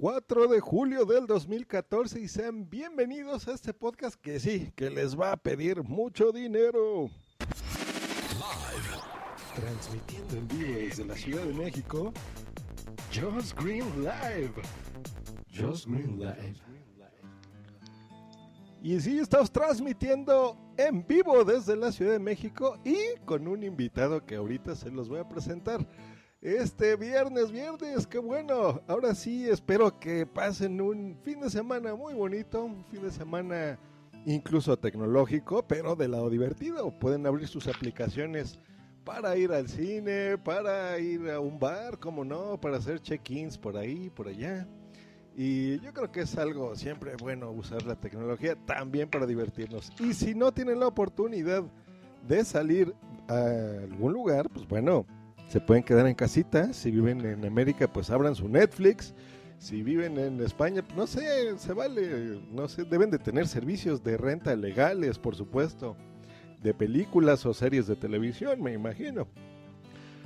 4 0.00 0.48
de 0.48 0.60
julio 0.60 1.04
del 1.04 1.26
2014 1.26 2.20
y 2.20 2.26
sean 2.26 2.70
bienvenidos 2.70 3.46
a 3.46 3.52
este 3.52 3.74
podcast 3.74 4.18
que 4.18 4.40
sí, 4.40 4.72
que 4.74 4.88
les 4.88 5.14
va 5.14 5.32
a 5.32 5.36
pedir 5.36 5.82
mucho 5.82 6.32
dinero. 6.32 7.10
Transmitiendo 9.54 10.36
en 10.36 10.48
vivo 10.48 10.78
desde 10.78 11.04
la 11.04 11.14
Ciudad 11.14 11.44
de 11.44 11.52
México, 11.52 12.14
Just 13.12 13.54
Green 13.60 13.84
Live. 14.02 14.54
Just 15.54 15.84
Green 15.86 16.18
Live. 16.18 16.54
Y 18.82 18.98
sí, 19.00 19.18
estamos 19.18 19.52
transmitiendo 19.52 20.56
en 20.78 21.06
vivo 21.06 21.44
desde 21.44 21.76
la 21.76 21.92
Ciudad 21.92 22.12
de 22.12 22.18
México 22.18 22.78
y 22.86 22.96
con 23.26 23.46
un 23.46 23.62
invitado 23.62 24.24
que 24.24 24.36
ahorita 24.36 24.74
se 24.74 24.90
los 24.90 25.10
voy 25.10 25.18
a 25.18 25.28
presentar. 25.28 25.86
Este 26.42 26.96
viernes, 26.96 27.52
viernes, 27.52 28.06
qué 28.06 28.18
bueno. 28.18 28.80
Ahora 28.86 29.14
sí, 29.14 29.46
espero 29.46 30.00
que 30.00 30.24
pasen 30.24 30.80
un 30.80 31.14
fin 31.22 31.38
de 31.38 31.50
semana 31.50 31.94
muy 31.94 32.14
bonito, 32.14 32.64
un 32.64 32.82
fin 32.86 33.02
de 33.02 33.10
semana 33.10 33.78
incluso 34.24 34.78
tecnológico, 34.78 35.62
pero 35.68 35.94
de 35.96 36.08
lado 36.08 36.30
divertido. 36.30 36.98
Pueden 36.98 37.26
abrir 37.26 37.46
sus 37.46 37.66
aplicaciones 37.68 38.58
para 39.04 39.36
ir 39.36 39.52
al 39.52 39.68
cine, 39.68 40.38
para 40.38 40.98
ir 40.98 41.28
a 41.28 41.40
un 41.40 41.58
bar, 41.58 41.98
como 41.98 42.24
no, 42.24 42.58
para 42.58 42.78
hacer 42.78 43.02
check-ins 43.02 43.58
por 43.58 43.76
ahí, 43.76 44.08
por 44.08 44.26
allá. 44.26 44.66
Y 45.36 45.78
yo 45.80 45.92
creo 45.92 46.10
que 46.10 46.22
es 46.22 46.38
algo 46.38 46.74
siempre 46.74 47.16
bueno 47.16 47.50
usar 47.50 47.84
la 47.84 47.96
tecnología 47.96 48.56
también 48.64 49.10
para 49.10 49.26
divertirnos. 49.26 49.92
Y 50.00 50.14
si 50.14 50.34
no 50.34 50.52
tienen 50.52 50.80
la 50.80 50.86
oportunidad 50.86 51.64
de 52.26 52.44
salir 52.46 52.94
a 53.28 53.82
algún 53.82 54.14
lugar, 54.14 54.48
pues 54.48 54.66
bueno, 54.66 55.04
se 55.50 55.60
pueden 55.60 55.82
quedar 55.82 56.06
en 56.06 56.14
casita. 56.14 56.72
Si 56.72 56.92
viven 56.92 57.26
en 57.26 57.44
América, 57.44 57.92
pues 57.92 58.08
abran 58.10 58.36
su 58.36 58.48
Netflix. 58.48 59.12
Si 59.58 59.82
viven 59.82 60.16
en 60.16 60.40
España, 60.40 60.84
no 60.96 61.08
sé, 61.08 61.58
se 61.58 61.72
vale, 61.72 62.40
no 62.52 62.68
sé, 62.68 62.84
deben 62.84 63.10
de 63.10 63.18
tener 63.18 63.48
servicios 63.48 64.02
de 64.02 64.16
renta 64.16 64.54
legales, 64.54 65.18
por 65.18 65.34
supuesto, 65.34 65.96
de 66.62 66.72
películas 66.72 67.44
o 67.44 67.52
series 67.52 67.86
de 67.88 67.96
televisión, 67.96 68.62
me 68.62 68.72
imagino. 68.72 69.26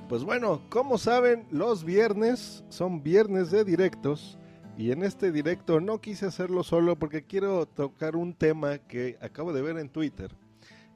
Pues 0.08 0.22
bueno, 0.22 0.60
como 0.68 0.98
saben, 0.98 1.46
los 1.50 1.84
viernes 1.84 2.62
son 2.68 3.02
viernes 3.02 3.50
de 3.50 3.64
directos 3.64 4.38
y 4.76 4.92
en 4.92 5.02
este 5.02 5.32
directo 5.32 5.80
no 5.80 6.00
quise 6.00 6.26
hacerlo 6.26 6.62
solo 6.62 6.96
porque 6.96 7.24
quiero 7.24 7.66
tocar 7.66 8.14
un 8.14 8.34
tema 8.34 8.78
que 8.78 9.16
acabo 9.20 9.52
de 9.52 9.62
ver 9.62 9.78
en 9.78 9.88
Twitter 9.88 10.30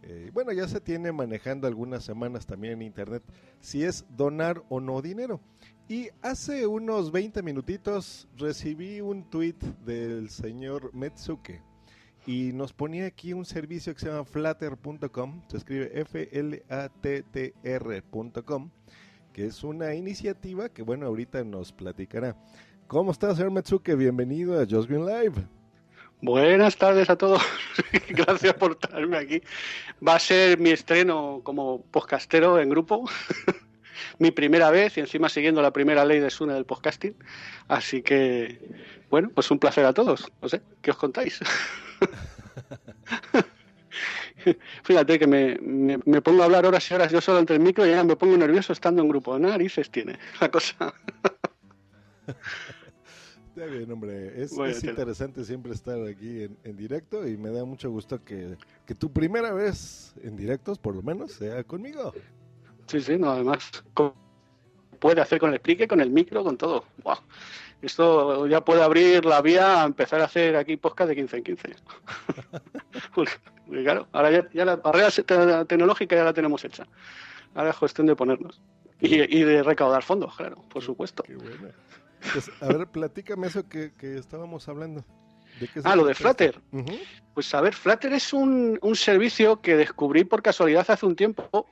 eh, 0.02 0.30
bueno, 0.32 0.52
ya 0.52 0.68
se 0.68 0.80
tiene 0.80 1.12
manejando 1.12 1.66
algunas 1.66 2.04
semanas 2.04 2.46
también 2.46 2.74
en 2.74 2.82
internet 2.82 3.22
si 3.60 3.84
es 3.84 4.04
donar 4.16 4.62
o 4.68 4.80
no 4.80 5.02
dinero. 5.02 5.40
Y 5.88 6.08
hace 6.22 6.66
unos 6.66 7.10
20 7.12 7.42
minutitos 7.42 8.28
recibí 8.36 9.00
un 9.00 9.28
tweet 9.30 9.56
del 9.84 10.28
señor 10.28 10.94
Metsuke 10.94 11.62
y 12.26 12.52
nos 12.52 12.74
ponía 12.74 13.06
aquí 13.06 13.32
un 13.32 13.46
servicio 13.46 13.94
que 13.94 14.00
se 14.00 14.08
llama 14.10 14.24
flatter.com, 14.24 15.40
se 15.48 15.56
escribe 15.56 15.98
F-L-A-T-T-R.com, 16.00 16.60
que 19.32 19.46
es 19.46 19.64
una 19.64 19.94
iniciativa 19.94 20.68
que, 20.68 20.82
bueno, 20.82 21.06
ahorita 21.06 21.42
nos 21.44 21.72
platicará. 21.72 22.36
¿Cómo 22.86 23.12
está, 23.12 23.34
señor 23.34 23.52
Metsuke? 23.52 23.94
Bienvenido 23.94 24.60
a 24.60 24.66
Just 24.68 24.90
Green 24.90 25.06
Live. 25.06 25.57
Buenas 26.20 26.76
tardes 26.76 27.08
a 27.10 27.16
todos. 27.16 27.40
Gracias 28.08 28.54
por 28.54 28.74
traerme 28.74 29.18
aquí. 29.18 29.40
Va 30.06 30.16
a 30.16 30.18
ser 30.18 30.58
mi 30.58 30.70
estreno 30.70 31.40
como 31.44 31.82
podcastero 31.82 32.58
en 32.58 32.70
grupo. 32.70 33.08
mi 34.18 34.32
primera 34.32 34.70
vez 34.70 34.96
y 34.96 35.00
encima 35.00 35.28
siguiendo 35.28 35.62
la 35.62 35.72
primera 35.72 36.04
ley 36.04 36.18
de 36.18 36.30
Sune 36.30 36.54
del 36.54 36.64
podcasting. 36.64 37.14
Así 37.68 38.02
que, 38.02 38.58
bueno, 39.10 39.30
pues 39.32 39.48
un 39.52 39.60
placer 39.60 39.84
a 39.84 39.92
todos. 39.92 40.26
No 40.42 40.48
sé, 40.48 40.60
¿qué 40.82 40.90
os 40.90 40.96
contáis? 40.96 41.38
Fíjate 44.82 45.18
que 45.18 45.26
me, 45.26 45.58
me, 45.60 46.22
pongo 46.22 46.42
a 46.42 46.46
hablar 46.46 46.66
horas 46.66 46.90
y 46.90 46.94
horas 46.94 47.12
yo 47.12 47.20
solo 47.20 47.38
entre 47.38 47.56
el 47.56 47.62
micro 47.62 47.86
y 47.86 47.90
ya 47.90 48.02
me 48.02 48.16
pongo 48.16 48.36
nervioso 48.36 48.72
estando 48.72 49.02
en 49.02 49.08
grupo. 49.08 49.38
Narices 49.38 49.90
tiene 49.90 50.18
la 50.40 50.50
cosa. 50.50 50.94
Está 53.58 53.72
bien, 53.72 53.90
hombre. 53.90 54.40
Es, 54.40 54.52
interesante 54.84 55.44
siempre 55.44 55.72
estar 55.72 56.00
aquí 56.06 56.46
en, 56.62 56.76
directo 56.76 57.26
y 57.26 57.36
me 57.36 57.50
da 57.50 57.64
mucho 57.64 57.90
gusto 57.90 58.22
que, 58.22 58.56
tu 58.96 59.12
primera 59.12 59.52
vez 59.52 60.14
en 60.22 60.36
directos, 60.36 60.78
por 60.78 60.94
lo 60.94 61.02
menos, 61.02 61.32
sea 61.32 61.64
conmigo. 61.64 62.12
Sí, 62.86 63.00
sí, 63.00 63.18
no, 63.18 63.32
además 63.32 63.68
puede 65.00 65.20
hacer 65.20 65.40
con 65.40 65.48
el 65.48 65.56
explique, 65.56 65.88
con 65.88 66.00
el 66.00 66.08
micro, 66.08 66.44
con 66.44 66.56
todo. 66.56 66.84
Esto 67.82 68.46
ya 68.46 68.64
puede 68.64 68.80
abrir 68.80 69.24
la 69.24 69.42
vía 69.42 69.82
a 69.82 69.86
empezar 69.86 70.20
a 70.20 70.26
hacer 70.26 70.54
aquí 70.54 70.76
podcast 70.76 71.08
de 71.08 71.16
15 71.16 71.36
en 71.38 71.42
15. 71.42 71.76
claro, 73.82 74.06
ahora 74.12 74.48
ya, 74.52 74.64
la 74.64 74.76
barrera 74.76 75.10
tecnológica 75.66 76.14
ya 76.14 76.22
la 76.22 76.32
tenemos 76.32 76.64
hecha. 76.64 76.86
Ahora 77.56 77.70
es 77.70 77.76
cuestión 77.76 78.06
de 78.06 78.14
ponernos. 78.14 78.62
Y, 79.00 79.16
y 79.36 79.42
de 79.42 79.64
recaudar 79.64 80.04
fondos, 80.04 80.36
claro, 80.36 80.62
por 80.68 80.84
supuesto. 80.84 81.24
Qué 81.24 81.34
bueno. 81.34 81.70
Pues, 82.32 82.50
a 82.60 82.66
ver, 82.66 82.86
platícame 82.86 83.46
eso 83.46 83.68
que, 83.68 83.92
estábamos 84.00 84.68
hablando. 84.68 85.04
ah, 85.84 85.96
lo 85.96 86.04
de 86.04 86.14
Flutter. 86.14 86.60
Pues 87.34 87.54
a 87.54 87.60
ver, 87.60 87.74
Flutter 87.74 88.12
es 88.12 88.32
un, 88.32 88.78
servicio 88.94 89.60
que 89.60 89.76
descubrí 89.76 90.24
por 90.24 90.42
casualidad 90.42 90.84
hace 90.88 91.06
un 91.06 91.16
tiempo 91.16 91.66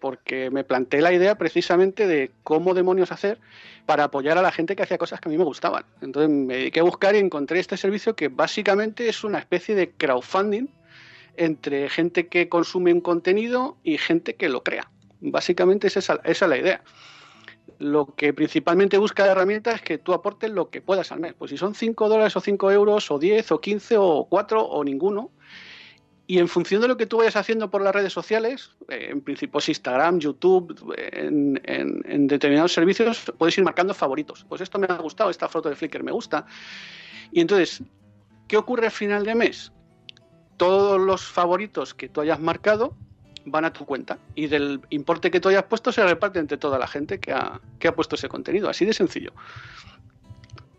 porque 0.00 0.50
me 0.50 0.64
planteé 0.64 1.00
la 1.00 1.12
idea 1.12 1.36
precisamente 1.36 2.08
de 2.08 2.32
cómo 2.42 2.74
demonios 2.74 3.12
hacer 3.12 3.38
para 3.86 4.04
apoyar 4.04 4.36
a 4.36 4.42
la 4.42 4.50
gente 4.50 4.74
que 4.74 4.82
hacía 4.82 4.98
cosas 4.98 5.20
que 5.20 5.28
a 5.28 5.30
mí 5.30 5.38
me 5.38 5.44
gustaban. 5.44 5.84
Entonces 6.00 6.28
me 6.28 6.56
dediqué 6.56 6.80
a 6.80 6.82
buscar 6.82 7.14
y 7.14 7.18
encontré 7.18 7.60
este 7.60 7.76
servicio 7.76 8.16
que 8.16 8.26
básicamente 8.26 9.08
es 9.08 9.22
una 9.22 9.38
especie 9.38 9.76
de 9.76 9.92
crowdfunding 9.92 10.66
entre 11.36 11.88
gente 11.88 12.26
que 12.26 12.48
consume 12.48 12.92
un 12.92 13.00
contenido 13.00 13.76
y 13.84 13.96
gente 13.96 14.34
que 14.34 14.48
lo 14.48 14.64
crea. 14.64 14.90
Básicamente 15.20 15.86
esa, 15.86 16.00
esa 16.00 16.20
es 16.24 16.40
la 16.40 16.58
idea 16.58 16.82
lo 17.78 18.14
que 18.14 18.32
principalmente 18.32 18.96
busca 18.98 19.26
la 19.26 19.32
herramienta 19.32 19.72
es 19.72 19.82
que 19.82 19.98
tú 19.98 20.12
aportes 20.12 20.50
lo 20.50 20.70
que 20.70 20.80
puedas 20.80 21.10
al 21.12 21.20
mes. 21.20 21.34
Pues 21.34 21.50
si 21.50 21.56
son 21.56 21.74
5 21.74 22.08
dólares 22.08 22.36
o 22.36 22.40
5 22.40 22.70
euros 22.70 23.10
o 23.10 23.18
10 23.18 23.52
o 23.52 23.60
15 23.60 23.96
o 23.98 24.26
4 24.28 24.62
o 24.62 24.84
ninguno. 24.84 25.30
Y 26.28 26.38
en 26.38 26.46
función 26.46 26.80
de 26.80 26.88
lo 26.88 26.96
que 26.96 27.06
tú 27.06 27.18
vayas 27.18 27.34
haciendo 27.34 27.70
por 27.70 27.82
las 27.82 27.92
redes 27.92 28.12
sociales, 28.12 28.70
eh, 28.88 29.08
en 29.10 29.20
principio 29.20 29.60
Instagram, 29.66 30.20
YouTube, 30.20 30.94
en, 30.96 31.60
en, 31.64 32.26
determinados 32.28 32.72
servicios, 32.72 33.32
puedes 33.36 33.58
ir 33.58 33.64
marcando 33.64 33.92
favoritos. 33.92 34.46
Pues 34.48 34.60
esto 34.60 34.78
me 34.78 34.86
ha 34.88 34.96
gustado, 34.98 35.30
esta 35.30 35.48
foto 35.48 35.68
de 35.68 35.74
Flickr 35.74 36.02
me 36.04 36.12
gusta. 36.12 36.46
Y 37.32 37.40
entonces, 37.40 37.82
¿qué 38.46 38.56
ocurre 38.56 38.86
al 38.86 38.92
final 38.92 39.24
de 39.24 39.34
mes? 39.34 39.72
Todos 40.56 41.00
los 41.00 41.24
favoritos 41.24 41.92
que 41.92 42.08
tú 42.08 42.20
hayas 42.20 42.38
marcado 42.38 42.96
van 43.44 43.64
a 43.64 43.72
tu 43.72 43.84
cuenta 43.84 44.18
y 44.34 44.46
del 44.46 44.80
importe 44.90 45.30
que 45.30 45.40
tú 45.40 45.48
hayas 45.48 45.64
puesto 45.64 45.92
se 45.92 46.04
reparte 46.04 46.38
entre 46.38 46.58
toda 46.58 46.78
la 46.78 46.86
gente 46.86 47.18
que 47.18 47.32
ha, 47.32 47.60
que 47.78 47.88
ha 47.88 47.94
puesto 47.94 48.16
ese 48.16 48.28
contenido. 48.28 48.68
Así 48.68 48.84
de 48.84 48.92
sencillo. 48.92 49.32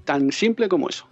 Tan 0.06 0.32
simple 0.32 0.68
como 0.68 0.90
eso. 0.90 1.08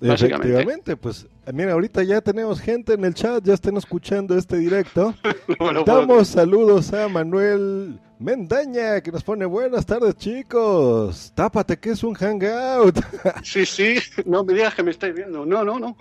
Efectivamente, 0.00 0.96
pues 0.96 1.26
mira, 1.52 1.72
ahorita 1.72 2.02
ya 2.02 2.20
tenemos 2.20 2.60
gente 2.60 2.94
en 2.94 3.04
el 3.04 3.14
chat, 3.14 3.44
ya 3.44 3.54
están 3.54 3.76
escuchando 3.76 4.36
este 4.36 4.56
directo. 4.56 5.14
Damos 5.86 6.28
saludos 6.28 6.92
a 6.92 7.08
Manuel 7.08 8.00
Mendaña, 8.18 9.00
que 9.02 9.12
nos 9.12 9.22
pone 9.22 9.44
buenas 9.44 9.84
tardes, 9.84 10.14
chicos. 10.16 11.32
Tápate 11.34 11.78
que 11.78 11.90
es 11.90 12.02
un 12.02 12.14
hangout. 12.14 12.98
Sí, 13.42 13.66
sí, 13.66 13.96
no 14.24 14.44
me 14.44 14.54
digas 14.54 14.74
que 14.74 14.82
me 14.82 14.90
estáis 14.90 15.14
viendo. 15.14 15.44
No, 15.44 15.64
no, 15.64 15.78
no. 15.78 15.96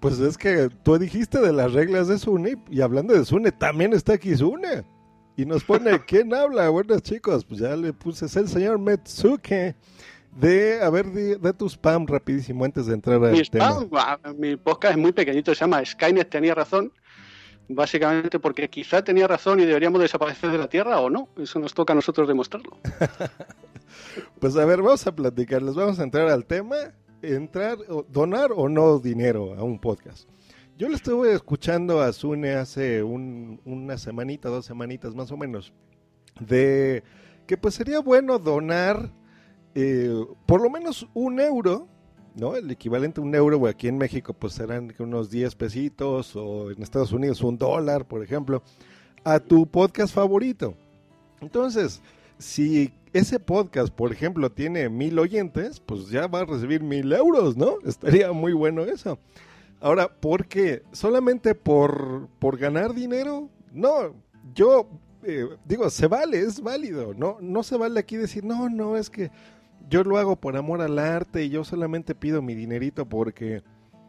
Pues 0.00 0.18
es 0.18 0.36
que 0.36 0.68
tú 0.82 0.98
dijiste 0.98 1.40
de 1.40 1.52
las 1.52 1.72
reglas 1.72 2.08
de 2.08 2.18
Sune 2.18 2.56
y 2.70 2.80
hablando 2.80 3.14
de 3.14 3.24
Sune, 3.24 3.52
también 3.52 3.92
está 3.92 4.14
aquí 4.14 4.36
Sune. 4.36 4.84
Y 5.36 5.44
nos 5.44 5.64
pone, 5.64 6.00
¿quién 6.06 6.34
habla? 6.34 6.68
Buenas 6.70 7.02
chicos, 7.02 7.44
pues 7.44 7.60
ya 7.60 7.76
le 7.76 7.92
puse, 7.92 8.26
es 8.26 8.36
el 8.36 8.48
señor 8.48 8.78
Metsuke. 8.78 9.76
De, 10.38 10.80
a 10.82 10.90
ver, 10.90 11.06
de, 11.06 11.52
tu 11.54 11.66
spam 11.68 12.06
rapidísimo 12.06 12.64
antes 12.64 12.86
de 12.86 12.94
entrar 12.94 13.22
al 13.24 13.32
mi 13.32 13.40
spam, 13.40 13.88
ah, 13.94 14.18
Mi 14.36 14.56
podcast 14.56 14.92
es 14.92 15.00
muy 15.00 15.12
pequeñito, 15.12 15.54
se 15.54 15.60
llama 15.60 15.84
Skynet 15.84 16.28
tenía 16.28 16.54
razón 16.54 16.92
básicamente 17.68 18.38
porque 18.38 18.68
quizá 18.68 19.02
tenía 19.02 19.26
razón 19.26 19.60
y 19.60 19.64
deberíamos 19.64 20.00
desaparecer 20.00 20.50
de 20.50 20.58
la 20.58 20.68
Tierra 20.68 21.00
o 21.00 21.10
no. 21.10 21.28
Eso 21.36 21.58
nos 21.58 21.74
toca 21.74 21.92
a 21.92 21.96
nosotros 21.96 22.28
demostrarlo. 22.28 22.76
pues 24.40 24.56
a 24.56 24.64
ver, 24.64 24.82
vamos 24.82 25.06
a 25.06 25.14
platicarles, 25.14 25.74
vamos 25.74 25.98
a 25.98 26.04
entrar 26.04 26.28
al 26.28 26.44
tema, 26.44 26.76
entrar, 27.22 27.78
donar 28.08 28.50
o 28.54 28.68
no 28.68 28.98
dinero 28.98 29.54
a 29.54 29.62
un 29.62 29.80
podcast. 29.80 30.28
Yo 30.78 30.88
le 30.88 30.96
estuve 30.96 31.32
escuchando 31.32 32.02
a 32.02 32.12
Sune 32.12 32.54
hace 32.54 33.02
una 33.02 33.96
semanita, 33.96 34.50
dos 34.50 34.66
semanitas 34.66 35.14
más 35.14 35.32
o 35.32 35.36
menos, 35.36 35.72
de 36.38 37.02
que 37.46 37.56
pues 37.56 37.74
sería 37.74 38.00
bueno 38.00 38.38
donar 38.38 39.10
eh, 39.76 40.10
por 40.46 40.60
lo 40.60 40.70
menos 40.70 41.06
un 41.14 41.38
euro 41.38 41.86
¿no? 42.36 42.54
El 42.54 42.70
equivalente 42.70 43.20
a 43.20 43.24
un 43.24 43.34
euro, 43.34 43.66
aquí 43.66 43.88
en 43.88 43.98
México 43.98 44.34
pues 44.34 44.52
serán 44.52 44.94
unos 44.98 45.30
10 45.30 45.54
pesitos 45.54 46.36
o 46.36 46.70
en 46.70 46.82
Estados 46.82 47.12
Unidos 47.12 47.40
un 47.40 47.56
dólar, 47.56 48.06
por 48.06 48.22
ejemplo, 48.22 48.62
a 49.24 49.40
tu 49.40 49.66
podcast 49.66 50.14
favorito. 50.14 50.74
Entonces, 51.40 52.02
si 52.38 52.92
ese 53.12 53.40
podcast, 53.40 53.92
por 53.92 54.12
ejemplo, 54.12 54.52
tiene 54.52 54.88
mil 54.90 55.18
oyentes, 55.18 55.80
pues 55.80 56.10
ya 56.10 56.26
va 56.26 56.40
a 56.40 56.44
recibir 56.44 56.82
mil 56.82 57.10
euros, 57.12 57.56
¿no? 57.56 57.78
Estaría 57.86 58.30
muy 58.32 58.52
bueno 58.52 58.82
eso. 58.82 59.18
Ahora, 59.80 60.08
¿por 60.08 60.46
qué? 60.46 60.82
¿Solamente 60.92 61.54
por, 61.54 62.28
por 62.38 62.58
ganar 62.58 62.94
dinero? 62.94 63.48
No, 63.72 64.14
yo 64.54 64.88
eh, 65.22 65.48
digo, 65.64 65.88
se 65.90 66.06
vale, 66.06 66.38
es 66.38 66.60
válido, 66.60 67.14
¿no? 67.14 67.38
No 67.40 67.62
se 67.62 67.76
vale 67.76 67.98
aquí 67.98 68.16
decir, 68.16 68.44
no, 68.44 68.68
no, 68.68 68.96
es 68.96 69.10
que 69.10 69.30
yo 69.88 70.04
lo 70.04 70.18
hago 70.18 70.36
por 70.36 70.56
amor 70.56 70.80
al 70.80 70.98
arte 70.98 71.44
y 71.44 71.50
yo 71.50 71.64
solamente 71.64 72.14
pido 72.14 72.42
mi 72.42 72.54
dinerito 72.54 73.06
porque, 73.06 73.62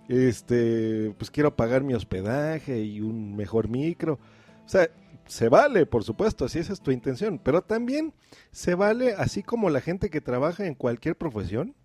este, 0.08 1.14
pues 1.18 1.32
quiero 1.32 1.56
pagar 1.56 1.84
mi 1.84 1.94
hospedaje 1.94 2.82
y 2.82 3.02
un 3.02 3.36
mejor 3.36 3.70
micro. 3.70 4.20
O 4.66 4.70
sea, 4.70 4.90
se 5.28 5.50
vale, 5.50 5.86
por 5.86 6.04
supuesto, 6.04 6.48
si 6.48 6.60
esa 6.60 6.74
es 6.74 6.82
tu 6.82 6.92
intención, 6.92 7.40
pero 7.44 7.62
también 7.62 8.14
se 8.52 8.76
vale, 8.76 9.14
así 9.14 9.44
como 9.44 9.70
la 9.70 9.82
gente 9.82 10.10
que 10.10 10.22
trabaja 10.22 10.66
en 10.66 10.74
cualquier 10.74 11.16
profesión, 11.16 11.76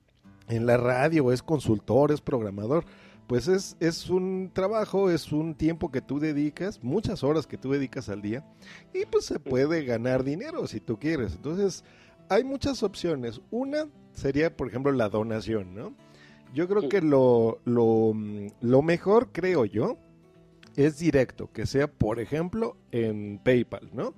en 0.48 0.66
la 0.66 0.76
radio, 0.76 1.32
es 1.32 1.42
consultor, 1.42 2.12
es 2.12 2.20
programador, 2.20 2.84
pues 3.26 3.48
es, 3.48 3.76
es 3.80 4.10
un 4.10 4.50
trabajo, 4.52 5.10
es 5.10 5.32
un 5.32 5.54
tiempo 5.54 5.90
que 5.90 6.00
tú 6.00 6.18
dedicas, 6.18 6.82
muchas 6.82 7.22
horas 7.22 7.46
que 7.46 7.58
tú 7.58 7.72
dedicas 7.72 8.08
al 8.08 8.22
día, 8.22 8.44
y 8.92 9.06
pues 9.06 9.24
se 9.24 9.40
puede 9.40 9.84
ganar 9.84 10.24
dinero 10.24 10.66
si 10.66 10.80
tú 10.80 10.98
quieres. 10.98 11.34
Entonces, 11.34 11.84
hay 12.32 12.44
muchas 12.44 12.82
opciones. 12.82 13.40
Una 13.50 13.87
sería, 14.12 14.56
por 14.56 14.69
ejemplo, 14.69 14.93
la 14.93 15.08
donación, 15.08 15.75
¿no? 15.75 15.94
Yo 16.55 16.69
creo 16.69 16.88
que 16.88 17.00
lo, 17.00 17.61
lo, 17.64 18.12
lo 18.61 18.82
mejor, 18.82 19.31
creo 19.32 19.64
yo, 19.64 19.96
es 20.76 20.99
directo, 20.99 21.50
que 21.50 21.67
sea, 21.67 21.87
por 21.87 22.20
ejemplo, 22.20 22.76
en 22.90 23.40
PayPal, 23.43 23.90
¿no? 23.93 24.14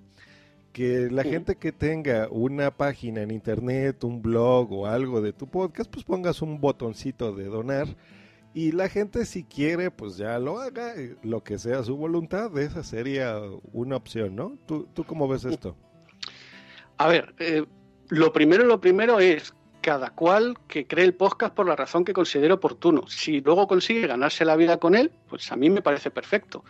Que 0.72 1.08
la 1.10 1.22
gente 1.22 1.54
que 1.54 1.70
tenga 1.70 2.28
una 2.28 2.76
página 2.76 3.22
en 3.22 3.30
internet, 3.30 4.02
un 4.02 4.20
blog 4.20 4.72
o 4.72 4.86
algo 4.86 5.20
de 5.20 5.32
tu 5.32 5.46
podcast, 5.46 5.88
pues 5.88 6.04
pongas 6.04 6.42
un 6.42 6.60
botoncito 6.60 7.32
de 7.32 7.44
donar 7.44 7.86
y 8.54 8.70
la 8.70 8.88
gente 8.88 9.26
si 9.26 9.42
quiere, 9.42 9.90
pues 9.90 10.16
ya 10.16 10.38
lo 10.38 10.60
haga, 10.60 10.94
eh, 10.94 11.16
lo 11.22 11.42
que 11.42 11.58
sea 11.58 11.82
su 11.82 11.96
voluntad, 11.96 12.56
esa 12.56 12.84
sería 12.84 13.40
una 13.72 13.96
opción, 13.96 14.36
¿no? 14.36 14.56
¿Tú, 14.66 14.88
tú 14.94 15.04
cómo 15.04 15.26
ves 15.26 15.44
esto? 15.44 15.76
A 16.96 17.08
ver, 17.08 17.34
eh, 17.40 17.64
lo 18.08 18.32
primero, 18.32 18.64
lo 18.64 18.80
primero 18.80 19.20
es 19.20 19.54
cada 19.84 20.08
cual 20.08 20.56
que 20.66 20.86
cree 20.86 21.04
el 21.04 21.14
podcast 21.14 21.54
por 21.54 21.68
la 21.68 21.76
razón 21.76 22.06
que 22.06 22.14
considere 22.14 22.54
oportuno. 22.54 23.06
Si 23.06 23.42
luego 23.42 23.68
consigue 23.68 24.06
ganarse 24.06 24.46
la 24.46 24.56
vida 24.56 24.78
con 24.78 24.94
él, 24.94 25.12
pues 25.28 25.52
a 25.52 25.56
mí 25.56 25.68
me 25.68 25.82
parece 25.82 26.10
perfecto. 26.10 26.64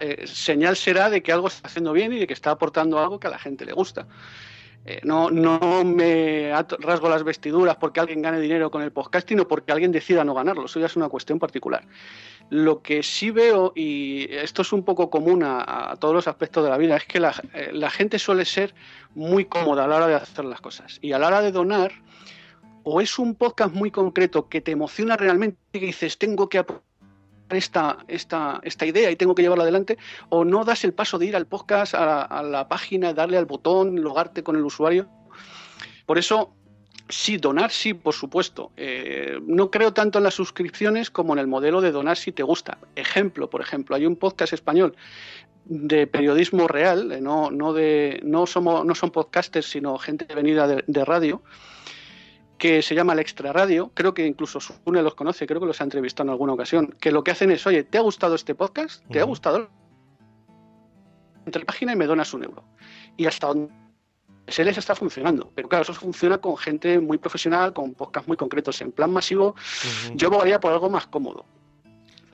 Eh, 0.00 0.26
señal 0.26 0.76
será 0.76 1.08
de 1.08 1.22
que 1.22 1.32
algo 1.32 1.48
está 1.48 1.68
haciendo 1.68 1.94
bien 1.94 2.12
y 2.12 2.18
de 2.18 2.26
que 2.26 2.34
está 2.34 2.50
aportando 2.50 2.98
algo 2.98 3.18
que 3.18 3.28
a 3.28 3.30
la 3.30 3.38
gente 3.38 3.64
le 3.64 3.72
gusta. 3.72 4.06
Eh, 4.86 5.00
no, 5.02 5.30
no 5.30 5.82
me 5.84 6.52
rasgo 6.80 7.08
las 7.08 7.24
vestiduras 7.24 7.76
porque 7.76 8.00
alguien 8.00 8.20
gane 8.20 8.38
dinero 8.38 8.70
con 8.70 8.82
el 8.82 8.92
podcasting 8.92 9.40
o 9.40 9.48
porque 9.48 9.72
alguien 9.72 9.92
decida 9.92 10.24
no 10.24 10.34
ganarlo. 10.34 10.66
Eso 10.66 10.78
ya 10.78 10.86
es 10.86 10.96
una 10.96 11.08
cuestión 11.08 11.38
particular. 11.38 11.86
Lo 12.50 12.82
que 12.82 13.02
sí 13.02 13.30
veo, 13.30 13.72
y 13.74 14.26
esto 14.30 14.60
es 14.62 14.72
un 14.72 14.84
poco 14.84 15.08
común 15.08 15.42
a, 15.42 15.96
todos 15.98 16.14
los 16.14 16.28
aspectos 16.28 16.62
de 16.64 16.70
la 16.70 16.76
vida, 16.76 16.96
es 16.96 17.04
que 17.06 17.18
la, 17.18 17.34
eh, 17.54 17.70
la, 17.72 17.88
gente 17.88 18.18
suele 18.18 18.44
ser 18.44 18.74
muy 19.14 19.46
cómoda 19.46 19.84
a 19.84 19.88
la 19.88 19.96
hora 19.96 20.06
de 20.06 20.14
hacer 20.14 20.44
las 20.44 20.60
cosas. 20.60 20.98
Y 21.00 21.12
a 21.12 21.18
la 21.18 21.28
hora 21.28 21.40
de 21.40 21.52
donar, 21.52 21.92
o 22.82 23.00
es 23.00 23.18
un 23.18 23.34
podcast 23.34 23.74
muy 23.74 23.90
concreto 23.90 24.50
que 24.50 24.60
te 24.60 24.72
emociona 24.72 25.16
realmente 25.16 25.58
y 25.72 25.78
dices, 25.78 26.18
tengo 26.18 26.50
que 26.50 26.58
esta, 27.50 27.98
esta, 28.08 28.60
esta 28.62 28.86
idea 28.86 29.10
y 29.10 29.16
tengo 29.16 29.34
que 29.34 29.42
llevarla 29.42 29.64
adelante, 29.64 29.98
o 30.28 30.44
no 30.44 30.64
das 30.64 30.84
el 30.84 30.92
paso 30.92 31.18
de 31.18 31.26
ir 31.26 31.36
al 31.36 31.46
podcast, 31.46 31.94
a 31.94 32.42
la, 32.42 32.68
página, 32.68 33.12
darle 33.12 33.36
al 33.36 33.46
botón, 33.46 34.02
logarte 34.02 34.42
con 34.42 34.56
el 34.56 34.64
usuario. 34.64 35.08
Por 36.06 36.18
eso, 36.18 36.54
sí, 37.08 37.36
donar 37.36 37.70
sí, 37.70 37.94
por 37.94 38.14
supuesto. 38.14 38.72
Eh, 38.76 39.38
no 39.46 39.70
creo 39.70 39.92
tanto 39.92 40.18
en 40.18 40.24
las 40.24 40.34
suscripciones 40.34 41.10
como 41.10 41.32
en 41.32 41.38
el 41.38 41.46
modelo 41.46 41.80
de 41.80 41.92
donar 41.92 42.16
si 42.16 42.32
te 42.32 42.42
gusta. 42.42 42.78
Ejemplo, 42.96 43.50
por 43.50 43.60
ejemplo, 43.60 43.96
hay 43.96 44.06
un 44.06 44.16
podcast 44.16 44.52
español 44.52 44.96
de 45.66 46.06
periodismo 46.06 46.68
real, 46.68 47.10
eh, 47.12 47.20
no, 47.20 47.50
no, 47.50 47.72
de, 47.72 48.20
no, 48.22 48.46
somos, 48.46 48.84
no 48.84 48.94
son 48.94 49.10
podcasters, 49.10 49.66
sino 49.66 49.96
gente 49.98 50.26
venida 50.34 50.66
de 50.66 51.04
radio, 51.04 51.42
que 52.64 52.80
se 52.80 52.94
llama 52.94 53.12
el 53.12 53.18
Extra 53.18 53.52
Radio, 53.52 53.90
creo 53.92 54.14
que 54.14 54.26
incluso 54.26 54.58
Sune 54.58 55.02
los 55.02 55.14
conoce, 55.14 55.46
creo 55.46 55.60
que 55.60 55.66
los 55.66 55.82
ha 55.82 55.84
entrevistado 55.84 56.28
en 56.28 56.30
alguna 56.30 56.54
ocasión, 56.54 56.96
que 56.98 57.12
lo 57.12 57.22
que 57.22 57.30
hacen 57.30 57.50
es, 57.50 57.66
oye, 57.66 57.84
¿te 57.84 57.98
ha 57.98 58.00
gustado 58.00 58.34
este 58.36 58.54
podcast? 58.54 59.04
¿Te 59.10 59.20
ha 59.20 59.24
gustado? 59.24 59.68
Entre 61.44 61.60
la 61.60 61.66
página 61.66 61.92
y 61.92 61.96
me 61.96 62.06
donas 62.06 62.32
un 62.32 62.44
euro. 62.44 62.64
Y 63.18 63.26
hasta 63.26 63.48
donde 63.48 63.70
se 64.48 64.64
les 64.64 64.78
está 64.78 64.94
funcionando. 64.94 65.52
Pero 65.54 65.68
claro, 65.68 65.82
eso 65.82 65.92
funciona 65.92 66.38
con 66.38 66.56
gente 66.56 66.98
muy 67.00 67.18
profesional, 67.18 67.74
con 67.74 67.92
podcasts 67.92 68.28
muy 68.28 68.38
concretos. 68.38 68.80
En 68.80 68.92
plan 68.92 69.12
masivo, 69.12 69.54
yo 70.14 70.30
votaría 70.30 70.58
por 70.58 70.72
algo 70.72 70.88
más 70.88 71.06
cómodo. 71.06 71.44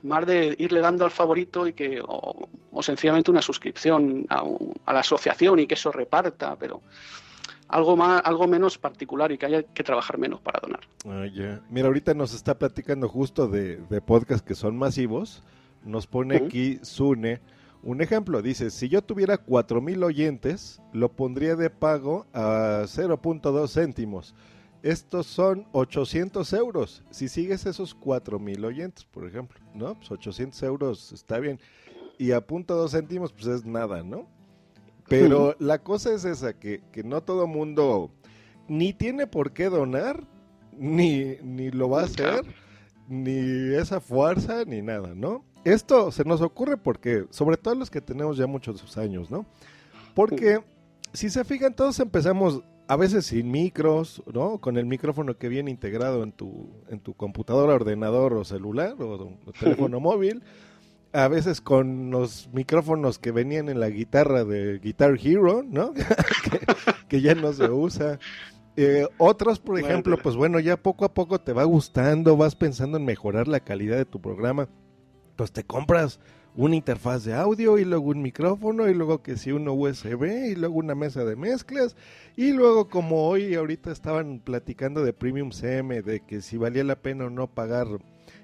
Más 0.01 0.25
de 0.25 0.55
irle 0.59 0.79
dando 0.79 1.03
al 1.03 1.11
favorito 1.11 1.67
y 1.67 1.73
que, 1.73 2.01
o, 2.07 2.47
sencillamente 2.81 3.31
una 3.31 3.41
suscripción 3.41 4.25
a, 4.29 4.43
a, 4.85 4.93
la 4.93 5.01
asociación 5.01 5.59
y 5.59 5.67
que 5.67 5.73
eso 5.73 5.91
reparta, 5.91 6.55
pero 6.55 6.81
algo 7.71 7.95
más, 7.95 8.21
algo 8.25 8.47
menos 8.47 8.77
particular 8.77 9.31
y 9.31 9.37
que 9.37 9.45
haya 9.45 9.63
que 9.63 9.83
trabajar 9.83 10.17
menos 10.17 10.41
para 10.41 10.59
donar. 10.59 10.81
Ah, 11.07 11.25
Mira, 11.69 11.87
ahorita 11.87 12.13
nos 12.13 12.33
está 12.33 12.59
platicando 12.59 13.07
justo 13.07 13.47
de, 13.47 13.77
de 13.77 14.01
podcasts 14.01 14.45
que 14.45 14.55
son 14.55 14.77
masivos. 14.77 15.41
Nos 15.83 16.05
pone 16.05 16.35
aquí 16.35 16.79
Sune 16.83 17.39
un 17.81 18.01
ejemplo. 18.01 18.41
Dice, 18.41 18.69
si 18.69 18.89
yo 18.89 19.01
tuviera 19.01 19.43
4.000 19.43 20.03
oyentes, 20.03 20.81
lo 20.93 21.13
pondría 21.13 21.55
de 21.55 21.69
pago 21.69 22.27
a 22.33 22.83
0.2 22.85 23.67
céntimos. 23.73 24.35
Estos 24.83 25.27
son 25.27 25.65
800 25.71 26.53
euros. 26.53 27.03
Si 27.09 27.29
sigues 27.29 27.65
esos 27.65 27.97
4.000 27.97 28.65
oyentes, 28.65 29.05
por 29.05 29.25
ejemplo, 29.25 29.59
¿no? 29.73 29.95
Pues 29.95 30.11
800 30.11 30.61
euros 30.63 31.11
está 31.13 31.39
bien. 31.39 31.59
Y 32.17 32.33
a 32.33 32.41
punto 32.41 32.75
dos 32.75 32.91
céntimos, 32.91 33.31
pues 33.31 33.47
es 33.47 33.65
nada, 33.65 34.03
¿no? 34.03 34.27
Pero 35.11 35.55
la 35.59 35.79
cosa 35.79 36.13
es 36.13 36.25
esa, 36.25 36.53
que, 36.53 36.81
no 37.03 37.21
todo 37.21 37.47
mundo 37.47 38.11
ni 38.67 38.93
tiene 38.93 39.27
por 39.27 39.51
qué 39.51 39.65
donar, 39.65 40.23
ni, 40.77 41.35
ni 41.43 41.69
lo 41.69 41.89
va 41.89 42.01
a 42.01 42.05
hacer, 42.05 42.45
ni 43.09 43.75
esa 43.75 43.99
fuerza, 43.99 44.63
ni 44.65 44.81
nada, 44.81 45.13
¿no? 45.13 45.43
Esto 45.65 46.11
se 46.11 46.23
nos 46.23 46.41
ocurre 46.41 46.77
porque, 46.77 47.25
sobre 47.29 47.57
todo 47.57 47.75
los 47.75 47.91
que 47.91 48.01
tenemos 48.01 48.37
ya 48.37 48.47
muchos 48.47 48.97
años, 48.97 49.29
¿no? 49.29 49.45
Porque 50.15 50.59
si 51.13 51.29
se 51.29 51.43
fijan, 51.43 51.75
todos 51.75 51.99
empezamos 51.99 52.63
a 52.87 52.95
veces 52.95 53.25
sin 53.25 53.51
micros, 53.51 54.23
¿no? 54.33 54.59
Con 54.59 54.77
el 54.77 54.85
micrófono 54.85 55.37
que 55.37 55.49
viene 55.49 55.71
integrado 55.71 56.23
en 56.23 56.31
tu, 56.31 56.69
en 56.89 56.99
tu 56.99 57.13
computadora, 57.13 57.73
ordenador 57.73 58.33
o 58.33 58.43
celular 58.43 58.95
o 58.99 59.37
teléfono 59.59 59.99
móvil 59.99 60.41
a 61.13 61.27
veces 61.27 61.61
con 61.61 62.11
los 62.11 62.49
micrófonos 62.53 63.19
que 63.19 63.31
venían 63.31 63.69
en 63.69 63.79
la 63.79 63.89
guitarra 63.89 64.43
de 64.43 64.79
Guitar 64.79 65.17
Hero, 65.21 65.63
¿no? 65.63 65.93
que, 67.09 67.21
ya 67.21 67.35
no 67.35 67.51
se 67.53 67.69
usa. 67.69 68.19
Eh, 68.77 69.07
otros, 69.17 69.59
por 69.59 69.77
ejemplo, 69.79 70.17
pues 70.17 70.35
bueno, 70.35 70.59
ya 70.59 70.77
poco 70.77 71.05
a 71.05 71.13
poco 71.13 71.39
te 71.39 71.53
va 71.53 71.63
gustando, 71.65 72.37
vas 72.37 72.55
pensando 72.55 72.97
en 72.97 73.05
mejorar 73.05 73.47
la 73.47 73.59
calidad 73.59 73.97
de 73.97 74.05
tu 74.05 74.21
programa, 74.21 74.69
pues 75.35 75.51
te 75.51 75.63
compras 75.63 76.19
una 76.55 76.75
interfaz 76.75 77.23
de 77.23 77.33
audio 77.33 77.77
y 77.77 77.85
luego 77.85 78.09
un 78.09 78.21
micrófono 78.21 78.89
y 78.89 78.93
luego 78.93 79.21
que 79.21 79.37
si 79.37 79.51
uno 79.51 79.73
USB 79.73 80.51
y 80.51 80.55
luego 80.55 80.75
una 80.75 80.95
mesa 80.95 81.23
de 81.23 81.35
mezclas 81.35 81.95
y 82.35 82.51
luego 82.51 82.89
como 82.89 83.27
hoy 83.27 83.55
ahorita 83.55 83.91
estaban 83.91 84.39
platicando 84.39 85.03
de 85.03 85.13
Premium 85.13 85.51
CM 85.51 86.01
de 86.01 86.19
que 86.21 86.41
si 86.41 86.57
valía 86.57 86.83
la 86.83 86.97
pena 86.97 87.25
o 87.25 87.29
no 87.29 87.47
pagar 87.47 87.87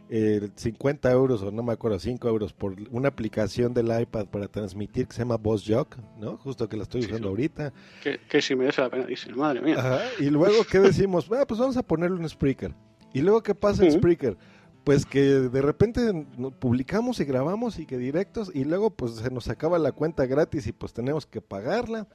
50 0.10 1.12
euros 1.12 1.42
o 1.42 1.52
no 1.52 1.64
me 1.64 1.74
acuerdo, 1.74 2.00
5 2.00 2.28
euros 2.30 2.54
por 2.54 2.76
una 2.92 3.10
aplicación 3.10 3.74
del 3.74 3.88
iPad 4.00 4.28
para 4.28 4.48
transmitir 4.48 5.08
que 5.08 5.14
se 5.14 5.20
llama 5.20 5.36
Boss 5.38 5.66
Jock, 5.68 5.98
¿no? 6.18 6.38
Justo 6.38 6.70
que 6.70 6.78
la 6.78 6.84
estoy 6.84 7.02
usando 7.02 7.30
ahorita. 7.30 7.74
Que, 8.02 8.42
si 8.42 8.56
merece 8.56 8.82
la 8.82 8.90
pena, 8.90 9.06
madre 9.36 9.62
mía. 9.62 10.02
Y 10.20 10.30
luego, 10.30 10.64
¿qué 10.70 10.80
decimos? 10.80 11.30
ah, 11.32 11.46
pues 11.46 11.60
vamos 11.60 11.78
a 11.78 11.84
ponerle 11.84 12.18
un 12.18 12.30
Spreaker. 12.30 12.74
¿Y 13.14 13.22
luego 13.22 13.44
qué 13.44 13.56
pasa 13.56 13.86
en 13.86 13.92
Spreaker? 13.92 14.38
Pues 14.84 15.06
que 15.06 15.20
de 15.20 15.62
repente 15.62 16.26
publicamos 16.60 17.20
y 17.20 17.26
grabamos 17.26 17.78
y 17.78 17.86
que 17.86 17.98
directos 17.98 18.50
y 18.54 18.64
luego 18.64 18.90
pues 18.90 19.16
se 19.16 19.30
nos 19.30 19.50
acaba 19.50 19.78
la 19.80 19.92
cuenta 19.92 20.26
gratis 20.26 20.66
y 20.68 20.72
pues 20.72 20.94
tenemos 20.94 21.26
que 21.26 21.42
pagarla. 21.42 22.08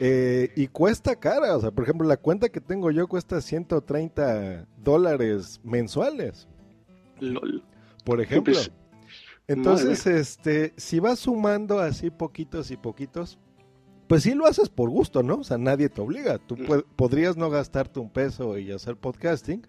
Eh, 0.00 0.50
y 0.56 0.66
cuesta 0.68 1.14
cara, 1.14 1.56
o 1.56 1.60
sea, 1.60 1.70
por 1.70 1.84
ejemplo, 1.84 2.08
la 2.08 2.16
cuenta 2.16 2.48
que 2.48 2.60
tengo 2.60 2.90
yo 2.90 3.06
cuesta 3.06 3.40
130 3.40 4.66
dólares 4.78 5.60
mensuales. 5.62 6.48
Por 8.04 8.20
ejemplo. 8.20 8.54
Entonces, 9.46 10.06
este, 10.06 10.74
si 10.76 11.00
vas 11.00 11.20
sumando 11.20 11.80
así 11.80 12.10
poquitos 12.10 12.70
y 12.70 12.76
poquitos, 12.76 13.38
pues 14.06 14.22
sí 14.22 14.34
lo 14.34 14.46
haces 14.46 14.68
por 14.68 14.90
gusto, 14.90 15.22
¿no? 15.22 15.36
O 15.36 15.44
sea, 15.44 15.58
nadie 15.58 15.88
te 15.88 16.00
obliga. 16.00 16.38
Tú 16.38 16.56
mm. 16.56 16.94
podrías 16.96 17.36
no 17.36 17.50
gastarte 17.50 18.00
un 18.00 18.10
peso 18.10 18.58
y 18.58 18.70
hacer 18.70 18.96
podcasting, 18.96 19.66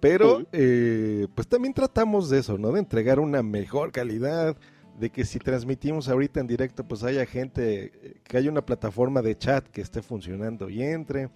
pero 0.00 0.46
eh, 0.52 1.26
pues 1.34 1.48
también 1.48 1.74
tratamos 1.74 2.30
de 2.30 2.38
eso, 2.38 2.58
¿no? 2.58 2.72
De 2.72 2.80
entregar 2.80 3.18
una 3.18 3.42
mejor 3.42 3.92
calidad, 3.92 4.56
de 4.98 5.10
que 5.10 5.24
si 5.24 5.38
transmitimos 5.38 6.08
ahorita 6.08 6.40
en 6.40 6.46
directo, 6.46 6.86
pues 6.86 7.02
haya 7.02 7.24
gente, 7.24 8.20
que 8.24 8.36
haya 8.36 8.50
una 8.50 8.64
plataforma 8.64 9.22
de 9.22 9.38
chat 9.38 9.66
que 9.68 9.80
esté 9.80 10.02
funcionando 10.02 10.68
y 10.68 10.82
entre. 10.82 11.30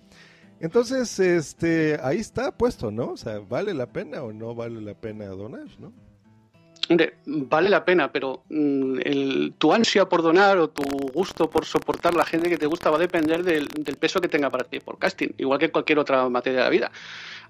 Entonces, 0.62 1.18
este, 1.18 1.98
ahí 2.04 2.18
está 2.18 2.56
puesto, 2.56 2.92
¿no? 2.92 3.08
O 3.08 3.16
sea, 3.16 3.40
¿vale 3.40 3.74
la 3.74 3.86
pena 3.92 4.22
o 4.22 4.32
no 4.32 4.54
vale 4.54 4.80
la 4.80 4.94
pena 4.94 5.26
donar, 5.26 5.66
no? 5.80 5.92
Vale 7.26 7.68
la 7.68 7.84
pena, 7.84 8.12
pero 8.12 8.44
mm, 8.48 9.00
el, 9.04 9.54
tu 9.58 9.72
ansia 9.72 10.08
por 10.08 10.22
donar 10.22 10.58
o 10.58 10.70
tu 10.70 10.84
gusto 11.12 11.50
por 11.50 11.64
soportar 11.64 12.14
la 12.14 12.24
gente 12.24 12.48
que 12.48 12.58
te 12.58 12.66
gusta 12.66 12.90
va 12.90 12.96
a 12.96 13.00
depender 13.00 13.42
del 13.42 13.96
peso 13.96 14.20
que 14.20 14.28
tenga 14.28 14.50
para 14.50 14.62
ti 14.62 14.78
por 14.78 14.98
casting, 14.98 15.30
igual 15.38 15.58
que 15.58 15.72
cualquier 15.72 15.98
otra 15.98 16.28
materia 16.28 16.60
de 16.60 16.64
la 16.64 16.70
vida. 16.70 16.92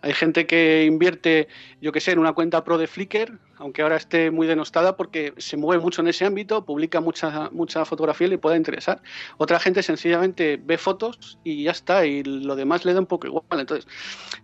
Hay 0.02 0.12
gente 0.14 0.46
que 0.46 0.84
invierte, 0.84 1.46
yo 1.80 1.92
que 1.92 2.00
sé, 2.00 2.10
en 2.10 2.18
una 2.18 2.32
cuenta 2.32 2.64
pro 2.64 2.76
de 2.76 2.88
Flickr, 2.88 3.38
aunque 3.58 3.82
ahora 3.82 3.94
esté 3.94 4.32
muy 4.32 4.48
denostada 4.48 4.96
porque 4.96 5.32
se 5.36 5.56
mueve 5.56 5.80
mucho 5.80 6.02
en 6.02 6.08
ese 6.08 6.24
ámbito, 6.24 6.64
publica 6.64 7.00
mucha, 7.00 7.48
mucha 7.52 7.84
fotografía 7.84 8.26
y 8.26 8.30
le 8.30 8.38
puede 8.38 8.56
interesar. 8.56 9.00
Otra 9.38 9.60
gente 9.60 9.80
sencillamente 9.84 10.60
ve 10.60 10.76
fotos 10.76 11.38
y 11.44 11.62
ya 11.62 11.70
está, 11.70 12.04
y 12.04 12.24
lo 12.24 12.56
demás 12.56 12.84
le 12.84 12.94
da 12.94 12.98
un 12.98 13.06
poco 13.06 13.28
igual. 13.28 13.44
Entonces, 13.52 13.86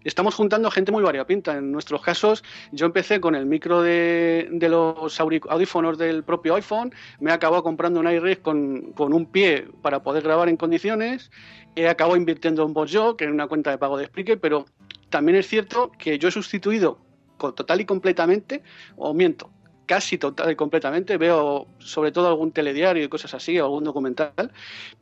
estamos 0.05 0.37
juntando 0.37 0.71
gente 0.71 0.93
muy 0.93 1.03
variopinta. 1.03 1.57
En 1.57 1.73
nuestros 1.73 2.03
casos, 2.03 2.45
yo 2.71 2.87
empecé 2.87 3.21
con 3.21 3.35
el 3.35 3.45
micro 3.45 3.83
de, 3.83 4.49
los 4.61 5.21
audífonos 5.21 5.99
del 5.99 6.23
propio 6.23 6.55
iPhone, 6.55 6.95
me 7.19 7.33
he 7.33 7.35
acabado 7.35 7.65
comprando 7.65 7.99
un 7.99 8.09
iRig 8.09 8.43
con, 8.43 8.93
con 8.93 9.13
un 9.13 9.27
pie 9.27 9.67
para 9.83 10.05
poder 10.05 10.23
grabar 10.23 10.49
en 10.49 10.57
condiciones, 10.57 11.33
he 11.75 11.89
acabado 11.89 12.17
invirtiendo 12.17 12.65
en 12.65 12.73
BotJo, 12.73 13.17
que 13.17 13.25
es 13.25 13.31
una 13.31 13.49
cuenta 13.49 13.71
de 13.71 13.79
pago 13.79 13.97
de 13.99 14.07
Spreaker, 14.07 14.39
pero 14.39 14.67
también 15.11 15.37
es 15.37 15.47
cierto 15.47 15.93
que 15.99 16.19
yo 16.19 16.29
he 16.29 16.33
sustituido 16.33 16.99
total 17.39 17.81
y 17.81 17.85
completamente, 17.85 18.63
o 18.97 19.15
miento, 19.15 19.51
casi 19.87 20.19
total 20.19 20.51
y 20.51 20.57
completamente, 20.57 21.17
veo 21.17 21.67
sobre 21.79 22.13
todo 22.13 22.29
algún 22.29 22.53
telediario 22.53 23.05
y 23.05 23.09
cosas 23.09 23.35
así, 23.35 23.59
algún 23.59 23.85
documental, 23.85 24.53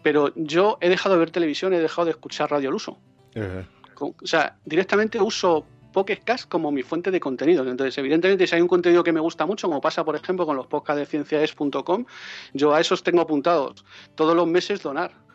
pero 0.03 0.33
yo 0.37 0.79
he 0.81 0.89
dejado 0.89 1.15
de 1.15 1.21
ver 1.21 1.31
televisión, 1.31 1.73
he 1.73 1.81
dejado 1.81 2.07
de 2.07 2.13
escuchar 2.13 2.51
radio 2.51 2.69
al 2.69 2.75
uso. 2.75 2.99
O 3.99 4.15
sea, 4.27 4.57
directamente 4.65 5.21
uso 5.21 5.67
Pocket 5.93 6.21
como 6.51 6.71
mi 6.71 6.83
fuente 6.83 7.11
de 7.11 7.19
contenido. 7.19 7.67
Entonces, 7.67 7.97
evidentemente, 7.97 8.47
si 8.47 8.55
hay 8.55 8.61
un 8.61 8.69
contenido 8.69 9.03
que 9.03 9.13
me 9.13 9.21
gusta 9.21 9.47
mucho, 9.47 9.67
como 9.67 9.81
pasa, 9.81 10.05
por 10.05 10.15
ejemplo, 10.15 10.45
con 10.45 10.55
los 10.55 10.67
podcasts 10.67 11.01
de 11.01 11.07
ciencias.com, 11.07 12.05
yo 12.53 12.75
a 12.75 12.81
esos 12.83 13.03
tengo 13.03 13.23
apuntados 13.23 13.83
todos 14.15 14.37
los 14.37 14.47
meses 14.47 14.83
donar 14.83 15.26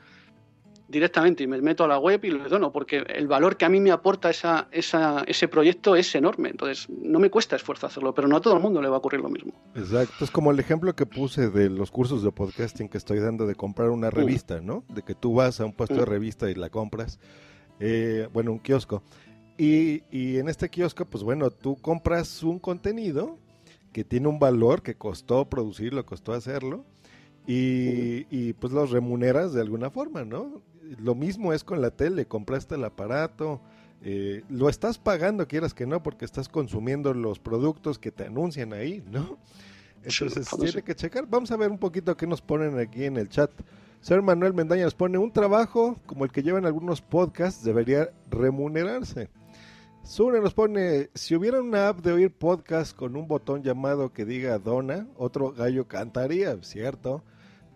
directamente 0.92 1.44
y 1.44 1.48
me 1.48 1.60
meto 1.62 1.84
a 1.84 1.88
la 1.88 1.98
web 1.98 2.24
y 2.24 2.30
lo 2.30 2.48
dono, 2.48 2.72
porque 2.72 2.98
el 2.98 3.28
valor 3.28 3.58
que 3.58 3.66
a 3.66 3.70
mí 3.70 3.80
me 3.80 3.92
aporta 3.92 4.30
esa, 4.30 4.68
esa, 4.72 5.24
ese 5.26 5.48
proyecto 5.48 5.96
es 5.96 6.14
enorme. 6.14 6.50
Entonces, 6.50 6.88
no 6.90 7.20
me 7.20 7.30
cuesta 7.30 7.56
esfuerzo 7.56 7.88
hacerlo, 7.88 8.14
pero 8.14 8.28
no 8.28 8.38
a 8.38 8.42
todo 8.42 8.56
el 8.56 8.62
mundo 8.62 8.82
le 8.82 8.90
va 8.90 8.96
a 8.96 9.00
ocurrir 9.00 9.22
lo 9.22 9.30
mismo. 9.30 9.54
Exacto, 9.76 10.26
es 10.26 10.32
como 10.32 10.52
el 10.52 10.60
ejemplo 10.60 10.94
que 10.96 11.06
puse 11.06 11.50
de 11.50 11.70
los 11.70 11.90
cursos 11.90 12.24
de 12.24 12.32
podcasting 12.32 12.90
que 12.90 12.98
estoy 12.98 13.20
dando 13.20 13.48
de 13.48 13.56
comprar 13.56 13.90
una 13.90 14.10
mm. 14.10 14.12
revista, 14.12 14.62
¿no? 14.62 14.84
De 14.90 15.02
que 15.02 15.16
tú 15.16 15.34
vas 15.34 15.60
a 15.62 15.66
un 15.66 15.74
puesto 15.74 15.96
de 15.96 16.02
mm. 16.02 16.10
revista 16.10 16.52
y 16.52 16.56
la 16.56 16.70
compras, 16.70 17.20
eh, 17.80 18.28
bueno, 18.34 18.52
un 18.52 18.60
kiosco. 18.60 19.02
Y, 19.58 20.04
y 20.12 20.38
en 20.38 20.50
este 20.50 20.70
kiosco, 20.70 21.06
pues 21.06 21.24
bueno, 21.24 21.50
tú 21.52 21.76
compras 21.76 22.44
un 22.44 22.60
contenido 22.60 23.38
que 23.94 24.04
tiene 24.04 24.28
un 24.28 24.40
valor, 24.40 24.82
que 24.82 24.96
costó 24.96 25.46
producirlo, 25.46 26.06
costó 26.06 26.34
hacerlo, 26.34 26.86
y, 27.48 28.28
y, 28.30 28.54
pues 28.54 28.72
los 28.72 28.92
remuneras 28.92 29.54
de 29.54 29.62
alguna 29.62 29.90
forma, 29.90 30.24
¿no? 30.24 30.62
lo 31.00 31.16
mismo 31.16 31.54
es 31.54 31.64
con 31.64 31.82
la 31.82 31.92
tele, 31.92 32.26
compraste 32.26 32.76
el 32.76 32.84
aparato, 32.84 33.62
eh, 34.04 34.44
lo 34.50 34.70
estás 34.70 34.98
pagando, 34.98 35.48
quieras 35.48 35.74
que 35.74 35.86
no, 35.86 36.02
porque 36.04 36.26
estás 36.26 36.50
consumiendo 36.50 37.14
los 37.14 37.40
productos 37.40 38.00
que 38.00 38.12
te 38.12 38.26
anuncian 38.26 38.74
ahí, 38.74 39.04
¿no? 39.10 39.38
Entonces 40.04 40.48
tiene 40.60 40.82
que 40.82 40.96
checar. 40.96 41.28
Vamos 41.28 41.52
a 41.52 41.58
ver 41.58 41.70
un 41.70 41.78
poquito 41.78 42.18
qué 42.18 42.26
nos 42.26 42.42
ponen 42.42 42.80
aquí 42.80 43.04
en 43.04 43.18
el 43.18 43.30
chat. 43.30 43.52
Ser 44.00 44.24
Manuel 44.24 44.56
Mendaña 44.56 44.86
nos 44.86 44.96
pone 44.96 45.20
un 45.20 45.32
trabajo 45.32 46.00
como 46.08 46.26
el 46.26 46.32
que 46.32 46.42
llevan 46.42 46.66
algunos 46.66 47.02
podcasts 47.02 47.64
debería 47.64 48.10
remunerarse. 48.32 49.30
Sune 50.04 50.42
nos 50.42 50.54
pone, 50.54 51.10
si 51.14 51.36
hubiera 51.36 51.62
una 51.62 51.90
app 51.90 52.02
de 52.02 52.12
oír 52.12 52.32
podcast 52.32 52.96
con 52.96 53.16
un 53.16 53.28
botón 53.28 53.64
llamado 53.64 54.12
que 54.12 54.26
diga 54.26 54.58
dona, 54.58 55.08
otro 55.16 55.54
gallo 55.54 55.88
cantaría, 55.88 56.58
¿cierto? 56.64 57.24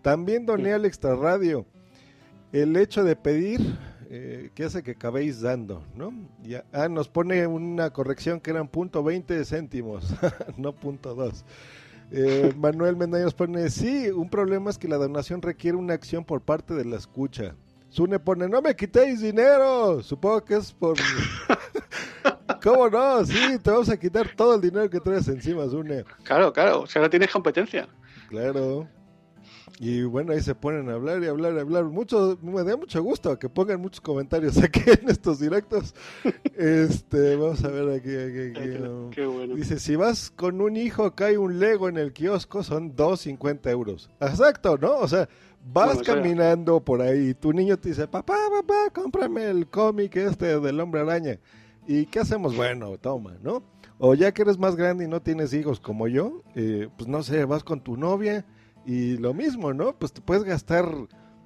También 0.02 0.44
doné 0.44 0.72
al 0.72 0.84
extra 0.84 1.14
radio 1.14 1.66
el 2.52 2.76
hecho 2.76 3.04
de 3.04 3.16
pedir 3.16 3.60
eh, 4.10 4.50
que 4.54 4.64
hace 4.64 4.82
que 4.82 4.92
acabéis 4.92 5.40
dando, 5.40 5.82
¿no? 5.94 6.12
Ya, 6.42 6.64
ah, 6.72 6.88
nos 6.88 7.08
pone 7.08 7.46
una 7.46 7.90
corrección 7.90 8.40
que 8.40 8.50
eran 8.50 8.68
punto 8.68 9.02
20 9.02 9.44
céntimos, 9.44 10.12
no 10.56 10.72
punto 10.74 11.14
2. 11.14 11.44
Eh, 12.12 12.54
Manuel 12.56 12.96
Mendaña 12.96 13.24
nos 13.24 13.34
pone, 13.34 13.70
sí, 13.70 14.10
un 14.10 14.28
problema 14.28 14.70
es 14.70 14.78
que 14.78 14.88
la 14.88 14.96
donación 14.96 15.42
requiere 15.42 15.76
una 15.76 15.94
acción 15.94 16.24
por 16.24 16.40
parte 16.42 16.74
de 16.74 16.84
la 16.84 16.96
escucha. 16.96 17.54
Sune 17.88 18.18
pone, 18.18 18.48
no 18.48 18.60
me 18.60 18.76
quitéis 18.76 19.20
dinero. 19.20 20.02
Supongo 20.02 20.44
que 20.44 20.56
es 20.56 20.72
por... 20.72 20.96
¿Cómo 22.66 22.90
no? 22.90 23.24
Sí, 23.24 23.58
te 23.62 23.70
vamos 23.70 23.88
a 23.88 23.96
quitar 23.96 24.34
todo 24.34 24.56
el 24.56 24.60
dinero 24.60 24.90
que 24.90 24.98
traes 24.98 25.28
encima, 25.28 25.68
Sune. 25.68 26.02
Claro, 26.24 26.52
claro, 26.52 26.80
o 26.80 26.86
sea, 26.88 27.00
no 27.00 27.08
tienes 27.08 27.30
competencia. 27.30 27.86
Claro. 28.28 28.88
Y 29.78 30.02
bueno, 30.02 30.32
ahí 30.32 30.40
se 30.40 30.52
ponen 30.56 30.88
a 30.90 30.94
hablar 30.94 31.22
y 31.22 31.28
hablar 31.28 31.54
y 31.54 31.60
hablar. 31.60 31.84
Mucho, 31.84 32.36
me 32.42 32.64
da 32.64 32.76
mucho 32.76 33.00
gusto 33.04 33.38
que 33.38 33.48
pongan 33.48 33.80
muchos 33.80 34.00
comentarios 34.00 34.58
aquí 34.64 34.80
en 34.84 35.08
estos 35.08 35.38
directos. 35.38 35.94
este, 36.56 37.36
vamos 37.36 37.62
a 37.62 37.68
ver 37.68 38.00
aquí. 38.00 38.50
aquí, 38.50 39.54
Dice, 39.54 39.78
si 39.78 39.94
vas 39.94 40.32
con 40.34 40.60
un 40.60 40.76
hijo, 40.76 41.14
cae 41.14 41.38
un 41.38 41.60
Lego 41.60 41.88
en 41.88 41.98
el 41.98 42.12
kiosco, 42.12 42.64
son 42.64 42.96
2.50 42.96 43.70
euros. 43.70 44.10
Exacto, 44.18 44.76
¿no? 44.76 44.96
O 44.96 45.06
sea, 45.06 45.28
vas 45.72 46.02
caminando 46.02 46.80
por 46.80 47.00
ahí 47.00 47.28
y 47.28 47.34
tu 47.34 47.52
niño 47.52 47.78
te 47.78 47.90
dice, 47.90 48.08
papá, 48.08 48.36
papá, 48.50 48.90
cómprame 48.92 49.50
el 49.50 49.68
cómic 49.68 50.16
este 50.16 50.58
del 50.58 50.80
hombre 50.80 51.02
araña. 51.02 51.38
¿Y 51.86 52.06
qué 52.06 52.20
hacemos? 52.20 52.56
Bueno, 52.56 52.96
toma, 52.98 53.36
¿no? 53.42 53.62
O 53.98 54.14
ya 54.14 54.32
que 54.32 54.42
eres 54.42 54.58
más 54.58 54.76
grande 54.76 55.04
y 55.04 55.08
no 55.08 55.22
tienes 55.22 55.52
hijos 55.52 55.80
como 55.80 56.08
yo, 56.08 56.42
eh, 56.54 56.88
pues 56.96 57.08
no 57.08 57.22
sé, 57.22 57.44
vas 57.44 57.64
con 57.64 57.80
tu 57.80 57.96
novia 57.96 58.44
y 58.84 59.16
lo 59.16 59.32
mismo, 59.32 59.72
¿no? 59.72 59.96
Pues 59.96 60.12
te 60.12 60.20
puedes 60.20 60.44
gastar 60.44 60.86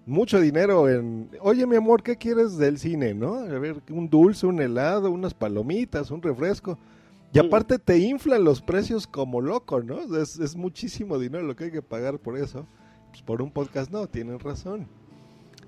mucho 0.07 0.41
dinero 0.41 0.89
en, 0.89 1.31
oye 1.41 1.67
mi 1.67 1.77
amor, 1.77 2.03
¿qué 2.03 2.17
quieres 2.17 2.57
del 2.57 2.79
cine, 2.79 3.15
no? 3.15 3.35
A 3.35 3.59
ver, 3.59 3.83
un 3.91 4.09
dulce, 4.09 4.47
un 4.47 4.61
helado, 4.61 5.11
unas 5.11 5.35
palomitas, 5.35 6.11
un 6.11 6.23
refresco. 6.23 6.79
Y 7.33 7.39
aparte 7.39 7.79
te 7.79 7.97
inflan 7.99 8.43
los 8.43 8.61
precios 8.61 9.07
como 9.07 9.41
loco, 9.41 9.83
¿no? 9.83 10.17
Es, 10.17 10.39
es 10.41 10.57
muchísimo 10.57 11.17
dinero 11.19 11.45
lo 11.45 11.55
que 11.55 11.65
hay 11.65 11.71
que 11.71 11.83
pagar 11.83 12.19
por 12.19 12.37
eso. 12.37 12.67
Pues 13.11 13.23
por 13.23 13.41
un 13.41 13.53
podcast 13.53 13.93
no, 13.93 14.09
tienen 14.09 14.41
razón. 14.41 14.89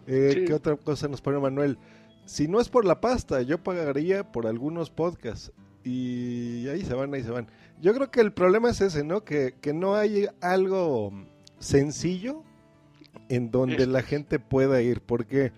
Eh, 0.08 0.44
¿Qué 0.46 0.54
otra 0.54 0.76
cosa 0.76 1.06
nos 1.06 1.20
pone 1.20 1.38
Manuel? 1.38 1.78
Si 2.24 2.48
no 2.48 2.60
es 2.60 2.68
por 2.68 2.84
la 2.84 3.00
pasta, 3.00 3.42
yo 3.42 3.62
pagaría 3.62 4.30
por 4.30 4.46
algunos 4.46 4.90
podcasts. 4.90 5.52
Y 5.84 6.68
ahí 6.68 6.82
se 6.84 6.94
van, 6.94 7.12
ahí 7.12 7.22
se 7.22 7.30
van. 7.30 7.48
Yo 7.80 7.92
creo 7.92 8.10
que 8.10 8.20
el 8.20 8.32
problema 8.32 8.70
es 8.70 8.80
ese, 8.80 9.02
¿no? 9.02 9.24
Que, 9.24 9.54
que 9.60 9.72
no 9.72 9.96
hay 9.96 10.28
algo 10.40 11.12
sencillo 11.58 12.44
en 13.28 13.50
donde 13.50 13.86
la 13.86 14.02
gente 14.02 14.38
pueda 14.38 14.80
ir. 14.82 15.00
Porque, 15.00 15.52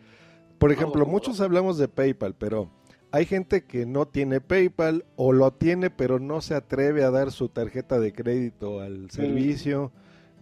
por 0.59 0.73
ejemplo, 0.73 1.07
muchos 1.07 1.41
hablamos 1.41 1.77
de 1.77 1.89
PayPal, 1.89 2.35
pero 2.35 2.71
hay 3.11 3.27
gente 3.27 3.65
que 3.65 3.87
no 3.87 4.07
tiene 4.07 4.41
PayPal 4.41 5.05
o 5.17 5.33
lo 5.33 5.53
tiene, 5.53 5.91
pero 5.91 6.19
no 6.19 6.41
se 6.41 6.55
atreve 6.55 7.05
a 7.05 7.11
dar 7.11 7.31
su 7.31 7.49
tarjeta 7.49 8.01
de 8.01 8.13
crédito 8.13 8.81
al 8.81 9.11
servicio. 9.11 9.93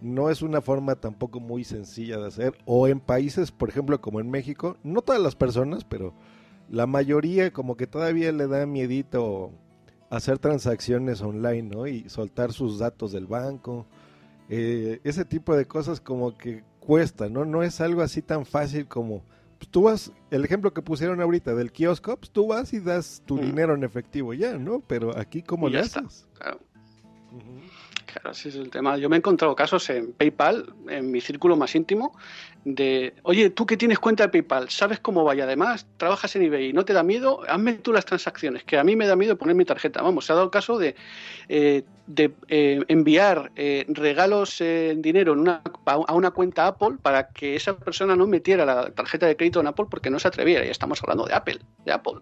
No 0.03 0.29
es 0.29 0.41
una 0.41 0.61
forma 0.61 0.95
tampoco 0.95 1.39
muy 1.39 1.63
sencilla 1.63 2.17
de 2.17 2.27
hacer. 2.27 2.53
O 2.65 2.87
en 2.87 2.99
países, 2.99 3.51
por 3.51 3.69
ejemplo, 3.69 3.99
como 4.01 4.19
en 4.19 4.29
México, 4.29 4.77
no 4.83 5.01
todas 5.01 5.21
las 5.21 5.35
personas, 5.35 5.83
pero 5.83 6.13
la 6.69 6.85
mayoría 6.85 7.51
como 7.51 7.75
que 7.75 7.87
todavía 7.87 8.31
le 8.31 8.47
da 8.47 8.65
miedito 8.65 9.51
hacer 10.09 10.37
transacciones 10.37 11.21
online, 11.21 11.63
¿no? 11.63 11.87
Y 11.87 12.07
soltar 12.09 12.53
sus 12.53 12.77
datos 12.77 13.11
del 13.11 13.25
banco 13.25 13.87
eh, 14.49 14.99
ese 15.03 15.25
tipo 15.25 15.55
de 15.55 15.65
cosas 15.65 16.01
como 16.01 16.37
que 16.37 16.63
cuesta, 16.79 17.29
¿no? 17.29 17.45
No 17.45 17.63
es 17.63 17.79
algo 17.81 18.01
así 18.01 18.21
tan 18.21 18.45
fácil 18.45 18.87
como, 18.87 19.23
pues, 19.57 19.69
tú 19.69 19.83
vas, 19.83 20.11
el 20.31 20.43
ejemplo 20.43 20.73
que 20.73 20.81
pusieron 20.81 21.21
ahorita 21.21 21.55
del 21.55 21.71
kiosco, 21.71 22.17
pues, 22.17 22.31
tú 22.31 22.47
vas 22.47 22.73
y 22.73 22.79
das 22.79 23.23
tu 23.25 23.37
dinero 23.37 23.73
en 23.73 23.83
efectivo 23.83 24.33
ya, 24.33 24.57
¿no? 24.57 24.81
Pero 24.81 25.17
aquí, 25.17 25.41
¿cómo 25.41 25.69
le 25.69 25.79
haces? 25.79 26.27
Claro. 26.33 26.59
Claro, 28.13 28.29
ese 28.29 28.49
es 28.49 28.55
el 28.55 28.69
tema. 28.69 28.95
Yo 28.97 29.09
me 29.09 29.15
he 29.15 29.17
encontrado 29.17 29.55
casos 29.55 29.89
en 29.89 30.13
PayPal, 30.13 30.71
en 30.87 31.09
mi 31.09 31.19
círculo 31.19 31.57
más 31.57 31.73
íntimo, 31.73 32.15
de, 32.63 33.15
oye, 33.23 33.49
tú 33.49 33.65
que 33.65 33.75
tienes 33.75 33.97
cuenta 33.97 34.23
de 34.23 34.29
PayPal, 34.29 34.69
sabes 34.69 34.99
cómo 34.99 35.23
va 35.23 35.35
y 35.35 35.41
además 35.41 35.87
trabajas 35.97 36.35
en 36.35 36.43
eBay 36.43 36.73
no 36.73 36.85
te 36.85 36.93
da 36.93 37.01
miedo, 37.01 37.41
hazme 37.49 37.73
tú 37.73 37.91
las 37.91 38.05
transacciones, 38.05 38.63
que 38.65 38.77
a 38.77 38.83
mí 38.83 38.95
me 38.95 39.07
da 39.07 39.15
miedo 39.15 39.35
poner 39.35 39.55
mi 39.55 39.65
tarjeta. 39.65 40.03
Vamos, 40.03 40.27
se 40.27 40.31
ha 40.31 40.35
dado 40.35 40.45
el 40.45 40.51
caso 40.51 40.77
de, 40.77 40.95
eh, 41.49 41.83
de 42.05 42.35
eh, 42.49 42.83
enviar 42.87 43.51
eh, 43.55 43.85
regalos 43.87 44.61
en 44.61 45.01
dinero 45.01 45.33
en 45.33 45.39
una, 45.39 45.63
a 45.85 46.13
una 46.13 46.29
cuenta 46.29 46.67
Apple 46.67 46.97
para 47.01 47.29
que 47.29 47.55
esa 47.55 47.75
persona 47.75 48.15
no 48.15 48.27
metiera 48.27 48.63
la 48.63 48.91
tarjeta 48.91 49.25
de 49.25 49.35
crédito 49.35 49.59
en 49.59 49.67
Apple 49.67 49.87
porque 49.89 50.11
no 50.11 50.19
se 50.19 50.27
atreviera. 50.27 50.63
Y 50.63 50.69
estamos 50.69 51.01
hablando 51.01 51.25
de 51.25 51.33
Apple, 51.33 51.61
de 51.83 51.91
Apple. 51.91 52.19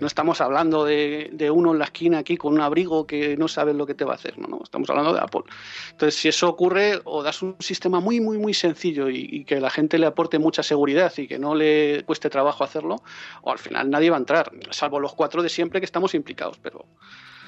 No 0.00 0.06
estamos 0.06 0.40
hablando 0.40 0.84
de, 0.84 1.50
uno 1.52 1.72
en 1.72 1.78
la 1.78 1.84
esquina 1.84 2.18
aquí 2.18 2.36
con 2.36 2.54
un 2.54 2.60
abrigo 2.60 3.06
que 3.06 3.36
no 3.36 3.48
sabes 3.48 3.74
lo 3.74 3.86
que 3.86 3.94
te 3.94 4.04
va 4.04 4.12
a 4.12 4.14
hacer, 4.16 4.38
no, 4.38 4.48
no, 4.48 4.60
estamos 4.62 4.88
hablando 4.90 5.12
de 5.12 5.20
Apple. 5.20 5.42
Entonces, 5.90 6.18
si 6.18 6.28
eso 6.28 6.48
ocurre, 6.48 7.00
o 7.04 7.22
das 7.22 7.42
un 7.42 7.56
sistema 7.58 8.00
muy, 8.00 8.20
muy, 8.20 8.38
muy 8.38 8.54
sencillo 8.54 9.08
y, 9.08 9.44
que 9.44 9.60
la 9.60 9.70
gente 9.70 9.98
le 9.98 10.06
aporte 10.06 10.38
mucha 10.38 10.62
seguridad 10.62 11.12
y 11.16 11.26
que 11.26 11.38
no 11.38 11.54
le 11.54 12.02
cueste 12.04 12.30
trabajo 12.30 12.64
hacerlo, 12.64 12.96
o 13.42 13.50
al 13.50 13.58
final 13.58 13.90
nadie 13.90 14.10
va 14.10 14.16
a 14.16 14.20
entrar, 14.20 14.50
salvo 14.70 15.00
los 15.00 15.14
cuatro 15.14 15.42
de 15.42 15.48
siempre 15.48 15.80
que 15.80 15.86
estamos 15.86 16.14
implicados, 16.14 16.58
pero... 16.62 16.86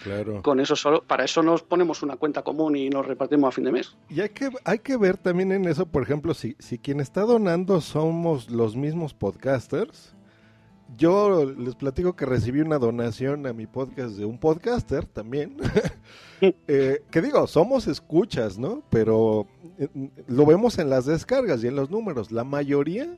Claro. 0.03 0.43
Con 0.43 0.59
eso 0.59 0.75
solo, 0.75 1.05
para 1.05 1.25
eso 1.25 1.45
nos 1.45 1.63
ponemos 1.63 2.03
una 2.03 2.17
cuenta 2.17 2.43
común 2.43 2.75
y 2.75 2.91
nos 2.91 3.07
repartimos 3.07 3.47
a 3.47 3.53
fin 3.53 3.63
de 3.63 3.71
mes. 3.71 3.95
Y 4.09 4.21
hay 4.21 4.31
que, 4.31 4.51
hay 4.65 4.81
que 4.81 4.97
ver 4.97 5.17
también 5.17 5.53
en 5.53 5.65
eso, 5.67 5.87
por 5.87 6.03
ejemplo, 6.03 6.35
si, 6.35 6.57
si 6.59 6.77
quien 6.77 6.99
está 6.99 7.21
donando 7.21 7.81
somos 7.81 8.51
los 8.51 8.75
mismos 8.75 9.15
podcasters, 9.15 10.17
yo 10.97 11.45
les 11.45 11.75
platico 11.75 12.15
que 12.15 12.27
recibí 12.27 12.61
una 12.61 12.79
donación 12.79 13.47
a 13.47 13.53
mi 13.53 13.67
podcast 13.67 14.17
de 14.17 14.25
un 14.25 14.39
podcaster 14.39 15.07
también. 15.07 15.57
Eh, 16.67 17.05
que 17.13 17.23
digo, 17.23 17.47
somos 17.47 17.87
escuchas, 17.87 18.59
¿no? 18.59 18.83
Pero 18.91 19.47
eh, 19.79 19.87
lo 20.27 20.45
vemos 20.45 20.77
en 20.81 20.91
las 20.91 21.07
descargas 21.07 21.63
y 21.63 21.69
en 21.69 21.77
los 21.77 21.89
números. 21.89 22.33
La 22.33 22.43
mayoría 22.43 23.17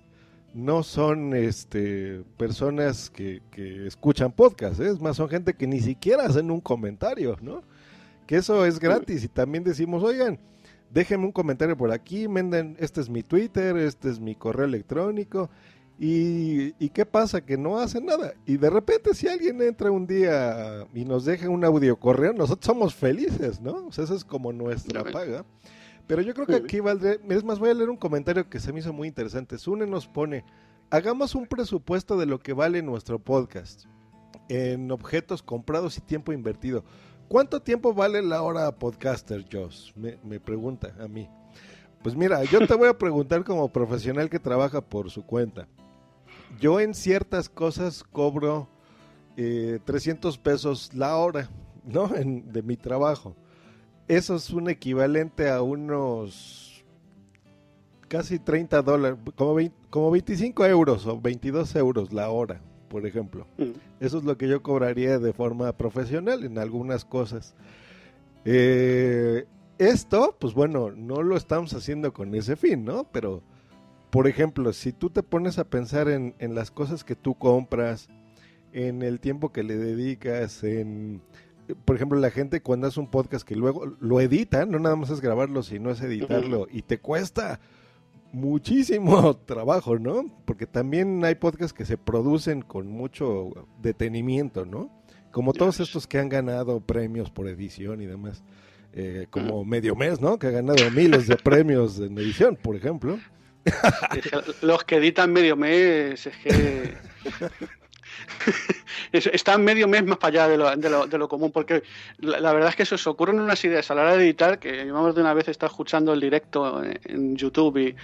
no 0.52 0.82
son 0.82 1.34
este 1.34 2.22
personas 2.36 3.08
que, 3.08 3.40
que 3.50 3.86
escuchan 3.86 4.30
podcast, 4.30 4.78
¿eh? 4.78 4.90
es 4.90 5.00
más, 5.00 5.16
son 5.16 5.30
gente 5.30 5.54
que 5.54 5.66
ni 5.66 5.80
siquiera 5.80 6.26
hacen 6.26 6.50
un 6.50 6.60
comentario, 6.60 7.38
¿no? 7.40 7.62
Que 8.26 8.36
eso 8.36 8.66
es 8.66 8.78
gratis 8.78 9.24
y 9.24 9.28
también 9.28 9.64
decimos, 9.64 10.02
oigan, 10.02 10.38
déjenme 10.90 11.24
un 11.24 11.32
comentario 11.32 11.78
por 11.78 11.90
aquí, 11.90 12.28
menden, 12.28 12.76
este 12.78 13.00
es 13.00 13.08
mi 13.08 13.22
Twitter, 13.22 13.76
este 13.78 14.10
es 14.10 14.20
mi 14.20 14.34
correo 14.34 14.66
electrónico 14.66 15.48
¿Y, 15.98 16.88
qué 16.90 17.06
pasa? 17.06 17.40
Que 17.40 17.56
no 17.56 17.78
hacen 17.78 18.06
nada. 18.06 18.34
Y 18.46 18.56
de 18.56 18.68
repente 18.68 19.14
si 19.14 19.28
alguien 19.28 19.62
entra 19.62 19.90
un 19.90 20.06
día 20.06 20.86
y 20.92 21.04
nos 21.04 21.24
deja 21.24 21.48
un 21.48 21.64
audio 21.64 21.96
correo, 21.96 22.32
nosotros 22.32 22.66
somos 22.66 22.94
felices, 22.94 23.60
¿no? 23.60 23.86
O 23.86 23.92
sea, 23.92 24.04
eso 24.04 24.14
es 24.14 24.24
como 24.24 24.52
nuestra 24.52 25.04
paga. 25.04 25.44
Pero 26.06 26.20
yo 26.20 26.34
creo 26.34 26.46
que 26.46 26.56
aquí 26.56 26.80
valdría... 26.80 27.18
Es 27.28 27.44
más, 27.44 27.58
voy 27.58 27.70
a 27.70 27.74
leer 27.74 27.90
un 27.90 27.96
comentario 27.96 28.48
que 28.50 28.60
se 28.60 28.72
me 28.72 28.80
hizo 28.80 28.92
muy 28.92 29.08
interesante. 29.08 29.56
Sune 29.56 29.86
nos 29.86 30.06
pone, 30.06 30.44
hagamos 30.90 31.34
un 31.34 31.46
presupuesto 31.46 32.18
de 32.18 32.26
lo 32.26 32.40
que 32.40 32.52
vale 32.52 32.82
nuestro 32.82 33.18
podcast 33.18 33.84
en 34.48 34.90
objetos 34.90 35.42
comprados 35.42 35.96
y 35.96 36.00
tiempo 36.00 36.32
invertido. 36.32 36.84
¿Cuánto 37.28 37.62
tiempo 37.62 37.94
vale 37.94 38.20
la 38.20 38.42
hora 38.42 38.70
podcaster, 38.76 39.46
Joss? 39.50 39.94
Me, 39.96 40.18
me 40.24 40.40
pregunta 40.40 40.94
a 41.00 41.08
mí. 41.08 41.30
Pues 42.02 42.14
mira, 42.14 42.44
yo 42.44 42.66
te 42.66 42.74
voy 42.74 42.88
a 42.88 42.98
preguntar 42.98 43.44
como 43.44 43.72
profesional 43.72 44.28
que 44.28 44.38
trabaja 44.38 44.82
por 44.82 45.10
su 45.10 45.24
cuenta 45.24 45.66
yo 46.60 46.80
en 46.80 46.94
ciertas 46.94 47.48
cosas 47.48 48.02
cobro 48.04 48.68
300 49.36 50.34
eh, 50.34 50.40
pesos 50.42 50.94
la 50.94 51.16
hora, 51.16 51.48
¿no? 51.84 52.08
de 52.14 52.62
mi 52.62 52.76
trabajo. 52.76 53.36
Eso 54.06 54.36
es 54.36 54.50
un 54.50 54.68
equivalente 54.68 55.48
a 55.48 55.62
unos 55.62 56.84
casi 58.08 58.38
30 58.38 58.82
dólares, 58.82 59.18
como, 59.34 59.58
como 59.90 60.10
25 60.10 60.66
euros 60.66 61.06
o 61.06 61.20
22 61.20 61.74
euros 61.76 62.12
la 62.12 62.30
hora, 62.30 62.60
por 62.88 63.06
ejemplo. 63.06 63.46
Mm. 63.58 63.72
Eso 64.00 64.18
es 64.18 64.24
lo 64.24 64.36
que 64.36 64.46
yo 64.46 64.62
cobraría 64.62 65.18
de 65.18 65.32
forma 65.32 65.72
profesional 65.76 66.44
en 66.44 66.58
algunas 66.58 67.04
cosas. 67.04 67.54
Eh, 68.44 69.46
esto, 69.78 70.36
pues 70.38 70.54
bueno, 70.54 70.92
no 70.92 71.22
lo 71.22 71.36
estamos 71.36 71.74
haciendo 71.74 72.12
con 72.12 72.34
ese 72.34 72.56
fin, 72.56 72.84
¿no? 72.84 73.04
Pero 73.10 73.42
por 74.14 74.28
ejemplo, 74.28 74.72
si 74.72 74.92
tú 74.92 75.10
te 75.10 75.24
pones 75.24 75.58
a 75.58 75.64
pensar 75.64 76.06
en, 76.08 76.36
las 76.54 76.70
cosas 76.70 77.02
que 77.02 77.16
tú 77.16 77.34
compras, 77.34 78.08
en 78.72 79.02
el 79.02 79.18
tiempo 79.18 79.50
que 79.50 79.64
le 79.64 79.76
dedicas, 79.76 80.62
en, 80.62 81.20
por 81.84 81.96
ejemplo, 81.96 82.20
la 82.20 82.30
gente 82.30 82.60
cuando 82.60 82.86
hace 82.86 83.00
un 83.00 83.10
podcast 83.10 83.44
que 83.44 83.56
luego 83.56 83.86
lo 83.98 84.20
edita, 84.20 84.66
no 84.66 84.78
nada 84.78 84.94
más 84.94 85.10
es 85.10 85.20
grabarlo, 85.20 85.64
sino 85.64 85.90
es 85.90 86.00
editarlo, 86.00 86.68
y 86.70 86.82
te 86.82 86.98
cuesta 86.98 87.58
muchísimo 88.30 89.34
trabajo, 89.46 89.98
¿no? 89.98 90.26
Porque 90.44 90.68
también 90.68 91.24
hay 91.24 91.34
podcasts 91.34 91.76
que 91.76 91.84
se 91.84 91.98
producen 91.98 92.62
con 92.62 92.86
mucho 92.86 93.66
detenimiento, 93.82 94.64
¿no? 94.64 94.92
Como 95.32 95.52
todos 95.52 95.80
estos 95.80 96.06
que 96.06 96.20
han 96.20 96.28
ganado 96.28 96.78
premios 96.78 97.32
por 97.32 97.48
edición 97.48 98.00
y 98.00 98.06
demás. 98.06 98.44
Eh, 98.92 99.26
como 99.30 99.64
Medio 99.64 99.96
Mes, 99.96 100.20
¿no? 100.20 100.38
Que 100.38 100.46
ha 100.46 100.50
ganado 100.52 100.88
miles 100.92 101.26
de 101.26 101.34
premios 101.34 101.98
en 101.98 102.16
edición, 102.16 102.54
por 102.54 102.76
ejemplo. 102.76 103.18
Los 104.62 104.84
que 104.84 104.96
editan 104.96 105.32
medio 105.32 105.56
mes, 105.56 106.26
es 106.26 106.36
que. 106.38 106.96
están 109.12 109.64
medio 109.64 109.88
mes 109.88 110.04
más 110.04 110.18
para 110.18 110.44
allá 110.44 110.76
de 110.76 111.18
lo, 111.18 111.28
común, 111.28 111.52
porque 111.52 111.82
la, 112.18 112.52
verdad 112.52 112.70
es 112.70 112.76
que 112.76 112.82
eso, 112.82 112.98
se 112.98 113.08
ocurren 113.08 113.40
unas 113.40 113.64
ideas 113.64 113.90
a 113.90 113.94
la 113.94 114.02
hora 114.02 114.16
de 114.16 114.24
editar, 114.24 114.58
que 114.58 114.86
yo 114.86 114.94
más 114.94 115.14
de 115.14 115.20
una 115.20 115.34
vez 115.34 115.48
he 115.48 115.52
escuchando 115.52 116.12
el 116.12 116.20
directo 116.20 116.82
en, 116.82 117.36
YouTube 117.36 117.78
y 117.78 117.96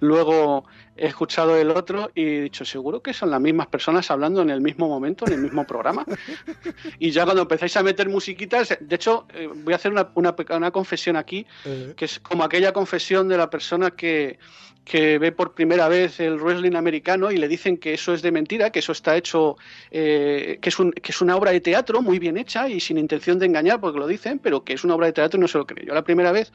luego 0.00 0.64
he 0.98 1.06
escuchado 1.06 1.56
el 1.56 1.70
otro 1.70 2.10
y 2.14 2.22
he 2.22 2.40
dicho, 2.42 2.64
seguro 2.64 3.02
que 3.02 3.12
son 3.12 3.30
las 3.30 3.40
mismas 3.40 3.68
personas 3.68 4.10
hablando 4.10 4.42
en 4.42 4.50
el 4.50 4.60
mismo 4.60 4.88
momento, 4.88 5.26
en 5.26 5.34
el 5.34 5.40
mismo 5.40 5.64
programa. 5.64 6.04
y 6.98 7.10
ya 7.10 7.24
cuando 7.24 7.42
empezáis 7.42 7.76
a 7.76 7.82
meter 7.82 8.08
musiquitas, 8.08 8.76
de 8.80 8.96
hecho, 8.96 9.26
eh, 9.34 9.48
voy 9.52 9.72
a 9.72 9.76
hacer 9.76 9.92
una, 9.92 10.10
una, 10.14 10.34
una 10.50 10.70
confesión 10.70 11.16
aquí, 11.16 11.46
eh. 11.64 11.94
que 11.96 12.04
es 12.04 12.18
como 12.20 12.44
aquella 12.44 12.72
confesión 12.72 13.28
de 13.28 13.36
la 13.36 13.48
persona 13.50 13.90
que 13.92 14.38
que 14.88 15.18
ve 15.18 15.32
por 15.32 15.52
primera 15.52 15.86
vez 15.86 16.18
el 16.18 16.40
wrestling 16.40 16.74
americano 16.74 17.30
y 17.30 17.36
le 17.36 17.46
dicen 17.46 17.76
que 17.76 17.92
eso 17.92 18.14
es 18.14 18.22
de 18.22 18.32
mentira, 18.32 18.70
que 18.70 18.78
eso 18.78 18.92
está 18.92 19.16
hecho, 19.18 19.58
eh, 19.90 20.58
que, 20.62 20.70
es 20.70 20.78
un, 20.78 20.92
que 20.92 21.12
es 21.12 21.20
una 21.20 21.36
obra 21.36 21.52
de 21.52 21.60
teatro 21.60 22.00
muy 22.00 22.18
bien 22.18 22.38
hecha 22.38 22.70
y 22.70 22.80
sin 22.80 22.96
intención 22.96 23.38
de 23.38 23.44
engañar, 23.44 23.80
porque 23.80 23.98
lo 23.98 24.06
dicen, 24.06 24.38
pero 24.38 24.64
que 24.64 24.72
es 24.72 24.84
una 24.84 24.94
obra 24.94 25.06
de 25.06 25.12
teatro 25.12 25.38
y 25.38 25.42
no 25.42 25.48
se 25.48 25.58
lo 25.58 25.66
cree. 25.66 25.84
Yo 25.84 25.92
la 25.92 26.04
primera 26.04 26.32
vez 26.32 26.52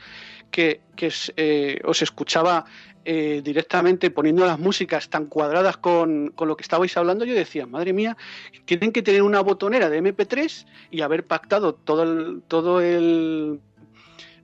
que, 0.49 0.81
que 0.95 1.13
eh, 1.37 1.79
os 1.83 2.01
escuchaba 2.01 2.65
eh, 3.05 3.41
directamente 3.43 4.11
poniendo 4.11 4.45
las 4.45 4.59
músicas 4.59 5.09
tan 5.09 5.25
cuadradas 5.25 5.77
con, 5.77 6.29
con, 6.35 6.47
lo 6.47 6.55
que 6.55 6.63
estabais 6.63 6.95
hablando, 6.97 7.25
yo 7.25 7.33
decía, 7.33 7.65
madre 7.65 7.93
mía, 7.93 8.17
tienen 8.65 8.91
que 8.91 9.01
tener 9.01 9.21
una 9.21 9.41
botonera 9.41 9.89
de 9.89 10.01
MP3 10.01 10.65
y 10.91 11.01
haber 11.01 11.25
pactado 11.25 11.73
todo 11.73 12.03
el, 12.03 12.41
todo 12.47 12.81
el 12.81 13.59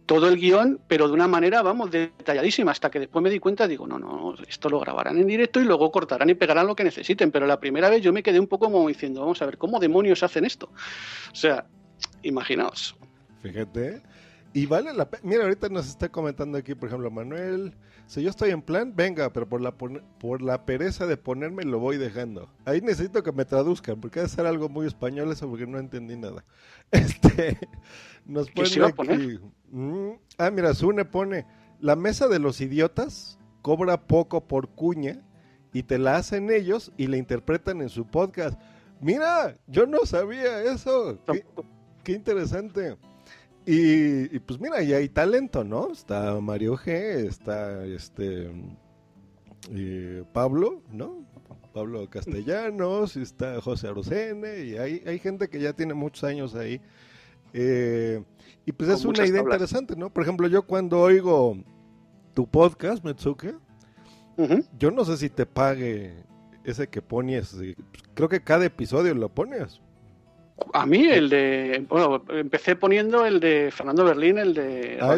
todo 0.09 0.27
el 0.27 0.37
guion, 0.37 0.81
pero 0.87 1.07
de 1.07 1.13
una 1.13 1.27
manera, 1.27 1.61
vamos, 1.61 1.91
detalladísima, 1.91 2.71
hasta 2.71 2.89
que 2.89 2.97
después 2.99 3.21
me 3.21 3.29
di 3.29 3.37
cuenta, 3.37 3.67
digo, 3.67 3.85
no, 3.85 3.99
no, 3.99 4.33
esto 4.47 4.67
lo 4.67 4.79
grabarán 4.79 5.19
en 5.19 5.27
directo 5.27 5.61
y 5.61 5.65
luego 5.65 5.91
cortarán 5.91 6.31
y 6.31 6.33
pegarán 6.33 6.65
lo 6.65 6.75
que 6.75 6.83
necesiten, 6.83 7.29
pero 7.29 7.45
la 7.45 7.59
primera 7.59 7.89
vez 7.89 8.01
yo 8.01 8.11
me 8.11 8.23
quedé 8.23 8.39
un 8.39 8.47
poco 8.47 8.71
como 8.71 8.87
diciendo, 8.87 9.21
vamos 9.21 9.39
a 9.43 9.45
ver, 9.45 9.59
¿cómo 9.59 9.79
demonios 9.79 10.23
hacen 10.23 10.45
esto? 10.45 10.71
O 11.31 11.35
sea, 11.35 11.67
imaginaos. 12.23 12.95
Fíjate, 13.43 14.01
y 14.53 14.65
vale 14.65 14.93
la 14.93 15.09
pena, 15.09 15.21
mira, 15.23 15.43
ahorita 15.43 15.69
nos 15.69 15.87
está 15.87 16.09
comentando 16.09 16.57
aquí, 16.57 16.75
por 16.75 16.89
ejemplo, 16.89 17.11
Manuel, 17.11 17.73
si 18.07 18.23
yo 18.23 18.29
estoy 18.29 18.49
en 18.49 18.61
plan, 18.61 18.93
venga, 18.95 19.31
pero 19.31 19.47
por 19.47 19.61
la, 19.61 19.71
por 19.71 20.41
la 20.41 20.65
pereza 20.65 21.05
de 21.05 21.17
ponerme 21.17 21.63
lo 21.63 21.79
voy 21.79 21.97
dejando. 21.97 22.49
Ahí 22.65 22.81
necesito 22.81 23.21
que 23.21 23.31
me 23.31 23.45
traduzcan, 23.45 24.01
porque 24.01 24.19
debe 24.19 24.29
ser 24.29 24.47
algo 24.47 24.67
muy 24.67 24.87
español 24.87 25.31
eso, 25.31 25.47
porque 25.47 25.67
no 25.67 25.77
entendí 25.77 26.15
nada. 26.15 26.43
Este, 26.91 27.59
nos 28.25 28.49
pone 28.49 28.85
aquí. 28.85 29.39
Mm, 29.69 30.13
ah, 30.39 30.49
mira, 30.49 30.73
Sune 30.73 31.05
pone, 31.05 31.45
la 31.79 31.95
mesa 31.95 32.27
de 32.27 32.39
los 32.39 32.61
idiotas 32.61 33.37
cobra 33.61 34.07
poco 34.07 34.47
por 34.47 34.69
cuña 34.69 35.21
y 35.73 35.83
te 35.83 35.99
la 35.99 36.15
hacen 36.17 36.49
ellos 36.49 36.91
y 36.97 37.07
la 37.07 37.17
interpretan 37.17 37.81
en 37.81 37.89
su 37.89 38.05
podcast. 38.05 38.59
Mira, 39.01 39.57
yo 39.67 39.85
no 39.85 40.05
sabía 40.05 40.63
eso. 40.63 41.17
Qué, 42.03 42.13
interesante. 42.13 42.97
Y, 43.71 44.39
pues 44.39 44.59
mira, 44.59 44.81
y 44.81 44.93
hay 44.93 45.09
talento, 45.09 45.63
¿no? 45.63 45.91
Está 45.91 46.41
Mario 46.41 46.75
G, 46.75 46.87
está 47.27 47.85
este 47.85 48.49
eh, 49.69 50.23
Pablo, 50.33 50.81
¿no? 50.91 51.23
Pablo 51.71 52.09
Castellanos, 52.09 53.15
está 53.15 53.61
José 53.61 53.89
Arocene, 53.89 54.63
y 54.65 54.77
hay, 54.77 55.03
hay 55.05 55.19
gente 55.19 55.49
que 55.49 55.59
ya 55.59 55.73
tiene 55.73 55.93
muchos 55.93 56.23
años 56.23 56.55
ahí. 56.55 56.81
Eh, 57.53 58.23
y 58.65 58.71
pues 58.71 58.89
es 58.89 59.05
una 59.05 59.23
idea 59.23 59.43
interesante, 59.43 59.95
¿no? 59.95 60.11
Por 60.11 60.23
ejemplo, 60.23 60.47
yo 60.47 60.63
cuando 60.63 60.99
oigo 61.01 61.55
tu 62.33 62.47
podcast, 62.47 63.05
Metsuke, 63.05 63.53
yo 64.79 64.89
no 64.89 65.05
sé 65.05 65.15
si 65.17 65.29
te 65.29 65.45
pague 65.45 66.23
ese 66.63 66.87
que 66.87 67.03
pones. 67.03 67.55
Creo 68.15 68.29
que 68.29 68.41
cada 68.41 68.65
episodio 68.65 69.13
lo 69.13 69.29
pones. 69.29 69.79
A 70.73 70.85
mí 70.85 71.07
el 71.07 71.29
de, 71.29 71.85
bueno, 71.87 72.23
empecé 72.29 72.75
poniendo 72.75 73.25
el 73.25 73.39
de 73.39 73.69
Fernando 73.71 74.05
Berlín, 74.05 74.37
el 74.37 74.53
de 74.53 74.97
ah, 75.01 75.15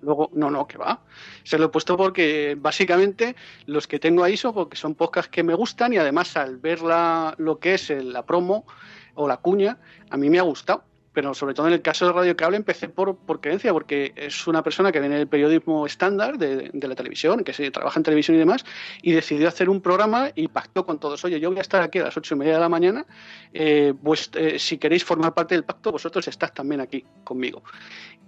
Luego, 0.00 0.30
no, 0.34 0.50
no, 0.50 0.66
que 0.66 0.78
va. 0.78 1.00
Se 1.42 1.58
lo 1.58 1.66
he 1.66 1.68
puesto 1.68 1.96
porque 1.96 2.56
básicamente 2.58 3.36
los 3.66 3.86
que 3.86 3.98
tengo 3.98 4.24
ahí 4.24 4.36
son 4.36 4.54
porque 4.54 4.76
son 4.76 4.94
podcasts 4.94 5.30
que 5.30 5.42
me 5.42 5.54
gustan 5.54 5.92
y 5.92 5.98
además 5.98 6.36
al 6.36 6.56
ver 6.58 6.82
la, 6.82 7.34
lo 7.38 7.58
que 7.58 7.74
es 7.74 7.90
la 7.90 8.24
promo 8.24 8.66
o 9.14 9.28
la 9.28 9.38
cuña, 9.38 9.78
a 10.10 10.16
mí 10.16 10.30
me 10.30 10.38
ha 10.38 10.42
gustado 10.42 10.84
pero 11.16 11.32
sobre 11.32 11.54
todo 11.54 11.66
en 11.66 11.72
el 11.72 11.80
caso 11.80 12.04
de 12.04 12.12
Radio 12.12 12.36
Cable 12.36 12.58
empecé 12.58 12.90
por, 12.90 13.16
por 13.16 13.40
creencia, 13.40 13.72
porque 13.72 14.12
es 14.16 14.46
una 14.46 14.62
persona 14.62 14.92
que 14.92 15.00
viene 15.00 15.16
del 15.16 15.26
periodismo 15.26 15.86
estándar 15.86 16.36
de, 16.36 16.70
la 16.74 16.94
televisión, 16.94 17.42
que 17.42 17.54
se 17.54 17.70
trabaja 17.70 17.98
en 17.98 18.02
televisión 18.02 18.36
y 18.36 18.40
demás, 18.40 18.66
y 19.00 19.12
decidió 19.12 19.48
hacer 19.48 19.70
un 19.70 19.80
programa 19.80 20.28
y 20.34 20.48
pactó 20.48 20.84
con 20.84 21.00
todos, 21.00 21.24
oye, 21.24 21.40
yo 21.40 21.48
voy 21.48 21.56
a 21.56 21.62
estar 21.62 21.80
aquí 21.80 22.00
a 22.00 22.04
las 22.04 22.16
ocho 22.18 22.34
y 22.34 22.38
media 22.38 22.52
de 22.52 22.60
la 22.60 22.68
mañana, 22.68 23.06
eh, 23.54 23.94
pues 24.04 24.30
eh, 24.34 24.58
si 24.58 24.76
queréis 24.76 25.04
formar 25.04 25.32
parte 25.32 25.54
del 25.54 25.64
pacto, 25.64 25.90
vosotros 25.90 26.28
estás 26.28 26.52
también 26.52 26.82
aquí 26.82 27.02
conmigo. 27.24 27.62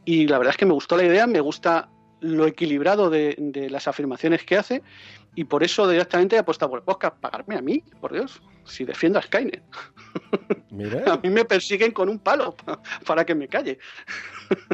Y 0.06 0.26
la 0.26 0.38
verdad 0.38 0.52
es 0.52 0.56
que 0.56 0.64
me 0.64 0.72
gustó 0.72 0.96
la 0.96 1.04
idea, 1.04 1.26
me 1.26 1.40
gusta 1.40 1.90
lo 2.20 2.46
equilibrado 2.46 3.10
de, 3.10 3.34
de 3.38 3.68
las 3.68 3.86
afirmaciones 3.86 4.44
que 4.44 4.56
hace 4.56 4.82
y 5.38 5.44
por 5.44 5.62
eso 5.62 5.88
directamente 5.88 6.34
he 6.34 6.40
apostado 6.40 6.70
por 6.70 6.80
el 6.80 6.84
podcast. 6.84 7.16
Pagarme 7.18 7.54
a 7.54 7.62
mí, 7.62 7.84
por 8.00 8.12
Dios, 8.12 8.42
si 8.64 8.84
defiendo 8.84 9.20
a 9.20 9.22
Skynet. 9.22 9.62
Mira. 10.68 11.04
a 11.12 11.16
mí 11.18 11.30
me 11.30 11.44
persiguen 11.44 11.92
con 11.92 12.08
un 12.08 12.18
palo 12.18 12.56
para 13.06 13.24
que 13.24 13.36
me 13.36 13.46
calle. 13.46 13.78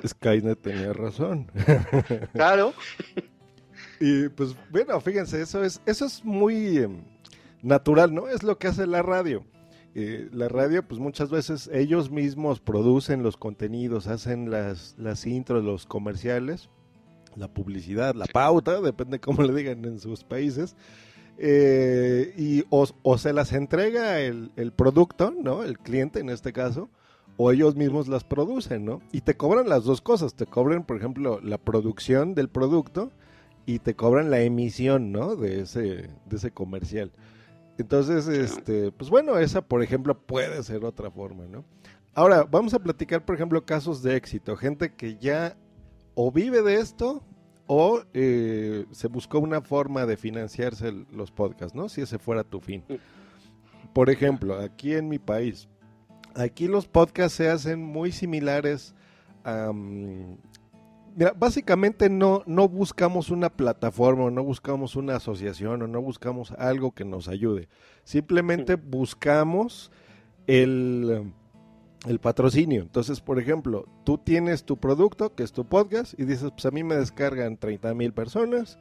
Skynet 0.06 0.62
tenía 0.62 0.94
razón. 0.94 1.52
claro. 2.32 2.72
Y 4.00 4.30
pues 4.30 4.56
bueno, 4.70 4.98
fíjense, 5.02 5.42
eso 5.42 5.62
es, 5.62 5.82
eso 5.84 6.06
es 6.06 6.24
muy 6.24 6.78
em, 6.78 7.04
natural, 7.60 8.14
¿no? 8.14 8.28
Es 8.28 8.42
lo 8.42 8.56
que 8.56 8.68
hace 8.68 8.86
la 8.86 9.02
radio. 9.02 9.44
Eh, 9.94 10.30
la 10.32 10.48
radio, 10.48 10.82
pues 10.82 10.98
muchas 10.98 11.28
veces 11.28 11.68
ellos 11.74 12.10
mismos 12.10 12.60
producen 12.60 13.22
los 13.22 13.36
contenidos, 13.36 14.06
hacen 14.06 14.50
las, 14.50 14.94
las 14.96 15.26
intros, 15.26 15.62
los 15.62 15.84
comerciales, 15.84 16.70
la 17.36 17.48
publicidad, 17.48 18.14
la 18.14 18.26
pauta, 18.26 18.80
depende 18.80 19.20
cómo 19.20 19.42
le 19.42 19.54
digan 19.54 19.84
en 19.84 20.00
sus 20.00 20.24
países. 20.24 20.76
Eh, 21.36 22.32
y 22.36 22.64
o, 22.70 23.18
se 23.18 23.32
las 23.32 23.52
entrega 23.52 24.20
el, 24.20 24.52
el, 24.56 24.72
producto, 24.72 25.32
¿no? 25.32 25.64
El 25.64 25.78
cliente 25.78 26.20
en 26.20 26.30
este 26.30 26.52
caso, 26.52 26.90
o 27.36 27.50
ellos 27.50 27.74
mismos 27.74 28.06
las 28.06 28.22
producen, 28.22 28.84
¿no? 28.84 29.02
Y 29.10 29.22
te 29.22 29.36
cobran 29.36 29.68
las 29.68 29.84
dos 29.84 30.00
cosas, 30.00 30.34
te 30.34 30.46
cobran, 30.46 30.84
por 30.84 30.96
ejemplo, 30.96 31.40
la 31.42 31.58
producción 31.58 32.34
del 32.34 32.48
producto 32.48 33.10
y 33.66 33.80
te 33.80 33.94
cobran 33.96 34.30
la 34.30 34.40
emisión, 34.40 35.10
¿no? 35.10 35.34
De 35.34 35.62
ese, 35.62 35.80
de 36.26 36.36
ese 36.36 36.52
comercial. 36.52 37.10
Entonces, 37.78 38.28
este, 38.28 38.92
pues 38.92 39.10
bueno, 39.10 39.38
esa, 39.38 39.62
por 39.62 39.82
ejemplo, 39.82 40.16
puede 40.16 40.62
ser 40.62 40.84
otra 40.84 41.10
forma, 41.10 41.44
¿no? 41.46 41.64
Ahora, 42.14 42.44
vamos 42.44 42.74
a 42.74 42.78
platicar, 42.78 43.24
por 43.24 43.34
ejemplo, 43.34 43.64
casos 43.64 44.02
de 44.02 44.14
éxito, 44.14 44.56
gente 44.56 44.94
que 44.94 45.16
ya 45.16 45.56
o 46.14 46.30
vive 46.30 46.62
de 46.62 46.76
esto 46.76 47.22
o 47.66 48.02
eh, 48.12 48.86
se 48.90 49.08
buscó 49.08 49.38
una 49.38 49.62
forma 49.62 50.06
de 50.06 50.16
financiarse 50.16 50.92
los 51.12 51.30
podcasts, 51.30 51.74
¿no? 51.74 51.88
Si 51.88 52.02
ese 52.02 52.18
fuera 52.18 52.44
tu 52.44 52.60
fin. 52.60 52.84
Por 53.92 54.10
ejemplo, 54.10 54.58
aquí 54.58 54.94
en 54.94 55.08
mi 55.08 55.18
país, 55.18 55.68
aquí 56.34 56.68
los 56.68 56.86
podcasts 56.86 57.36
se 57.36 57.48
hacen 57.48 57.82
muy 57.82 58.12
similares 58.12 58.94
a... 59.44 59.72
mira, 59.72 61.32
básicamente 61.36 62.10
no, 62.10 62.42
no 62.46 62.68
buscamos 62.68 63.30
una 63.30 63.48
plataforma, 63.48 64.30
no 64.30 64.44
buscamos 64.44 64.96
una 64.96 65.16
asociación, 65.16 65.82
o 65.82 65.86
no 65.86 66.02
buscamos 66.02 66.52
algo 66.52 66.92
que 66.92 67.04
nos 67.04 67.28
ayude. 67.28 67.68
Simplemente 68.02 68.74
buscamos 68.74 69.90
el 70.46 71.32
el 72.06 72.18
patrocinio. 72.18 72.82
Entonces, 72.82 73.20
por 73.20 73.38
ejemplo, 73.38 73.86
tú 74.04 74.18
tienes 74.18 74.64
tu 74.64 74.76
producto, 74.76 75.34
que 75.34 75.42
es 75.42 75.52
tu 75.52 75.64
podcast, 75.64 76.18
y 76.18 76.24
dices, 76.24 76.50
pues 76.52 76.66
a 76.66 76.70
mí 76.70 76.84
me 76.84 76.96
descargan 76.96 77.56
30 77.56 77.94
mil 77.94 78.12
personas. 78.12 78.78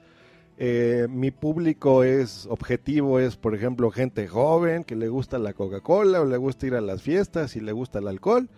Eh, 0.57 1.07
mi 1.09 1.31
público 1.31 2.03
es 2.03 2.45
objetivo, 2.47 3.19
es 3.19 3.37
por 3.37 3.55
ejemplo 3.55 3.89
gente 3.89 4.27
joven 4.27 4.83
que 4.83 4.95
le 4.95 5.07
gusta 5.09 5.39
la 5.39 5.53
Coca-Cola 5.53 6.21
o 6.21 6.25
le 6.25 6.37
gusta 6.37 6.67
ir 6.67 6.75
a 6.75 6.81
las 6.81 7.01
fiestas 7.01 7.55
y 7.55 7.59
le 7.59 7.71
gusta 7.71 7.99
el 7.99 8.07
alcohol. 8.07 8.49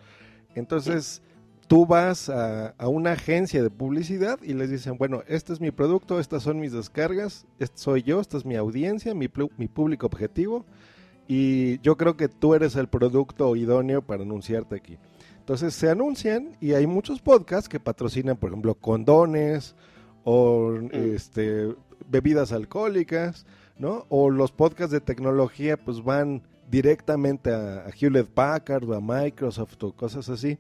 Entonces, 0.56 1.22
tú 1.68 1.86
vas 1.86 2.30
a, 2.30 2.76
una 2.80 3.14
agencia 3.14 3.64
de 3.64 3.70
publicidad 3.70 4.40
y 4.44 4.54
les 4.54 4.70
dicen, 4.70 4.98
bueno, 4.98 5.24
este 5.28 5.54
es 5.54 5.62
mi 5.62 5.72
producto, 5.72 6.20
estas 6.20 6.44
son 6.44 6.60
mis 6.60 6.74
descargas, 6.74 7.46
este 7.60 7.78
soy 7.78 8.04
yo, 8.04 8.20
esta 8.20 8.38
es 8.38 8.46
mi 8.46 8.56
audiencia, 8.56 9.16
mi, 9.16 9.30
mi 9.58 9.68
público 9.68 10.06
objetivo 10.06 10.66
y 11.28 11.80
yo 11.80 11.98
creo 11.98 12.18
que 12.18 12.28
tú 12.28 12.54
eres 12.54 12.76
el 12.76 12.88
producto 12.88 13.56
idóneo 13.56 14.02
para 14.02 14.24
anunciarte 14.24 14.76
aquí. 14.76 14.98
Entonces 15.40 15.74
se 15.74 15.90
anuncian 15.90 16.52
y 16.60 16.74
hay 16.74 16.88
muchos 16.88 17.22
podcasts 17.22 17.70
que 17.70 17.80
patrocinan, 17.80 18.38
por 18.38 18.50
ejemplo, 18.50 18.76
condones 18.76 19.76
o 20.24 20.72
mm. 20.72 20.90
este, 20.92 21.76
bebidas 22.10 22.52
alcohólicas, 22.52 23.46
¿no? 23.78 24.06
O 24.10 24.30
los 24.30 24.52
podcasts 24.52 24.92
de 24.92 25.02
tecnología 25.02 25.78
pues 25.78 26.04
van 26.04 26.44
directamente 26.70 27.54
a, 27.54 27.86
Hewlett 27.90 28.28
Packard 28.28 28.90
o 28.90 28.96
a 28.96 29.02
Microsoft 29.02 29.84
o 29.84 29.92
cosas 29.94 30.30
así. 30.30 30.58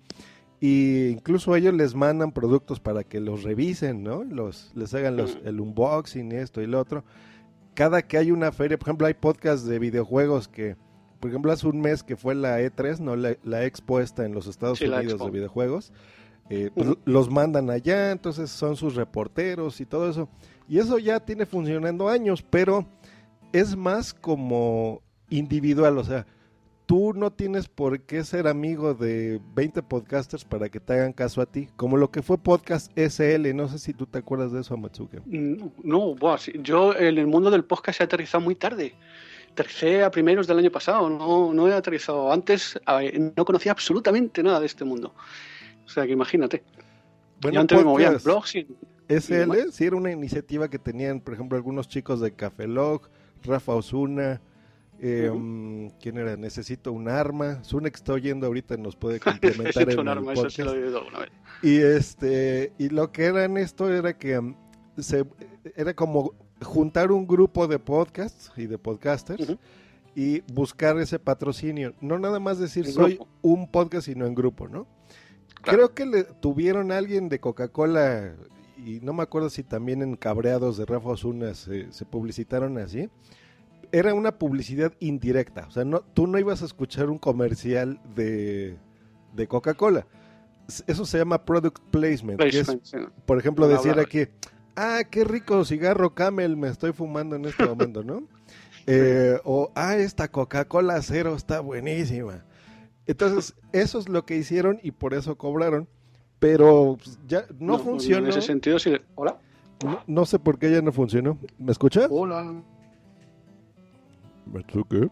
Y 0.61 1.07
incluso 1.07 1.55
ellos 1.55 1.73
les 1.73 1.93
mandan 1.93 2.31
productos 2.31 2.79
para 2.79 3.03
que 3.03 3.19
los 3.19 3.43
revisen, 3.43 4.03
¿no? 4.03 4.23
Los, 4.23 4.71
les 4.75 4.93
hagan 4.93 5.17
los, 5.17 5.35
mm. 5.35 5.47
el 5.47 5.59
unboxing, 5.59 6.31
esto 6.31 6.61
y 6.61 6.67
lo 6.67 6.79
otro 6.79 7.03
cada 7.75 8.01
que 8.01 8.17
hay 8.17 8.31
una 8.31 8.51
feria, 8.51 8.79
por 8.79 8.87
ejemplo, 8.87 9.05
hay 9.05 9.13
podcasts 9.13 9.67
de 9.67 9.77
videojuegos 9.77 10.47
que, 10.47 10.75
por 11.19 11.29
ejemplo, 11.29 11.51
hace 11.51 11.67
un 11.67 11.81
mes 11.81 12.01
que 12.01 12.15
fue 12.15 12.33
la 12.33 12.59
E3, 12.61 12.99
¿no? 12.99 13.15
La, 13.15 13.35
la 13.43 13.65
expuesta 13.65 14.25
en 14.25 14.33
los 14.33 14.47
Estados 14.47 14.81
Unidos 14.81 15.19
de 15.19 15.29
videojuegos, 15.29 15.91
eh, 16.49 16.71
pues, 16.73 16.89
los 17.05 17.29
mandan 17.29 17.69
allá, 17.69 18.11
entonces 18.11 18.49
son 18.49 18.75
sus 18.75 18.95
reporteros 18.95 19.81
y 19.81 19.85
todo 19.85 20.09
eso. 20.09 20.29
Y 20.67 20.79
eso 20.79 20.97
ya 20.97 21.19
tiene 21.19 21.45
funcionando 21.45 22.09
años, 22.09 22.43
pero 22.49 22.87
es 23.51 23.75
más 23.75 24.13
como 24.13 25.01
individual, 25.29 25.97
o 25.97 26.03
sea, 26.03 26.25
tú 26.85 27.13
no 27.13 27.31
tienes 27.31 27.67
por 27.67 28.01
qué 28.01 28.23
ser 28.23 28.47
amigo 28.47 28.93
de 28.93 29.41
20 29.55 29.83
podcasters 29.83 30.45
para 30.45 30.69
que 30.69 30.79
te 30.79 30.93
hagan 30.93 31.13
caso 31.13 31.41
a 31.41 31.45
ti, 31.45 31.69
como 31.75 31.97
lo 31.97 32.11
que 32.11 32.21
fue 32.21 32.37
Podcast 32.37 32.91
SL, 32.97 33.55
no 33.55 33.67
sé 33.67 33.79
si 33.79 33.93
tú 33.93 34.05
te 34.05 34.19
acuerdas 34.19 34.51
de 34.51 34.61
eso, 34.61 34.77
Matsuke. 34.77 35.21
No, 35.25 35.71
no 35.83 36.37
yo 36.61 36.95
en 36.95 37.17
el 37.17 37.27
mundo 37.27 37.49
del 37.49 37.63
podcast 37.63 38.01
he 38.01 38.03
aterrizado 38.03 38.43
muy 38.43 38.55
tarde. 38.55 38.95
Aterricé 39.51 40.03
a 40.03 40.11
primeros 40.11 40.47
del 40.47 40.59
año 40.59 40.71
pasado, 40.71 41.09
no, 41.09 41.53
no 41.53 41.67
he 41.67 41.73
aterrizado 41.73 42.31
antes, 42.31 42.79
no 43.35 43.45
conocía 43.45 43.71
absolutamente 43.71 44.43
nada 44.43 44.59
de 44.59 44.65
este 44.65 44.83
mundo. 44.83 45.13
O 45.85 45.89
sea 45.89 46.05
que 46.05 46.11
imagínate. 46.11 46.63
Bueno, 47.41 47.61
antes 47.61 47.77
me 47.77 47.83
movía 47.83 48.07
en 48.07 48.17
blogs 48.23 48.55
y, 48.55 48.67
SL, 49.07 49.71
sí, 49.71 49.85
era 49.85 49.95
una 49.95 50.11
iniciativa 50.11 50.67
que 50.67 50.79
tenían, 50.79 51.21
por 51.21 51.35
ejemplo, 51.35 51.57
algunos 51.57 51.87
chicos 51.87 52.19
de 52.19 52.31
Café 52.31 52.67
Log, 52.67 53.09
Rafa 53.43 53.73
Osuna, 53.73 54.41
eh, 54.99 55.91
¿Quién 56.01 56.17
era? 56.17 56.37
Necesito 56.37 56.91
un 56.91 57.09
arma. 57.09 57.63
Sune 57.63 57.91
que 57.91 57.97
está 57.97 58.13
oyendo 58.13 58.47
ahorita 58.47 58.77
nos 58.77 58.95
puede 58.95 59.19
complementar 59.21 59.89
en 59.89 59.99
un 59.99 60.07
arma, 60.07 60.33
Eso 60.33 60.49
sí 60.49 60.63
lo 60.63 60.73
Y 61.61 61.77
este 61.77 62.73
y 62.77 62.89
lo 62.89 63.11
que 63.11 63.25
era 63.25 63.43
en 63.43 63.57
esto 63.57 63.91
era 63.91 64.17
que 64.17 64.37
um, 64.37 64.55
se 64.97 65.25
era 65.75 65.93
como 65.93 66.33
juntar 66.61 67.11
un 67.11 67.27
grupo 67.27 67.67
de 67.67 67.79
podcasts 67.79 68.51
y 68.55 68.67
de 68.67 68.77
podcasters 68.77 69.57
y 70.15 70.41
buscar 70.53 70.97
ese 70.97 71.19
patrocinio. 71.19 71.93
No 71.99 72.17
nada 72.17 72.39
más 72.39 72.57
decir 72.57 72.87
soy 72.87 73.19
un 73.41 73.69
podcast, 73.69 74.05
sino 74.05 74.25
en 74.25 74.35
grupo, 74.35 74.67
¿no? 74.67 74.87
Creo 75.61 75.93
que 75.93 76.05
le 76.05 76.23
tuvieron 76.23 76.91
a 76.91 76.97
alguien 76.97 77.27
de 77.27 77.39
Coca-Cola 77.39 78.35
y 78.77 78.99
no 79.01 79.13
me 79.13 79.23
acuerdo 79.23 79.49
si 79.49 79.63
también 79.63 80.01
en 80.03 80.15
Cabreados 80.15 80.77
de 80.77 80.85
Rafa 80.85 81.09
Osuna 81.09 81.53
se 81.55 82.05
publicitaron 82.09 82.77
así 82.77 83.09
era 83.95 84.13
una 84.13 84.37
publicidad 84.37 84.93
indirecta. 84.99 85.67
O 85.67 85.71
sea, 85.71 85.85
no, 85.85 86.01
tú 86.01 86.27
no 86.27 86.37
ibas 86.37 86.61
a 86.61 86.65
escuchar 86.65 87.09
un 87.09 87.17
comercial 87.17 88.01
de, 88.13 88.77
Coca-Cola. 89.47 90.05
Eso 90.85 91.05
se 91.05 91.17
llama 91.17 91.45
product 91.45 91.79
placement. 91.91 92.41
Por 93.25 93.39
ejemplo, 93.39 93.69
decir 93.69 93.97
aquí, 93.97 94.27
ah, 94.75 94.99
qué 95.09 95.23
rico 95.23 95.63
cigarro 95.63 96.13
Camel 96.13 96.57
me 96.57 96.67
estoy 96.67 96.91
fumando 96.91 97.37
en 97.37 97.45
este 97.45 97.65
momento, 97.67 98.03
¿no? 98.03 98.27
Eh, 98.85 99.39
o, 99.45 99.71
ah, 99.75 99.95
esta 99.95 100.27
Coca-Cola 100.27 101.01
cero 101.01 101.33
está 101.33 101.61
buenísima. 101.61 102.43
Entonces, 103.07 103.55
eso 103.71 103.97
es 103.99 104.09
lo 104.09 104.25
que 104.25 104.35
hicieron 104.35 104.77
y 104.83 104.91
por 104.91 105.13
eso 105.13 105.37
cobraron. 105.37 105.87
Pero 106.39 106.97
pues, 107.01 107.17
ya 107.27 107.45
no, 107.59 107.79
funcionó. 107.79 108.25
En 108.25 108.31
ese 108.31 108.41
sentido, 108.41 108.77
sí. 108.77 108.93
Hola. 109.15 109.39
No, 109.85 110.01
no, 110.05 110.25
sé 110.25 110.37
por 110.37 110.59
qué 110.59 110.69
ya 110.69 110.81
no 110.81 110.91
funcionó. 110.91 111.37
¿Me 111.57 111.71
escuchas? 111.71 112.07
Hola. 112.09 112.61
Matsuke. 114.45 115.09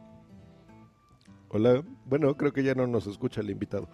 Hola. 1.49 1.83
Bueno, 2.05 2.35
creo 2.35 2.51
que 2.51 2.63
ya 2.63 2.75
no 2.75 2.87
nos 2.87 3.07
escucha 3.07 3.41
el 3.41 3.49
invitado. 3.49 3.87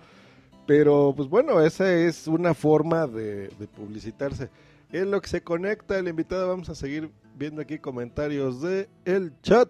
Pero, 0.65 1.13
pues 1.15 1.27
bueno, 1.27 1.61
esa 1.61 1.91
es 1.93 2.27
una 2.27 2.53
forma 2.53 3.07
de, 3.07 3.49
publicitarse. 3.75 4.49
En 4.91 5.11
lo 5.11 5.19
que 5.21 5.27
se 5.27 5.41
conecta 5.41 5.97
el 5.97 6.07
invitado, 6.07 6.47
vamos 6.47 6.69
a 6.69 6.75
seguir 6.75 7.11
viendo 7.35 7.61
aquí 7.61 7.79
comentarios 7.79 8.61
de 8.61 8.87
el 9.05 9.33
chat. 9.41 9.69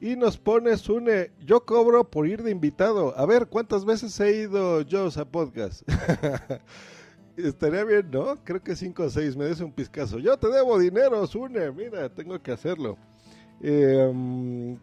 Y 0.00 0.16
nos 0.16 0.36
pone 0.36 0.76
Sune, 0.76 1.32
yo 1.44 1.64
cobro 1.64 2.10
por 2.10 2.26
ir 2.26 2.42
de 2.42 2.50
invitado. 2.50 3.16
A 3.16 3.26
ver, 3.26 3.46
¿cuántas 3.46 3.84
veces 3.84 4.18
he 4.20 4.42
ido 4.42 4.82
yo 4.82 5.08
a 5.14 5.24
podcast? 5.24 5.82
Estaría 7.36 7.84
bien, 7.84 8.10
¿no? 8.10 8.36
Creo 8.42 8.62
que 8.62 8.74
cinco 8.74 9.04
o 9.04 9.10
seis, 9.10 9.36
me 9.36 9.44
des 9.44 9.60
un 9.60 9.72
pizcazo. 9.72 10.18
Yo 10.18 10.38
te 10.38 10.48
debo 10.48 10.78
dinero, 10.78 11.26
Sune, 11.26 11.70
mira, 11.72 12.08
tengo 12.08 12.40
que 12.42 12.52
hacerlo. 12.52 12.96
Eh, 13.62 14.76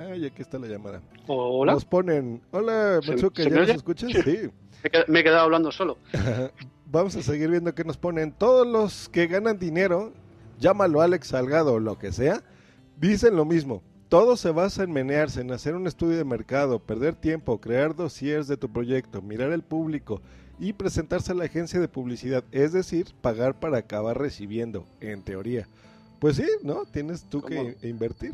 Ay, 0.00 0.24
aquí 0.24 0.40
está 0.40 0.58
la 0.58 0.66
llamada. 0.66 1.02
Hola. 1.26 1.74
Nos 1.74 1.84
ponen, 1.84 2.40
hola, 2.52 3.00
Matsuka, 3.06 3.42
¿ya 3.42 3.50
nos 3.50 3.68
escuchas? 3.68 4.10
Sí. 4.24 4.50
Me 5.08 5.20
he 5.20 5.22
quedado 5.22 5.42
hablando 5.42 5.70
solo. 5.70 5.98
Vamos 6.86 7.14
a 7.16 7.22
seguir 7.22 7.50
viendo 7.50 7.74
qué 7.74 7.84
nos 7.84 7.98
ponen. 7.98 8.32
Todos 8.32 8.66
los 8.66 9.10
que 9.10 9.26
ganan 9.26 9.58
dinero, 9.58 10.12
llámalo 10.58 11.02
Alex 11.02 11.28
Salgado 11.28 11.74
o 11.74 11.80
lo 11.80 11.98
que 11.98 12.12
sea, 12.12 12.42
dicen 12.98 13.36
lo 13.36 13.44
mismo. 13.44 13.82
Todo 14.08 14.36
se 14.36 14.50
basa 14.50 14.84
en 14.84 14.92
menearse, 14.92 15.42
en 15.42 15.52
hacer 15.52 15.74
un 15.74 15.86
estudio 15.86 16.16
de 16.16 16.24
mercado, 16.24 16.78
perder 16.80 17.14
tiempo, 17.14 17.60
crear 17.60 17.94
dossiers 17.94 18.48
de 18.48 18.56
tu 18.56 18.72
proyecto, 18.72 19.20
mirar 19.20 19.52
el 19.52 19.62
público 19.62 20.22
y 20.58 20.72
presentarse 20.72 21.32
a 21.32 21.34
la 21.34 21.44
agencia 21.44 21.78
de 21.78 21.88
publicidad, 21.88 22.42
es 22.52 22.72
decir, 22.72 23.14
pagar 23.20 23.60
para 23.60 23.78
acabar 23.78 24.18
recibiendo, 24.18 24.84
en 25.00 25.22
teoría. 25.22 25.68
Pues 26.20 26.36
sí, 26.36 26.46
¿no? 26.62 26.84
Tienes 26.84 27.24
tú 27.24 27.42
que 27.42 27.76
invertir. 27.82 28.32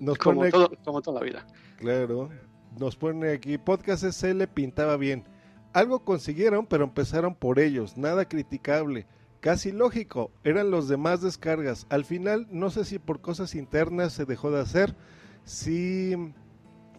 Nos 0.00 0.18
como, 0.18 0.40
pone, 0.40 0.50
todo, 0.50 0.70
como 0.84 1.02
toda 1.02 1.20
la 1.20 1.26
vida. 1.26 1.46
Claro. 1.78 2.30
Nos 2.78 2.96
pone 2.96 3.30
aquí, 3.30 3.58
Podcast 3.58 4.04
SL 4.04 4.44
pintaba 4.46 4.96
bien. 4.96 5.24
Algo 5.72 6.04
consiguieron, 6.04 6.66
pero 6.66 6.84
empezaron 6.84 7.34
por 7.34 7.58
ellos. 7.58 7.96
Nada 7.96 8.26
criticable. 8.26 9.06
Casi 9.40 9.70
lógico, 9.70 10.32
eran 10.42 10.70
los 10.70 10.88
demás 10.88 11.22
descargas. 11.22 11.86
Al 11.90 12.04
final, 12.04 12.48
no 12.50 12.70
sé 12.70 12.84
si 12.84 12.98
por 12.98 13.20
cosas 13.20 13.54
internas 13.54 14.12
se 14.12 14.24
dejó 14.24 14.50
de 14.50 14.60
hacer, 14.60 14.96
si 15.44 16.16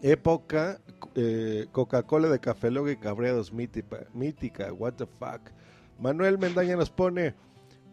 época 0.00 0.80
eh, 1.14 1.66
Coca-Cola 1.72 2.28
de 2.28 2.40
Café 2.40 2.70
Logo 2.70 2.90
y 2.90 2.96
Cabreados, 2.96 3.52
mítica, 3.52 4.06
mítica, 4.14 4.72
what 4.72 4.94
the 4.94 5.06
fuck. 5.06 5.50
Manuel 5.98 6.38
Mendaña 6.38 6.76
nos 6.76 6.88
pone, 6.88 7.34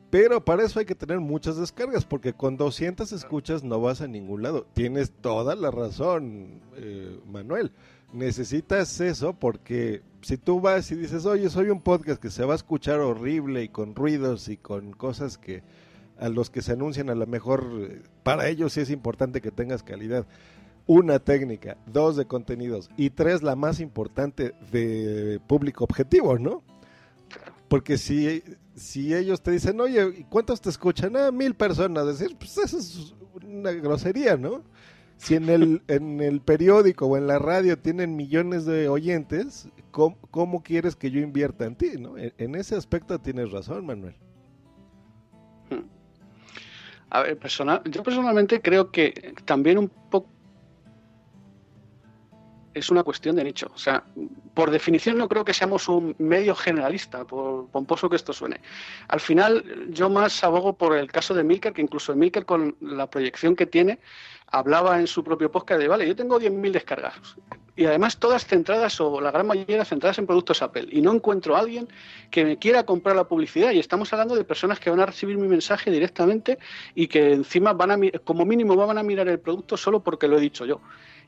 pero 0.09 0.43
para 0.43 0.63
eso 0.63 0.79
hay 0.79 0.85
que 0.85 0.95
tener 0.95 1.19
muchas 1.19 1.57
descargas, 1.57 2.05
porque 2.05 2.33
con 2.33 2.55
200 2.55 3.11
escuchas 3.11 3.63
no 3.63 3.81
vas 3.81 4.01
a 4.01 4.07
ningún 4.07 4.41
lado. 4.43 4.65
Tienes 4.73 5.11
toda 5.11 5.55
la 5.55 5.69
razón, 5.69 6.61
eh, 6.77 7.19
Manuel. 7.29 7.71
Necesitas 8.13 9.01
eso 9.01 9.33
porque 9.33 10.01
si 10.21 10.37
tú 10.37 10.61
vas 10.61 10.89
y 10.91 10.95
dices, 10.95 11.25
oye, 11.25 11.49
soy 11.49 11.69
un 11.69 11.81
podcast 11.81 12.21
que 12.21 12.29
se 12.29 12.45
va 12.45 12.53
a 12.53 12.55
escuchar 12.55 13.01
horrible 13.01 13.63
y 13.63 13.69
con 13.69 13.95
ruidos 13.95 14.47
y 14.47 14.55
con 14.55 14.93
cosas 14.93 15.37
que 15.37 15.61
a 16.19 16.29
los 16.29 16.49
que 16.49 16.61
se 16.61 16.71
anuncian 16.71 17.09
a 17.09 17.15
lo 17.15 17.27
mejor 17.27 17.69
eh, 17.79 18.01
para 18.23 18.47
ellos 18.47 18.73
sí 18.73 18.81
es 18.81 18.89
importante 18.89 19.41
que 19.41 19.51
tengas 19.51 19.83
calidad. 19.83 20.25
Una 20.85 21.19
técnica, 21.19 21.75
dos 21.85 22.15
de 22.15 22.25
contenidos 22.25 22.89
y 22.95 23.09
tres 23.09 23.43
la 23.43 23.57
más 23.57 23.81
importante 23.81 24.53
de 24.71 25.41
público 25.45 25.83
objetivo, 25.83 26.39
¿no? 26.39 26.63
Porque 27.67 27.97
si, 27.97 28.41
si 28.77 29.13
ellos 29.15 29.41
te 29.41 29.51
dicen, 29.51 29.81
oye, 29.81 30.25
¿cuántos 30.29 30.61
te 30.61 30.69
escuchan? 30.69 31.17
Ah, 31.17 31.31
mil 31.31 31.55
personas. 31.55 32.05
Decir, 32.05 32.37
pues 32.37 32.57
eso 32.59 32.77
es 32.77 33.15
una 33.43 33.71
grosería, 33.71 34.37
¿no? 34.37 34.63
Si 35.17 35.33
en 35.33 35.49
el, 35.49 35.81
en 35.87 36.21
el 36.21 36.41
periódico 36.41 37.07
o 37.07 37.17
en 37.17 37.25
la 37.25 37.39
radio 37.39 37.79
tienen 37.79 38.15
millones 38.15 38.65
de 38.65 38.87
oyentes, 38.87 39.67
¿cómo, 39.91 40.61
quieres 40.63 40.95
que 40.95 41.09
yo 41.09 41.19
invierta 41.19 41.65
en 41.65 41.75
ti? 41.75 41.91
¿no? 41.97 42.15
En, 42.17 42.55
ese 42.55 42.75
aspecto 42.75 43.19
tienes 43.19 43.51
razón, 43.51 43.85
Manuel. 43.85 44.15
Hmm. 45.71 45.87
A 47.09 47.23
ver, 47.23 47.37
personal, 47.39 47.81
yo 47.85 48.03
personalmente 48.03 48.61
creo 48.61 48.91
que 48.91 49.33
también 49.45 49.79
un 49.79 49.89
poco 49.89 50.29
es 52.77 52.89
una 52.89 53.03
cuestión 53.03 53.35
de 53.35 53.43
nicho. 53.43 53.71
O 53.73 53.77
sea, 53.77 54.03
por 54.53 54.71
definición 54.71 55.17
no 55.17 55.27
creo 55.27 55.45
que 55.45 55.53
seamos 55.53 55.87
un 55.87 56.15
medio 56.17 56.55
generalista, 56.55 57.25
por 57.25 57.67
pomposo 57.67 58.09
que 58.09 58.15
esto 58.15 58.33
suene. 58.33 58.61
Al 59.07 59.19
final, 59.19 59.87
yo 59.89 60.09
más 60.09 60.43
abogo 60.43 60.73
por 60.73 60.95
el 60.97 61.11
caso 61.11 61.33
de 61.33 61.43
Milker, 61.43 61.73
que 61.73 61.81
incluso 61.81 62.15
Milker 62.15 62.45
con 62.45 62.75
la 62.81 63.09
proyección 63.09 63.55
que 63.55 63.65
tiene, 63.65 63.99
hablaba 64.47 64.99
en 64.99 65.07
su 65.07 65.23
propio 65.23 65.51
podcast 65.51 65.81
de, 65.81 65.87
vale, 65.87 66.07
yo 66.07 66.15
tengo 66.15 66.39
10.000 66.39 66.71
descargas. 66.71 67.35
Y 67.75 67.85
además 67.85 68.17
todas 68.17 68.45
centradas, 68.45 68.99
o 68.99 69.21
la 69.21 69.29
gran 69.29 69.45
mayoría 69.45 69.85
centradas 69.85 70.17
en 70.17 70.25
productos 70.25 70.63
Apple. 70.63 70.87
Y 70.89 71.01
no 71.01 71.13
encuentro 71.13 71.55
a 71.55 71.59
alguien 71.59 71.87
que 72.31 72.43
me 72.43 72.57
quiera 72.57 72.83
comprar 72.83 73.15
la 73.15 73.25
publicidad. 73.25 73.71
Y 73.71 73.79
estamos 73.79 74.11
hablando 74.13 74.35
de 74.35 74.43
personas 74.43 74.79
que 74.79 74.89
van 74.89 74.99
a 74.99 75.05
recibir 75.05 75.37
mi 75.37 75.47
mensaje 75.47 75.91
directamente 75.91 76.57
y 76.95 77.07
que 77.07 77.33
encima 77.33 77.73
van 77.73 77.91
a, 77.91 77.97
como 78.23 78.45
mínimo 78.45 78.75
van 78.75 78.97
a 78.97 79.03
mirar 79.03 79.27
el 79.27 79.39
producto 79.39 79.77
solo 79.77 80.01
porque 80.01 80.27
lo 80.27 80.37
he 80.37 80.41
dicho 80.41 80.65
yo 80.65 80.81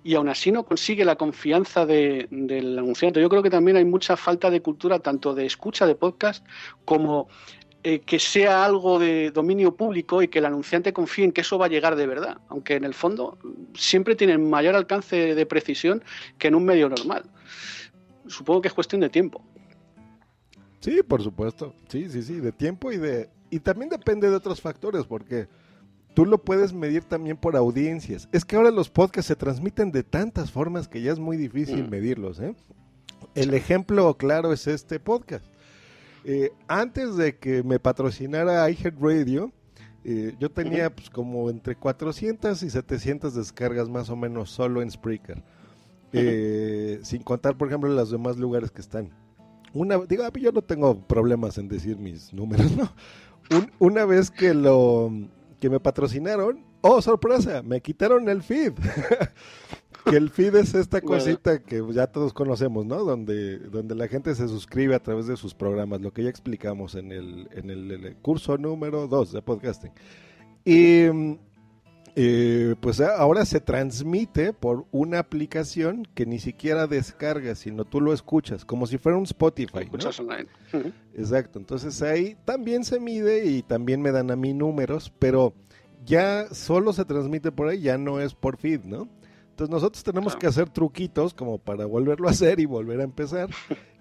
y 0.03 0.15
aún 0.15 0.29
así 0.29 0.51
no 0.51 0.63
consigue 0.63 1.05
la 1.05 1.15
confianza 1.15 1.85
del 1.85 2.77
anunciante. 2.77 3.21
Yo 3.21 3.29
creo 3.29 3.43
que 3.43 3.49
también 3.49 3.77
hay 3.77 3.85
mucha 3.85 4.15
falta 4.15 4.49
de 4.49 4.61
cultura, 4.61 4.99
tanto 4.99 5.33
de 5.33 5.45
escucha 5.45 5.85
de 5.85 5.95
podcast 5.95 6.45
como 6.85 7.27
eh, 7.83 7.99
que 7.99 8.19
sea 8.19 8.65
algo 8.65 8.99
de 8.99 9.31
dominio 9.31 9.75
público 9.75 10.21
y 10.21 10.27
que 10.27 10.39
el 10.39 10.45
anunciante 10.45 10.91
confíe 10.91 11.25
en 11.25 11.31
que 11.31 11.41
eso 11.41 11.57
va 11.57 11.67
a 11.67 11.69
llegar 11.69 11.95
de 11.95 12.07
verdad, 12.07 12.37
aunque 12.49 12.75
en 12.75 12.83
el 12.83 12.93
fondo 12.93 13.37
siempre 13.73 14.15
tienen 14.15 14.49
mayor 14.49 14.75
alcance 14.75 15.35
de 15.35 15.45
precisión 15.45 16.03
que 16.37 16.49
en 16.49 16.55
un 16.55 16.65
medio 16.65 16.89
normal. 16.89 17.23
Supongo 18.27 18.61
que 18.61 18.67
es 18.67 18.73
cuestión 18.73 19.01
de 19.01 19.09
tiempo. 19.09 19.41
Sí, 20.81 21.01
por 21.03 21.21
supuesto. 21.21 21.73
Sí, 21.87 22.09
sí, 22.09 22.21
sí, 22.21 22.39
de 22.39 22.51
tiempo 22.51 22.91
y 22.91 22.97
de 22.97 23.29
y 23.49 23.59
también 23.59 23.89
depende 23.89 24.29
de 24.29 24.35
otros 24.35 24.61
factores 24.61 25.05
porque 25.05 25.47
Tú 26.13 26.25
lo 26.25 26.39
puedes 26.39 26.73
medir 26.73 27.03
también 27.03 27.37
por 27.37 27.55
audiencias. 27.55 28.27
Es 28.31 28.43
que 28.43 28.55
ahora 28.55 28.71
los 28.71 28.89
podcasts 28.89 29.27
se 29.27 29.35
transmiten 29.35 29.91
de 29.91 30.03
tantas 30.03 30.51
formas 30.51 30.87
que 30.87 31.01
ya 31.01 31.11
es 31.11 31.19
muy 31.19 31.37
difícil 31.37 31.85
mm. 31.85 31.89
medirlos. 31.89 32.39
¿eh? 32.39 32.55
El 33.35 33.53
ejemplo 33.53 34.15
claro 34.17 34.51
es 34.51 34.67
este 34.67 34.99
podcast. 34.99 35.45
Eh, 36.25 36.51
antes 36.67 37.15
de 37.15 37.37
que 37.37 37.63
me 37.63 37.79
patrocinara 37.79 38.69
iHeartRadio, 38.69 39.51
eh, 40.03 40.35
yo 40.39 40.49
tenía 40.49 40.93
pues, 40.93 41.09
como 41.09 41.49
entre 41.49 41.75
400 41.75 42.61
y 42.63 42.69
700 42.69 43.35
descargas 43.35 43.89
más 43.89 44.09
o 44.09 44.15
menos 44.15 44.49
solo 44.49 44.81
en 44.81 44.91
Spreaker. 44.91 45.43
Eh, 46.11 46.99
sin 47.03 47.21
contar, 47.21 47.57
por 47.57 47.67
ejemplo, 47.67 47.89
los 47.89 48.09
demás 48.09 48.37
lugares 48.37 48.71
que 48.71 48.81
están. 48.81 49.11
Una, 49.73 49.97
digo, 49.99 50.27
yo 50.39 50.51
no 50.51 50.63
tengo 50.63 50.99
problemas 51.07 51.57
en 51.59 51.67
decir 51.67 51.97
mis 51.97 52.33
números, 52.33 52.71
¿no? 52.77 52.91
una 53.79 54.05
vez 54.05 54.31
que 54.31 54.53
lo, 54.53 55.11
que 55.59 55.69
me 55.69 55.79
patrocinaron. 55.79 56.65
Oh, 56.81 57.01
sorpresa, 57.01 57.61
me 57.61 57.81
quitaron 57.81 58.29
el 58.29 58.41
feed. 58.41 58.73
que 60.05 60.15
el 60.15 60.29
feed 60.29 60.55
es 60.55 60.73
esta 60.73 61.01
cosita 61.01 61.61
que 61.61 61.83
ya 61.91 62.07
todos 62.07 62.33
conocemos, 62.33 62.85
¿no? 62.85 63.03
Donde, 63.03 63.59
donde 63.59 63.95
la 63.95 64.07
gente 64.07 64.33
se 64.35 64.47
suscribe 64.47 64.95
a 64.95 65.03
través 65.03 65.27
de 65.27 65.35
sus 65.35 65.53
programas, 65.53 66.01
lo 66.01 66.11
que 66.11 66.23
ya 66.23 66.29
explicamos 66.29 66.95
en 66.95 67.11
el, 67.11 67.49
en 67.51 67.69
el, 67.69 68.15
curso 68.21 68.57
número 68.57 69.07
2 69.07 69.33
de 69.33 69.41
podcasting. 69.41 69.91
Y 70.65 71.07
eh, 72.21 72.75
pues 72.81 72.99
ahora 72.99 73.45
se 73.45 73.61
transmite 73.61 74.51
por 74.51 74.85
una 74.91 75.19
aplicación 75.19 76.05
que 76.13 76.25
ni 76.25 76.39
siquiera 76.39 76.85
descargas, 76.85 77.59
sino 77.59 77.85
tú 77.85 78.01
lo 78.01 78.11
escuchas, 78.11 78.65
como 78.65 78.87
si 78.87 78.97
fuera 78.97 79.17
un 79.17 79.23
Spotify. 79.23 79.83
Escuchas 79.83 80.19
online. 80.19 80.47
Exacto, 81.15 81.59
entonces 81.59 82.01
ahí 82.01 82.35
también 82.43 82.83
se 82.83 82.99
mide 82.99 83.45
y 83.45 83.61
también 83.61 84.01
me 84.01 84.11
dan 84.11 84.31
a 84.31 84.35
mí 84.35 84.53
números, 84.53 85.13
pero 85.17 85.53
ya 86.05 86.53
solo 86.53 86.91
se 86.91 87.05
transmite 87.05 87.53
por 87.53 87.69
ahí, 87.69 87.79
ya 87.79 87.97
no 87.97 88.19
es 88.19 88.33
por 88.33 88.57
feed, 88.57 88.81
¿no? 88.83 89.07
Entonces 89.51 89.69
nosotros 89.69 90.03
tenemos 90.03 90.35
que 90.35 90.47
hacer 90.47 90.69
truquitos 90.69 91.33
como 91.33 91.57
para 91.57 91.85
volverlo 91.85 92.27
a 92.27 92.31
hacer 92.31 92.59
y 92.59 92.65
volver 92.65 92.99
a 92.99 93.03
empezar. 93.03 93.49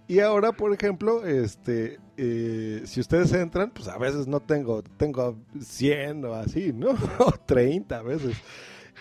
Y 0.08 0.20
ahora, 0.20 0.52
por 0.52 0.72
ejemplo, 0.72 1.26
este, 1.26 2.00
eh, 2.16 2.80
si 2.86 2.98
ustedes 2.98 3.30
entran, 3.34 3.70
pues 3.70 3.88
a 3.88 3.98
veces 3.98 4.26
no 4.26 4.40
tengo, 4.40 4.82
tengo 4.96 5.36
100 5.60 6.24
o 6.24 6.34
así, 6.34 6.72
¿no? 6.72 6.96
O 7.18 7.30
30 7.30 7.98
a 7.98 8.02
veces. 8.02 8.34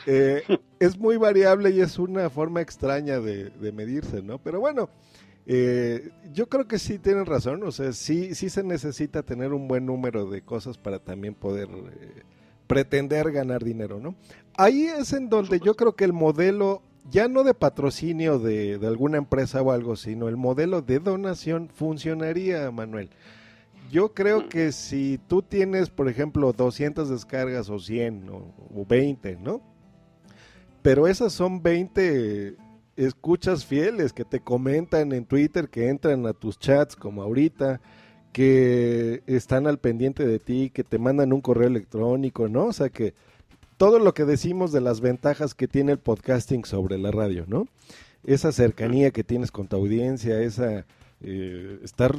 Eh, 0.05 0.43
es 0.79 0.97
muy 0.97 1.15
variable 1.15 1.69
y 1.71 1.79
es 1.79 1.97
una 1.97 2.29
forma 2.29 2.59
extraña 2.59 3.21
de, 3.21 3.51
medirse, 3.71 4.21
¿no? 4.21 4.37
Pero 4.37 4.59
bueno, 4.59 4.89
eh, 5.45 6.11
yo 6.33 6.49
creo 6.49 6.67
que 6.67 6.77
sí 6.77 6.99
tienen 6.99 7.25
razón, 7.25 7.63
o 7.63 7.71
sea, 7.71 7.93
sí, 7.93 8.35
sí 8.35 8.49
se 8.49 8.63
necesita 8.63 9.23
tener 9.23 9.53
un 9.53 9.69
buen 9.69 9.85
número 9.85 10.29
de 10.29 10.41
cosas 10.41 10.77
para 10.77 10.99
también 10.99 11.35
poder 11.35 11.69
pretender 12.67 13.31
ganar 13.31 13.63
dinero, 13.63 14.01
¿no? 14.01 14.13
Ahí 14.57 14.87
es 14.87 15.13
en 15.13 15.29
donde 15.29 15.61
yo 15.61 15.75
creo 15.75 15.95
que 15.95 16.03
el 16.03 16.13
modelo 16.13 16.81
ya 17.09 17.27
no 17.27 17.43
de 17.43 17.53
patrocinio 17.53 18.39
de, 18.39 18.79
alguna 18.83 19.17
empresa 19.17 19.61
o 19.61 19.71
algo, 19.71 19.95
sino 19.95 20.27
el 20.27 20.37
modelo 20.37 20.81
de 20.81 20.99
donación 20.99 21.69
funcionaría, 21.69 22.69
Manuel. 22.71 23.09
Yo 23.91 24.13
creo 24.13 24.41
mm. 24.41 24.49
que 24.49 24.71
si 24.71 25.19
tú 25.27 25.41
tienes, 25.41 25.89
por 25.89 26.09
ejemplo, 26.09 26.51
200 26.51 27.09
descargas 27.09 27.69
o 27.69 27.79
100 27.79 28.29
o, 28.29 28.85
20, 28.85 29.37
¿no? 29.37 29.61
Pero 30.81 31.07
esas 31.07 31.33
son 31.33 31.61
20 31.61 32.55
escuchas 32.95 33.65
fieles 33.65 34.11
que 34.11 34.25
te 34.25 34.39
comentan 34.41 35.11
en 35.13 35.25
Twitter, 35.25 35.69
que 35.69 35.89
entran 35.89 36.25
a 36.25 36.33
tus 36.33 36.57
chats 36.59 36.95
como 36.95 37.21
ahorita, 37.21 37.79
que 38.33 39.23
están 39.27 39.67
al 39.67 39.79
pendiente 39.79 40.25
de 40.25 40.39
ti, 40.39 40.69
que 40.69 40.83
te 40.83 40.99
mandan 40.99 41.31
un 41.31 41.41
correo 41.41 41.67
electrónico, 41.67 42.47
¿no? 42.47 42.65
O 42.65 42.73
sea 42.73 42.89
que 42.89 43.13
todo 43.77 43.99
lo 43.99 44.13
que 44.13 44.25
decimos 44.25 44.71
de 44.71 44.81
las 44.81 45.01
ventajas 45.01 45.53
que 45.53 45.67
tiene 45.67 45.93
el 45.93 45.99
podcasting 45.99 46.65
sobre 46.65 46.97
la 46.97 47.11
radio, 47.11 47.45
¿no? 47.47 47.67
Esa 48.25 48.51
cercanía 48.51 49.11
que 49.11 49.23
tienes 49.23 49.51
con 49.51 49.67
tu 49.67 49.75
audiencia, 49.75 50.41
esa 50.41 50.85
eh, 51.21 51.79
estar 51.83 52.15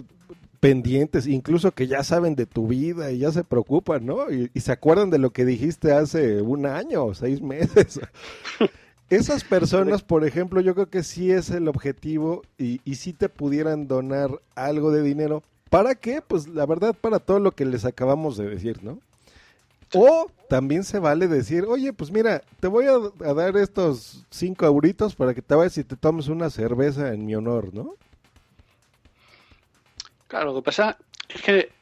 pendientes, 0.60 1.26
incluso 1.26 1.72
que 1.72 1.86
ya 1.86 2.02
saben 2.02 2.34
de 2.34 2.46
tu 2.46 2.66
vida 2.66 3.12
y 3.12 3.18
ya 3.18 3.30
se 3.30 3.44
preocupan, 3.44 4.06
¿no? 4.06 4.30
Y, 4.30 4.50
se 4.60 4.72
acuerdan 4.72 5.10
de 5.10 5.18
lo 5.18 5.30
que 5.30 5.44
dijiste 5.44 5.92
hace 5.92 6.40
un 6.42 6.66
año 6.66 7.04
o 7.04 7.14
seis 7.14 7.42
meses. 7.42 8.00
Esas 9.10 9.44
personas, 9.44 10.02
por 10.02 10.26
ejemplo, 10.26 10.60
yo 10.60 10.74
creo 10.74 10.90
que 10.90 11.02
sí 11.02 11.30
es 11.30 11.50
el 11.50 11.68
objetivo 11.68 12.42
y, 12.58 12.80
y 12.84 12.96
si 12.96 13.12
te 13.12 13.28
pudieran 13.28 13.88
donar 13.88 14.30
algo 14.54 14.90
de 14.90 15.02
dinero. 15.02 15.42
¿Para 15.70 15.94
qué? 15.94 16.22
Pues 16.26 16.48
la 16.48 16.66
verdad, 16.66 16.94
para 16.98 17.18
todo 17.18 17.38
lo 17.38 17.52
que 17.52 17.64
les 17.64 17.84
acabamos 17.84 18.36
de 18.36 18.48
decir, 18.48 18.82
¿no? 18.82 18.98
O 19.94 20.30
también 20.48 20.84
se 20.84 20.98
vale 20.98 21.28
decir, 21.28 21.64
oye, 21.64 21.92
pues 21.92 22.10
mira, 22.10 22.42
te 22.60 22.68
voy 22.68 22.86
a, 22.86 23.34
dar 23.34 23.56
estos 23.56 24.24
cinco 24.30 24.66
euritos 24.66 25.14
para 25.14 25.34
que 25.34 25.42
te 25.42 25.54
vayas 25.54 25.78
y 25.78 25.84
te 25.84 25.96
tomes 25.96 26.28
una 26.28 26.50
cerveza 26.50 27.12
en 27.12 27.24
mi 27.24 27.34
honor, 27.34 27.72
¿no? 27.72 27.94
Claro, 30.26 30.52
lo 30.52 30.56
que 30.56 30.64
pasa 30.64 30.98
es 31.28 31.42
que 31.42 31.72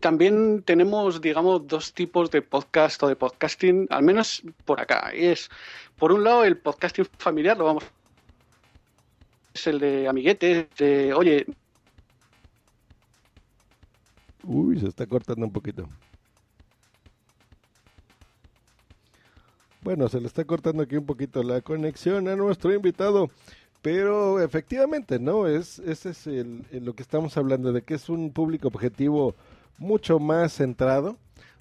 también 0.00 0.62
tenemos, 0.62 1.20
digamos, 1.20 1.66
dos 1.66 1.92
tipos 1.92 2.30
de 2.30 2.42
podcast 2.42 3.02
o 3.02 3.08
de 3.08 3.16
podcasting, 3.16 3.88
al 3.90 4.02
menos 4.04 4.42
por 4.64 4.80
acá. 4.80 5.12
Y 5.14 5.26
es, 5.26 5.50
por 5.96 6.12
un 6.12 6.22
lado, 6.22 6.44
el 6.44 6.56
podcasting 6.56 7.06
familiar, 7.18 7.56
lo 7.56 7.64
vamos. 7.64 7.84
Es 9.52 9.66
el 9.66 9.80
de 9.80 10.06
amiguetes, 10.06 10.66
de, 10.76 11.12
oye. 11.12 11.46
Uy, 14.44 14.78
se 14.78 14.88
está 14.88 15.06
cortando 15.06 15.44
un 15.44 15.52
poquito. 15.52 15.88
Bueno, 19.88 20.06
se 20.10 20.20
le 20.20 20.26
está 20.26 20.44
cortando 20.44 20.82
aquí 20.82 20.96
un 20.98 21.06
poquito 21.06 21.42
la 21.42 21.62
conexión 21.62 22.28
a 22.28 22.36
nuestro 22.36 22.74
invitado, 22.74 23.30
pero 23.80 24.38
efectivamente, 24.38 25.18
¿no? 25.18 25.46
Es, 25.46 25.78
ese 25.78 26.10
es 26.10 26.26
el, 26.26 26.66
lo 26.70 26.92
que 26.92 27.00
estamos 27.00 27.38
hablando, 27.38 27.72
de 27.72 27.80
que 27.80 27.94
es 27.94 28.10
un 28.10 28.30
público 28.30 28.68
objetivo 28.68 29.34
mucho 29.78 30.18
más 30.18 30.52
centrado. 30.52 31.16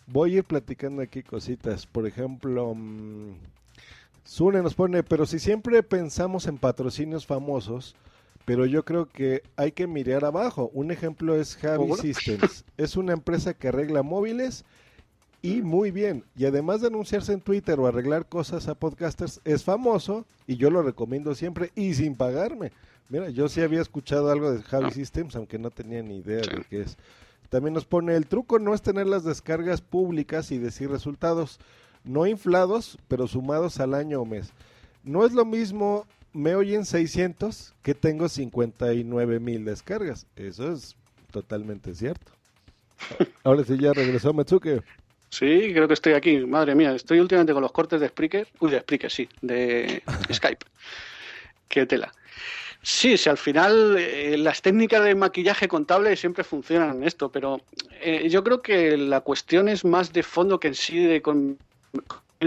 Voy 0.07 0.33
a 0.33 0.37
ir 0.39 0.43
platicando 0.43 1.01
aquí 1.01 1.23
cositas. 1.23 1.85
Por 1.85 2.05
ejemplo, 2.05 2.71
um, 2.71 3.37
Sune 4.25 4.61
nos 4.61 4.75
pone, 4.75 5.03
pero 5.03 5.25
si 5.25 5.39
siempre 5.39 5.81
pensamos 5.81 6.47
en 6.47 6.57
patrocinios 6.57 7.25
famosos, 7.25 7.95
pero 8.43 8.65
yo 8.65 8.83
creo 8.83 9.05
que 9.05 9.41
hay 9.55 9.71
que 9.71 9.87
mirar 9.87 10.25
abajo. 10.25 10.69
Un 10.73 10.91
ejemplo 10.91 11.33
es 11.37 11.55
Javi 11.55 11.93
Systems. 11.93 12.65
Es 12.75 12.97
una 12.97 13.13
empresa 13.13 13.53
que 13.53 13.69
arregla 13.69 14.03
móviles 14.03 14.65
y 15.47 15.61
muy 15.61 15.91
bien. 15.91 16.23
Y 16.35 16.45
además 16.45 16.81
de 16.81 16.87
anunciarse 16.87 17.31
en 17.31 17.41
Twitter 17.41 17.79
o 17.79 17.87
arreglar 17.87 18.27
cosas 18.27 18.67
a 18.67 18.75
podcasters, 18.75 19.39
es 19.45 19.63
famoso 19.63 20.25
y 20.45 20.57
yo 20.57 20.69
lo 20.69 20.81
recomiendo 20.81 21.35
siempre 21.35 21.71
y 21.75 21.93
sin 21.93 22.15
pagarme. 22.15 22.71
Mira, 23.09 23.29
yo 23.29 23.47
sí 23.47 23.61
había 23.61 23.81
escuchado 23.81 24.29
algo 24.29 24.51
de 24.51 24.61
Javi 24.61 24.91
Systems, 24.91 25.35
aunque 25.35 25.57
no 25.57 25.71
tenía 25.71 26.03
ni 26.03 26.17
idea 26.17 26.41
de 26.41 26.65
qué 26.69 26.81
es. 26.81 26.97
También 27.49 27.73
nos 27.73 27.85
pone, 27.85 28.15
el 28.15 28.27
truco 28.27 28.59
no 28.59 28.73
es 28.73 28.81
tener 28.81 29.07
las 29.07 29.23
descargas 29.23 29.79
públicas 29.79 30.51
y 30.51 30.57
decir 30.57 30.89
resultados 30.89 31.59
no 32.03 32.27
inflados, 32.27 32.97
pero 33.07 33.27
sumados 33.27 33.79
al 33.79 33.93
año 33.93 34.21
o 34.21 34.25
mes. 34.25 34.51
No 35.03 35.25
es 35.25 35.31
lo 35.31 35.45
mismo 35.45 36.05
me 36.33 36.55
oyen 36.55 36.85
600 36.85 37.73
que 37.81 37.95
tengo 37.95 38.27
59 38.27 39.39
mil 39.39 39.65
descargas. 39.65 40.27
Eso 40.35 40.71
es 40.71 40.95
totalmente 41.31 41.95
cierto. 41.95 42.31
Ahora 43.43 43.63
sí 43.63 43.77
ya 43.79 43.93
regresó 43.93 44.33
Matsuke. 44.33 44.83
Sí, 45.29 45.71
creo 45.73 45.87
que 45.87 45.93
estoy 45.93 46.13
aquí. 46.13 46.37
Madre 46.39 46.75
mía, 46.75 46.93
estoy 46.93 47.19
últimamente 47.19 47.53
con 47.53 47.61
los 47.61 47.71
cortes 47.71 47.99
de 47.99 48.07
Spreaker. 48.07 48.47
Uy, 48.59 48.71
de 48.71 48.79
Spreaker, 48.79 49.11
sí, 49.11 49.29
de 49.41 50.01
Skype. 50.31 50.65
Qué 51.67 51.85
tela. 51.85 52.11
Sí, 52.81 53.17
sí, 53.17 53.29
al 53.29 53.37
final 53.37 53.97
eh, 53.97 54.37
las 54.37 54.61
técnicas 54.61 55.03
de 55.03 55.15
maquillaje 55.15 55.67
contable 55.67 56.15
siempre 56.15 56.43
funcionan 56.43 56.97
en 56.97 57.03
esto, 57.03 57.31
pero 57.31 57.59
eh, 58.01 58.29
yo 58.29 58.43
creo 58.43 58.61
que 58.61 58.95
la 58.95 59.21
cuestión 59.21 59.67
es 59.67 59.83
más 59.83 60.13
de 60.13 60.23
fondo 60.23 60.59
que 60.59 60.69
en 60.69 60.75
sí 60.75 61.03
de 61.03 61.21
con, 61.21 61.59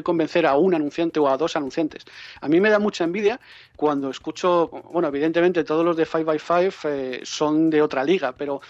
convencer 0.02 0.46
a 0.46 0.56
un 0.56 0.74
anunciante 0.74 1.20
o 1.20 1.28
a 1.28 1.36
dos 1.36 1.56
anunciantes. 1.56 2.04
A 2.40 2.48
mí 2.48 2.60
me 2.60 2.70
da 2.70 2.78
mucha 2.78 3.04
envidia 3.04 3.40
cuando 3.76 4.10
escucho, 4.10 4.68
bueno, 4.92 5.08
evidentemente 5.08 5.64
todos 5.64 5.84
los 5.84 5.96
de 5.96 6.06
5x5 6.06 6.74
eh, 6.84 7.20
son 7.22 7.70
de 7.70 7.82
otra 7.82 8.04
liga, 8.04 8.32
pero 8.32 8.60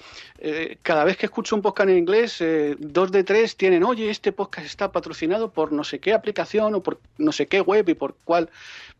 cada 0.82 1.04
vez 1.04 1.18
que 1.18 1.26
escucho 1.26 1.54
un 1.54 1.60
podcast 1.60 1.90
en 1.90 1.98
inglés, 1.98 2.42
dos 2.78 3.12
de 3.12 3.24
tres 3.24 3.56
tienen, 3.56 3.84
oye, 3.84 4.08
este 4.08 4.32
podcast 4.32 4.66
está 4.66 4.90
patrocinado 4.90 5.50
por 5.50 5.70
no 5.70 5.84
sé 5.84 5.98
qué 5.98 6.14
aplicación 6.14 6.74
o 6.74 6.82
por 6.82 6.98
no 7.18 7.30
sé 7.30 7.46
qué 7.46 7.60
web 7.60 7.86
y 7.90 7.94
por 7.94 8.16
cuál 8.24 8.48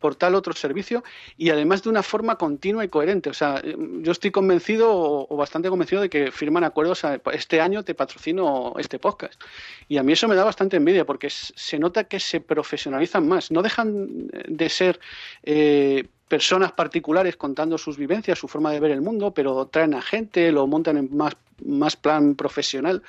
por 0.00 0.14
tal 0.16 0.35
otro 0.35 0.54
servicio 0.54 1.04
y 1.37 1.50
además 1.50 1.83
de 1.83 1.90
una 1.90 2.02
forma 2.02 2.37
continua 2.37 2.85
y 2.85 2.88
coherente. 2.88 3.30
O 3.30 3.35
sea, 3.35 3.62
yo 3.62 4.11
estoy 4.11 4.30
convencido 4.30 4.90
o, 4.90 5.37
bastante 5.37 5.68
convencido 5.68 6.02
de 6.02 6.11
que 6.11 6.33
firman 6.33 6.64
acuerdos 6.64 7.02
este 7.33 7.61
año 7.61 7.85
te 7.85 7.94
patrocino 7.94 8.74
este 8.78 8.98
podcast. 8.98 9.40
Y 9.88 9.98
a 9.98 10.02
mí 10.02 10.12
eso 10.12 10.26
me 10.26 10.35
da 10.35 10.44
bastante 10.44 10.76
envidia 10.78 11.04
porque 11.04 11.28
se 11.30 11.78
nota 11.78 12.04
que 12.11 12.20
se 12.20 12.40
profesionalizan 12.40 13.27
más. 13.27 13.51
No 13.51 13.62
dejan 13.62 14.29
de 14.46 14.68
ser 14.68 15.01
eh, 15.42 16.05
personas 16.29 16.73
particulares 16.73 17.37
contando 17.37 17.79
sus 17.79 17.96
vivencias, 17.96 18.38
su 18.38 18.49
forma 18.49 18.73
de 18.73 18.81
ver 18.81 18.90
el 18.90 19.01
mundo, 19.01 19.33
pero 19.33 19.66
traen 19.66 19.94
a 19.94 20.03
gente, 20.03 20.53
lo 20.53 20.66
montan 20.66 20.99
en 20.99 21.16
más, 21.16 21.35
más 21.64 21.96
plan 21.96 22.35
profesional. 22.35 23.03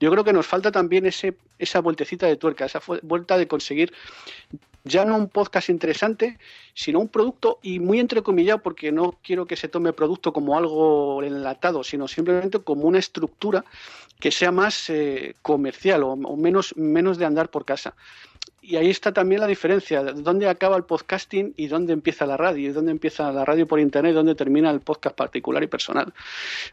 Yo 0.00 0.10
creo 0.10 0.24
que 0.24 0.32
nos 0.32 0.46
falta 0.46 0.72
también 0.72 1.06
ese, 1.06 1.36
esa 1.58 1.80
vueltecita 1.80 2.26
de 2.26 2.36
tuerca, 2.36 2.64
esa 2.64 2.80
vuelta 3.02 3.38
de 3.38 3.46
conseguir 3.46 3.92
ya 4.86 5.04
no 5.04 5.16
un 5.16 5.28
podcast 5.28 5.68
interesante, 5.68 6.38
sino 6.72 7.00
un 7.00 7.08
producto 7.08 7.58
y 7.62 7.80
muy 7.80 7.98
entrecomillado 7.98 8.62
porque 8.62 8.92
no 8.92 9.18
quiero 9.22 9.46
que 9.46 9.56
se 9.56 9.68
tome 9.68 9.92
producto 9.92 10.32
como 10.32 10.56
algo 10.56 11.22
enlatado, 11.22 11.82
sino 11.82 12.06
simplemente 12.06 12.60
como 12.60 12.82
una 12.84 13.00
estructura 13.00 13.64
que 14.20 14.30
sea 14.30 14.52
más 14.52 14.88
eh, 14.88 15.34
comercial 15.42 16.04
o, 16.04 16.16
menos, 16.36 16.76
menos 16.76 17.18
de 17.18 17.24
andar 17.24 17.50
por 17.50 17.64
casa. 17.64 17.94
Y 18.68 18.74
ahí 18.74 18.90
está 18.90 19.12
también 19.12 19.40
la 19.40 19.46
diferencia, 19.46 20.02
dónde 20.02 20.48
acaba 20.48 20.76
el 20.76 20.82
podcasting 20.82 21.54
y 21.56 21.68
dónde 21.68 21.92
empieza 21.92 22.26
la 22.26 22.36
radio, 22.36 22.68
y 22.68 22.72
dónde 22.72 22.90
empieza 22.90 23.30
la 23.30 23.44
radio 23.44 23.64
por 23.68 23.78
internet 23.78 24.10
y 24.10 24.14
dónde 24.14 24.34
termina 24.34 24.72
el 24.72 24.80
podcast 24.80 25.16
particular 25.16 25.62
y 25.62 25.68
personal. 25.68 26.12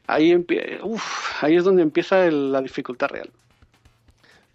Ahí, 0.07 0.33
ahí 1.41 1.55
es 1.55 1.63
donde 1.63 1.83
empieza 1.83 2.25
la 2.31 2.61
dificultad 2.61 3.09
real. 3.09 3.29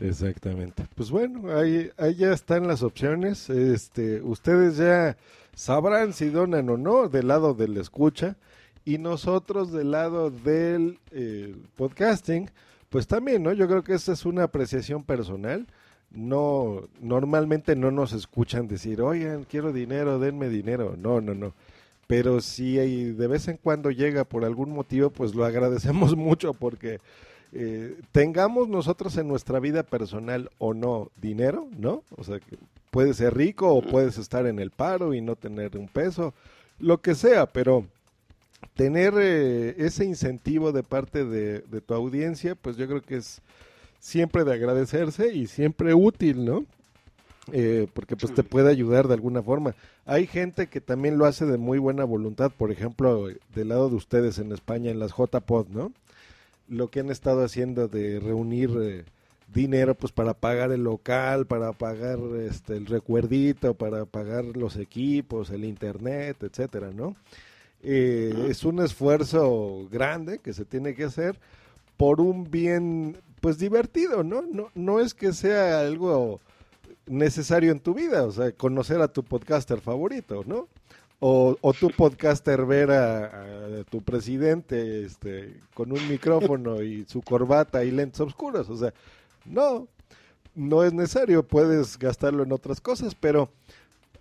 Exactamente. 0.01 0.87
Pues 0.97 1.11
bueno, 1.11 1.57
ahí, 1.57 1.91
ahí 1.97 2.17
ya 2.17 2.33
están 2.33 2.67
las 2.67 2.83
opciones. 2.83 3.49
Este, 3.51 4.21
ustedes 4.21 4.77
ya 4.77 5.17
sabrán 5.55 6.15
si 6.15 6.31
donan 6.31 6.69
o 6.71 6.77
no 6.77 7.09
del 7.09 7.29
lado 7.29 7.55
del 7.55 7.77
escucha 7.77 8.37
y 8.85 8.99
nosotros 8.99 9.71
del 9.71 9.93
lado 9.93 10.31
del 10.31 10.99
eh, 11.13 11.55
podcasting, 11.77 12.51
pues 12.89 13.07
también, 13.07 13.43
¿no? 13.45 13.53
Yo 13.53 13.69
creo 13.69 13.85
que 13.85 13.95
esa 13.95 14.13
es 14.13 14.25
una 14.25 14.45
apreciación 14.45 15.05
personal. 15.05 15.67
No, 16.11 16.89
normalmente 17.01 17.77
no 17.77 17.91
nos 17.91 18.13
escuchan 18.13 18.67
decir, 18.67 19.03
oigan, 19.03 19.45
quiero 19.45 19.73
dinero, 19.73 20.19
denme 20.19 20.49
dinero. 20.49 20.97
No, 20.99 21.21
no, 21.21 21.35
no. 21.35 21.53
Pero 22.07 22.41
si 22.41 22.77
de 22.77 23.27
vez 23.27 23.49
en 23.49 23.59
cuando 23.59 23.91
llega 23.91 24.25
por 24.25 24.45
algún 24.45 24.73
motivo, 24.73 25.11
pues 25.11 25.35
lo 25.35 25.45
agradecemos 25.45 26.17
mucho 26.17 26.55
porque 26.55 27.01
eh, 27.53 27.99
tengamos 28.13 28.69
nosotros 28.69 29.17
en 29.17 29.29
nuestra 29.29 29.61
vida 29.61 29.83
personal 29.83 30.51
o 30.59 30.75
no 30.75 31.11
dinero, 31.21 31.69
¿no? 31.79 32.03
O 32.17 32.25
sea, 32.25 32.41
que 32.41 32.57
puedes 32.91 33.17
ser 33.19 33.37
rico 33.37 33.73
o 33.75 33.83
puedes 33.83 34.19
estar 34.19 34.47
en 34.47 34.59
el 34.59 34.71
paro 34.71 35.15
y 35.15 35.21
no 35.21 35.37
tener 35.37 35.77
un 35.77 35.89
peso, 35.89 36.35
lo 36.79 37.01
que 37.01 37.15
sea, 37.15 37.47
pero 37.47 37.87
tener 38.75 39.15
eh, 39.19 39.75
ese 39.79 40.05
incentivo 40.05 40.73
de 40.73 40.83
parte 40.83 41.25
de, 41.25 41.61
tu 41.81 41.95
audiencia, 41.95 42.55
pues 42.55 42.77
yo 42.77 42.87
creo 42.87 43.03
que 43.03 43.17
es 43.17 43.41
siempre 43.99 44.45
de 44.45 44.55
agradecerse 44.55 45.35
y 45.35 45.47
siempre 45.47 45.95
útil, 45.95 46.45
¿no? 46.45 46.65
Eh, 47.53 47.87
porque 47.95 48.15
pues 48.15 48.35
te 48.35 48.43
puede 48.43 48.71
ayudar 48.71 49.09
de 49.09 49.15
alguna 49.15 49.43
forma. 49.43 49.75
Hay 50.05 50.27
gente 50.27 50.67
que 50.69 50.81
también 50.81 51.17
lo 51.17 51.25
hace 51.25 51.47
de 51.47 51.57
muy 51.57 51.79
buena 51.79 52.05
voluntad, 52.05 52.51
por 52.51 52.71
ejemplo, 52.71 53.29
del 53.55 53.69
lado 53.69 53.89
de 53.89 53.97
ustedes 53.97 54.39
en 54.39 54.53
España, 54.53 54.91
en 54.91 54.99
las 54.99 55.13
JPod, 55.17 55.69
¿no? 55.69 55.93
lo 56.69 56.89
que 56.89 57.01
han 57.01 57.11
estado 57.11 57.45
haciendo 57.45 57.89
de 57.89 58.21
reunir 58.21 58.71
eh, 58.81 59.05
dinero 59.53 59.95
pues 59.95 60.13
para 60.13 60.35
pagar 60.35 60.71
el 60.71 60.85
local, 60.85 61.47
para 61.47 61.73
pagar 61.73 62.19
este 62.41 62.77
el 62.77 62.87
recuerdito, 62.87 63.75
para 63.75 64.05
pagar 64.05 64.45
los 64.45 64.77
equipos, 64.77 65.51
el 65.51 65.65
internet, 65.65 66.37
etcétera, 66.43 66.91
¿no? 66.95 67.17
Eh, 67.83 68.47
es 68.49 68.65
un 68.65 68.81
esfuerzo 68.81 69.89
grande 69.91 70.39
que 70.39 70.53
se 70.53 70.65
tiene 70.65 70.95
que 70.95 71.05
hacer 71.05 71.39
por 71.99 72.23
un 72.23 72.51
bien 72.51 73.19
pues 73.43 73.59
divertido, 73.59 74.25
¿no? 74.25 74.43
No, 74.43 74.71
no 74.75 75.01
es 75.01 75.13
que 75.13 75.35
sea 75.35 75.81
algo 75.81 76.41
necesario 77.07 77.73
en 77.73 77.81
tu 77.81 77.93
vida, 77.93 78.25
o 78.25 78.33
sea, 78.33 78.53
conocer 78.53 79.03
a 79.03 79.09
tu 79.09 79.23
podcaster 79.23 79.81
favorito, 79.81 80.43
¿no? 80.47 80.69
O, 81.21 81.57
o 81.61 81.73
tu 81.73 81.91
podcaster 81.91 82.65
ver 82.65 82.93
a, 82.93 83.85
tu 83.91 84.03
presidente 84.03 85.05
este, 85.05 85.61
con 85.75 85.91
un 85.91 86.09
micrófono 86.09 86.81
y 86.83 87.05
su 87.07 87.21
corbata 87.23 87.85
y 87.85 87.91
lentes 87.91 88.21
oscuros. 88.21 88.71
O 88.71 88.77
sea, 88.77 88.95
no, 89.45 89.89
no 90.55 90.85
es 90.85 90.93
necesario, 90.93 91.43
puedes 91.43 91.99
gastarlo 91.99 92.45
en 92.45 92.53
otras 92.53 92.81
cosas, 92.81 93.17
pero 93.17 93.51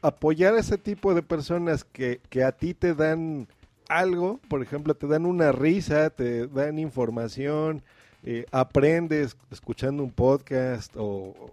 apoyar 0.02 0.56
a 0.56 0.60
ese 0.60 0.80
tipo 0.80 1.14
de 1.14 1.22
personas 1.22 1.84
que, 1.84 2.22
que 2.30 2.44
a 2.44 2.52
ti 2.52 2.74
te 2.74 2.96
dan 2.96 3.48
algo, 3.90 4.40
por 4.48 4.62
ejemplo, 4.62 4.96
te 4.96 5.08
dan 5.08 5.26
una 5.26 5.52
risa, 5.52 6.10
te 6.10 6.48
dan 6.48 6.80
información, 6.80 7.84
eh, 8.24 8.46
aprendes 8.52 9.38
escuchando 9.52 10.04
un 10.04 10.12
podcast 10.12 10.94
o, 10.98 11.52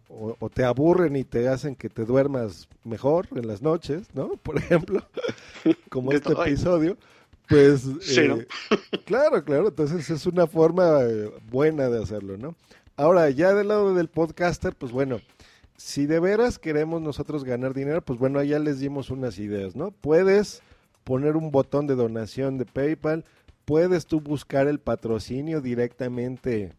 te 0.53 0.64
aburren 0.64 1.14
y 1.16 1.24
te 1.24 1.49
hacen 1.49 1.76
que 1.76 1.89
te 1.89 2.05
duermas 2.05 2.68
mejor 2.85 3.28
en 3.35 3.47
las 3.47 3.62
noches, 3.62 4.09
¿no? 4.14 4.30
Por 4.43 4.59
ejemplo, 4.59 5.03
como 5.89 6.12
este 6.12 6.32
episodio. 6.32 6.97
Pues 7.49 7.85
eh, 8.16 8.47
claro, 9.05 9.45
claro, 9.45 9.68
entonces 9.68 10.09
es 10.09 10.26
una 10.26 10.47
forma 10.47 11.03
eh, 11.03 11.30
buena 11.51 11.91
de 11.91 12.03
hacerlo, 12.03 12.39
¿no? 12.39 12.57
Ahora, 12.97 13.28
ya 13.30 13.53
del 13.53 13.68
lado 13.68 13.95
del 13.95 14.09
podcaster, 14.09 14.74
pues 14.74 14.93
bueno, 14.93 15.20
si 15.76 16.07
de 16.07 16.20
veras 16.20 16.59
queremos 16.59 17.03
nosotros 17.03 17.45
ganar 17.45 17.74
dinero, 17.74 18.01
pues 18.01 18.18
bueno, 18.18 18.43
ya 18.43 18.59
les 18.59 18.80
dimos 18.80 19.11
unas 19.11 19.39
ideas, 19.39 19.76
¿no? 19.76 19.91
Puedes 19.91 20.62
poner 21.05 21.37
un 21.37 21.51
botón 21.51 21.87
de 21.87 21.95
donación 21.95 22.59
de 22.59 22.65
PayPal, 22.65 23.25
puedes 23.65 24.07
tú 24.07 24.21
buscar 24.21 24.67
el 24.67 24.81
patrocinio 24.81 25.61
directamente 25.61 26.73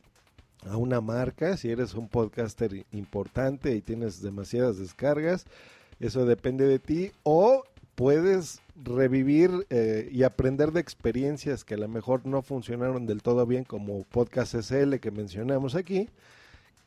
a 0.67 0.77
una 0.77 0.99
marca, 0.99 1.57
si 1.57 1.69
eres 1.69 1.93
un 1.93 2.07
podcaster 2.07 2.85
importante 2.91 3.75
y 3.75 3.81
tienes 3.81 4.21
demasiadas 4.21 4.77
descargas, 4.77 5.45
eso 5.99 6.25
depende 6.25 6.67
de 6.67 6.79
ti, 6.79 7.11
o 7.23 7.63
puedes 7.95 8.61
revivir 8.75 9.65
eh, 9.69 10.09
y 10.11 10.23
aprender 10.23 10.71
de 10.71 10.81
experiencias 10.81 11.63
que 11.63 11.75
a 11.75 11.77
lo 11.77 11.87
mejor 11.87 12.25
no 12.25 12.41
funcionaron 12.41 13.05
del 13.05 13.21
todo 13.21 13.45
bien, 13.45 13.63
como 13.63 14.03
Podcast 14.03 14.55
SL 14.55 14.95
que 14.95 15.11
mencionamos 15.11 15.75
aquí, 15.75 16.09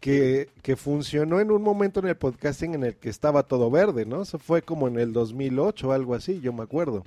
que, 0.01 0.49
que, 0.63 0.77
funcionó 0.77 1.41
en 1.41 1.51
un 1.51 1.63
momento 1.63 2.01
en 2.01 2.07
el 2.07 2.17
podcasting 2.17 2.75
en 2.75 2.85
el 2.85 2.97
que 2.97 3.09
estaba 3.09 3.43
todo 3.43 3.71
verde, 3.71 4.07
¿no? 4.07 4.23
Eso 4.23 4.39
fue 4.39 4.63
como 4.63 4.89
en 4.89 4.99
el 4.99 5.13
2008 5.13 5.89
o 5.89 5.93
algo 5.93 6.15
así, 6.15 6.41
yo 6.41 6.53
me 6.53 6.63
acuerdo. 6.63 7.05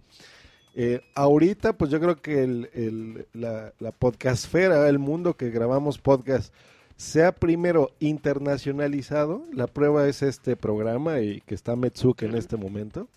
Eh, 0.74 1.02
ahorita, 1.16 1.74
pues 1.74 1.92
yo 1.92 2.00
creo 2.00 2.22
que 2.22 2.44
el, 2.44 3.28
la, 3.34 3.74
la 3.80 3.92
podcastfera, 3.92 4.88
el 4.88 5.00
mundo 5.00 5.36
que 5.36 5.50
grabamos 5.50 5.98
podcast, 5.98 6.54
sea 7.02 7.32
primero 7.32 7.92
internacionalizado. 8.00 9.44
La 9.52 9.68
prueba 9.68 10.08
es 10.08 10.22
este 10.22 10.56
programa 10.56 11.20
y 11.20 11.42
que 11.42 11.56
está 11.56 11.76
Metsuke 11.76 12.24
en 12.24 12.36
este 12.36 12.58
momento. 12.58 13.08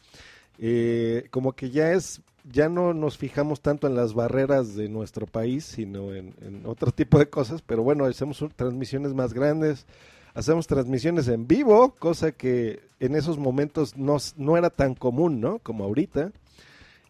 Eh, 0.59 1.27
como 1.31 1.53
que 1.53 1.70
ya 1.70 1.93
es, 1.93 2.22
ya 2.45 2.68
no 2.68 2.92
nos 2.92 3.16
fijamos 3.16 3.61
tanto 3.61 3.86
en 3.86 3.97
las 3.97 4.14
barreras 4.14 4.74
de 4.74 4.88
nuestro 4.88 5.26
país, 5.26 5.64
sino 5.64 6.14
en, 6.14 6.34
otro 6.64 6.92
tipo 6.92 7.18
de 7.18 7.28
cosas. 7.28 7.62
Pero 7.62 7.82
bueno, 7.82 8.05
hacemos 8.05 8.45
transmisiones 8.55 9.14
más 9.14 9.32
grandes, 9.32 9.86
hacemos 10.34 10.66
transmisiones 10.66 11.28
en 11.28 11.47
vivo, 11.47 11.95
cosa 11.99 12.32
que 12.32 12.80
en 13.01 13.16
esos 13.16 13.38
momentos 13.38 13.97
no, 13.97 14.18
no 14.36 14.57
era 14.57 14.70
tan 14.70 14.95
común, 14.95 15.40
¿no? 15.40 15.59
Como 15.59 15.84
ahorita. 15.84 16.32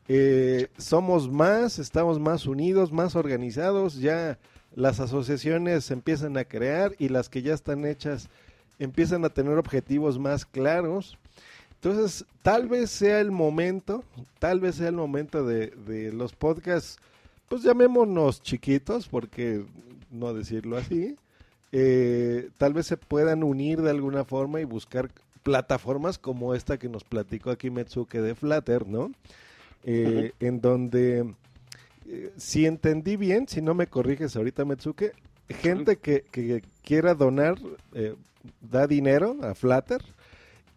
Eh, 0.07 0.69
somos 0.77 1.31
más, 1.31 1.79
estamos 1.79 2.21
más 2.21 2.47
unidos, 2.47 2.93
más 2.93 3.17
organizados, 3.17 3.97
ya 3.97 4.39
las 4.75 5.01
asociaciones 5.01 5.87
se 5.87 5.95
empiezan 5.95 6.37
a 6.37 6.45
crear 6.45 6.93
y 6.99 7.09
las 7.09 7.29
que 7.29 7.43
ya 7.43 7.55
están 7.55 7.87
hechas 7.87 8.29
empiezan 8.79 9.25
a 9.25 9.31
tener 9.31 9.57
objetivos 9.57 10.19
más 10.19 10.45
claros. 10.45 11.17
Entonces, 11.85 12.25
tal 12.41 12.67
vez 12.67 12.91
sea 12.91 13.21
el 13.21 13.31
momento, 13.31 14.05
tal 14.39 14.59
vez 14.59 14.77
sea 14.77 14.89
el 14.89 14.95
momento 14.95 15.45
de, 15.45 15.67
de 15.87 16.15
los 16.15 16.33
podcasts, 16.33 16.97
pues 17.47 17.63
llamémonos 17.63 18.41
chiquitos, 18.43 19.07
porque 19.07 19.67
no 20.11 20.33
decirlo 20.33 20.79
así, 20.79 21.15
eh, 21.73 22.49
tal 22.57 22.73
vez 22.73 22.87
se 22.87 22.97
puedan 22.97 23.43
unir 23.43 23.83
de 23.83 23.91
alguna 23.91 24.25
forma 24.25 24.63
y 24.63 24.65
buscar 24.65 25.11
plataformas 25.43 26.17
como 26.17 26.55
esta 26.55 26.79
que 26.79 26.89
nos 26.89 27.05
platicó 27.05 27.51
aquí 27.51 27.69
Metsuke 27.69 28.23
de 28.23 28.35
Flutter, 28.35 28.87
¿no? 28.87 29.13
Eh, 29.85 30.33
en 30.41 30.63
donde, 30.63 31.35
eh, 32.07 32.33
si 32.39 32.65
entendí 32.65 33.17
bien, 33.17 33.47
si 33.47 33.61
no 33.61 33.75
me 33.75 33.89
corriges 33.89 34.37
ahorita, 34.37 34.65
Metsuke, 34.65 35.13
gente 35.51 35.97
que, 35.97 36.63
quiera 36.83 37.15
donar, 37.15 37.59
eh, 37.93 38.15
da 38.63 38.87
dinero 38.87 39.37
a 39.43 39.55
Flutter 39.55 40.01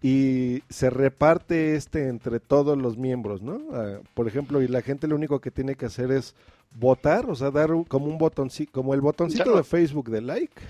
y 0.01 0.61
se 0.69 0.89
reparte 0.89 1.75
este 1.75 2.07
entre 2.07 2.39
todos 2.39 2.77
los 2.77 2.97
miembros, 2.97 3.41
¿no? 3.41 3.61
Ah, 3.73 3.99
por 4.13 4.27
ejemplo, 4.27 4.61
y 4.61 4.67
la 4.67 4.81
gente 4.81 5.07
lo 5.07 5.15
único 5.15 5.39
que 5.39 5.51
tiene 5.51 5.75
que 5.75 5.85
hacer 5.85 6.11
es 6.11 6.35
votar, 6.71 7.29
o 7.29 7.35
sea, 7.35 7.51
dar 7.51 7.69
como 7.87 8.05
un 8.05 8.17
botoncito, 8.17 8.71
como 8.71 8.93
el 8.93 9.01
botoncito 9.01 9.55
de 9.55 9.63
Facebook 9.63 10.09
de 10.09 10.21
like. 10.21 10.61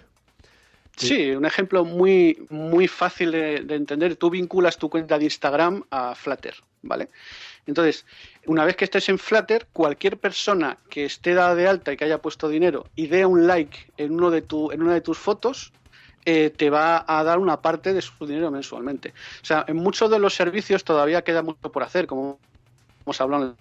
Sí, 0.96 1.32
un 1.32 1.46
ejemplo 1.46 1.86
muy, 1.86 2.48
muy 2.50 2.88
fácil 2.88 3.32
de, 3.32 3.62
de, 3.62 3.76
entender. 3.76 4.16
Tú 4.16 4.32
vinculas 4.32 4.78
tu 4.78 4.90
cuenta 4.90 5.20
de 5.20 5.26
Instagram 5.26 5.84
a 5.92 6.16
Flutter, 6.16 6.56
¿vale? 6.82 7.10
Entonces, 7.68 8.06
una 8.48 8.66
vez 8.66 8.76
que 8.76 8.86
estés 8.86 9.08
en 9.10 9.20
Flutter, 9.20 9.68
cualquier 9.74 10.18
persona 10.18 10.78
que 10.90 11.06
esté 11.06 11.36
dada 11.36 11.54
de 11.54 11.68
alta 11.68 11.92
y 11.94 11.98
que 11.98 12.06
haya 12.06 12.22
puesto 12.22 12.50
dinero 12.50 12.88
y 12.96 13.08
dé 13.08 13.26
un 13.26 13.46
like 13.46 13.78
en, 13.98 14.14
uno 14.14 14.32
de 14.32 14.42
tu, 14.42 14.72
en 14.72 14.82
una 14.82 14.94
de 14.94 15.02
tus 15.02 15.18
fotos, 15.18 15.72
eh, 16.30 16.50
te 16.50 16.70
va 16.70 17.06
a 17.08 17.24
dar 17.24 17.40
una 17.40 17.62
parte 17.62 17.94
de 17.94 18.02
su 18.02 18.28
dinero 18.28 18.52
mensualmente. 18.52 19.14
O 19.42 19.46
sea, 19.46 19.64
en 19.66 19.78
muchos 19.78 20.12
de 20.12 20.20
los 20.20 20.34
servicios 20.36 20.84
todavía 20.84 21.22
queda 21.22 21.42
mucho 21.42 21.72
por 21.72 21.84
hacer, 21.84 22.06
como 22.06 22.38
hemos 23.06 23.22
hablado. 23.22 23.56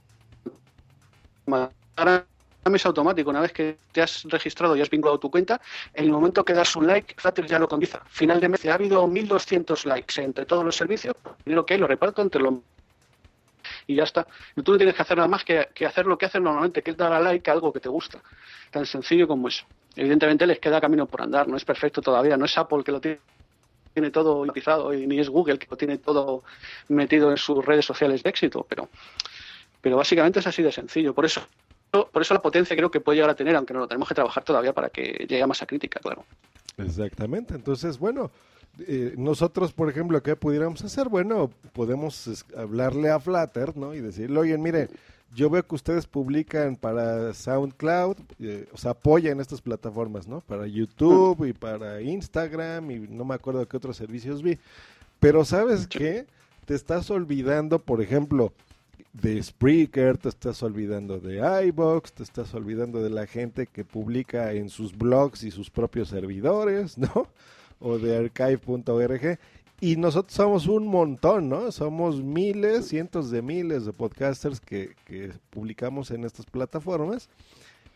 Ahora 1.95 2.27
es 2.75 2.85
automático. 2.85 3.31
Una 3.31 3.41
vez 3.41 3.53
que 3.53 3.79
te 3.93 4.03
has 4.03 4.25
registrado 4.25 4.75
y 4.75 4.81
has 4.81 4.91
vinculado 4.91 5.21
tu 5.21 5.31
cuenta, 5.31 5.61
en 5.95 6.07
el 6.07 6.11
momento 6.11 6.45
que 6.45 6.55
das 6.55 6.75
un 6.75 6.89
like, 6.89 7.15
Flutter 7.17 7.47
ya 7.47 7.61
lo 7.61 7.69
comienza. 7.69 8.03
Final 8.09 8.41
de 8.41 8.49
mes 8.49 8.67
ha 8.67 8.75
habido 8.75 9.07
1.200 9.07 9.85
likes 9.85 10.21
entre 10.21 10.45
todos 10.45 10.65
los 10.65 10.75
servicios. 10.75 11.15
Dinero 11.45 11.65
que 11.65 11.79
lo 11.79 11.87
reparto 11.87 12.21
entre 12.21 12.43
los 12.43 12.55
y 13.87 13.95
ya 13.95 14.03
está. 14.03 14.27
Tú 14.65 14.73
no 14.73 14.77
tienes 14.77 14.97
que 14.97 15.03
hacer 15.03 15.19
nada 15.19 15.29
más 15.29 15.45
que, 15.45 15.69
hacer 15.87 16.07
lo 16.07 16.19
que 16.19 16.27
haces 16.27 16.43
normalmente, 16.43 16.83
que 16.83 16.91
es 16.91 16.97
dar 16.97 17.13
a 17.13 17.21
like 17.21 17.49
a 17.49 17.53
algo 17.53 17.73
que 17.73 17.79
te 17.79 17.89
gusta. 17.89 18.21
Tan 18.73 18.87
sencillo 18.87 19.29
como 19.29 19.47
eso. 19.47 19.65
Evidentemente 19.97 20.47
les 20.47 20.59
queda 20.59 20.81
camino 20.81 21.07
por 21.07 21.23
andar, 21.23 21.49
no 21.49 21.57
es 21.57 21.65
perfecto 21.65 22.03
todavía, 22.03 22.37
no 22.37 22.45
es 22.45 22.57
Apple 22.57 22.85
que 22.85 22.93
lo 22.93 23.01
tiene 23.01 24.11
todo 24.13 24.41
utilizado 24.41 24.93
y 24.93 25.07
ni 25.07 25.19
es 25.19 25.31
Google 25.31 25.59
que 25.59 25.67
lo 25.71 25.77
tiene 25.77 25.99
todo 25.99 26.43
metido 26.89 27.31
en 27.31 27.39
sus 27.39 27.65
redes 27.65 27.87
sociales 27.87 28.23
de 28.23 28.31
éxito, 28.31 28.67
pero, 28.69 28.91
pero 29.81 29.97
básicamente 29.97 30.41
es 30.41 30.47
así 30.47 30.63
de 30.63 30.71
sencillo. 30.71 31.15
Por 31.15 31.25
eso, 31.25 31.41
por 31.91 32.21
eso 32.21 32.35
la 32.35 32.43
potencia 32.43 32.77
creo 32.77 32.91
que 32.91 33.01
puede 33.01 33.17
llegar 33.17 33.31
a 33.31 33.35
tener, 33.35 33.57
aunque 33.57 33.73
no 33.73 33.81
lo 33.81 33.89
tenemos 33.89 34.07
que 34.07 34.15
trabajar 34.15 34.45
todavía 34.45 34.75
para 34.75 34.91
que 34.91 35.27
llegue 35.29 35.43
a 35.43 35.47
masa 35.47 35.67
crítica, 35.67 35.99
claro. 36.01 36.25
Exactamente. 36.77 37.55
Entonces, 37.55 37.99
bueno, 37.99 38.31
eh, 38.87 39.15
nosotros, 39.17 39.73
por 39.73 39.89
ejemplo, 39.89 40.23
¿qué 40.23 40.37
pudiéramos 40.37 40.85
hacer? 40.85 41.09
Bueno, 41.09 41.51
podemos 41.73 42.45
hablarle 42.55 43.11
a 43.11 43.19
Flutter, 43.19 43.77
¿no? 43.77 43.95
Y 43.95 44.01
decirle, 44.01 44.39
oye, 44.39 44.59
mire, 44.59 44.89
yo 45.35 45.51
veo 45.51 45.67
que 45.67 45.75
ustedes 45.75 46.07
publican 46.07 46.77
para 46.77 47.35
SoundCloud, 47.35 48.17
eh, 48.39 48.69
o 48.73 48.79
sea, 48.79 48.93
apoyan 48.93 49.41
estas 49.41 49.61
plataformas, 49.61 50.27
¿no? 50.27 50.41
Para 50.41 50.67
YouTube 50.67 51.47
y 51.47 51.53
para 51.53 52.01
Instagram 52.01 52.91
y 52.91 52.99
no 53.01 53.25
me 53.25 53.35
acuerdo 53.35 53.67
qué 53.69 53.77
otros 53.77 53.97
servicios 53.97 54.43
vi. 54.43 54.59
Pero 55.21 55.45
¿sabes 55.45 55.87
qué? 55.87 56.27
Te 56.65 56.75
estás 56.75 57.11
olvidando, 57.11 57.79
por 57.79 58.01
ejemplo, 58.01 58.53
de 59.13 59.43
Spreaker, 59.43 60.19
te 60.19 60.29
estás 60.29 60.63
olvidando 60.63 61.19
de 61.19 61.67
iBox, 61.69 62.13
te 62.13 62.23
estás 62.23 62.53
olvidando 62.55 63.03
de 63.03 63.11
la 63.11 63.27
gente 63.27 63.67
que 63.67 63.85
publica 63.85 64.53
en 64.53 64.69
sus 64.69 64.97
blogs 64.97 65.43
y 65.43 65.51
sus 65.51 65.71
propios 65.71 66.09
servidores, 66.09 66.99
¿no? 66.99 67.29
o 67.81 67.99
de 67.99 68.17
archive.org. 68.17 69.39
Y 69.81 69.97
nosotros 69.97 70.35
somos 70.35 70.67
un 70.69 70.87
montón, 70.87 71.51
¿no? 71.51 71.71
Somos 71.71 72.23
miles, 72.23 72.89
cientos 72.89 73.31
de 73.31 73.43
miles 73.43 73.85
de 73.85 73.93
podcasters 73.93 74.59
que, 74.61 74.95
publicamos 75.51 76.11
en 76.11 76.25
estas 76.25 76.47
plataformas, 76.47 77.29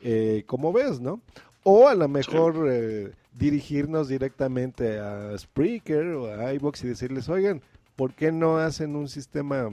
eh, 0.02 0.44
como 0.46 0.72
ves, 0.72 1.00
¿no? 1.00 1.22
O 1.62 1.88
a 1.88 1.94
lo 1.94 2.06
mejor 2.06 2.68
eh, 2.70 3.12
dirigirnos 3.38 4.08
directamente 4.08 4.98
a 4.98 5.36
Spreaker 5.38 6.06
o 6.08 6.26
a 6.26 6.52
iBox 6.54 6.84
y 6.84 6.88
decirles, 6.88 7.28
oigan, 7.30 7.62
¿por 7.96 8.12
qué 8.14 8.30
no 8.30 8.58
hacen 8.58 8.94
un 8.94 9.08
sistema 9.08 9.70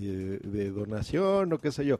eh, 0.00 0.38
de 0.42 0.70
donación 0.70 1.52
o 1.52 1.58
qué 1.58 1.72
sé 1.72 1.84
yo? 1.86 1.98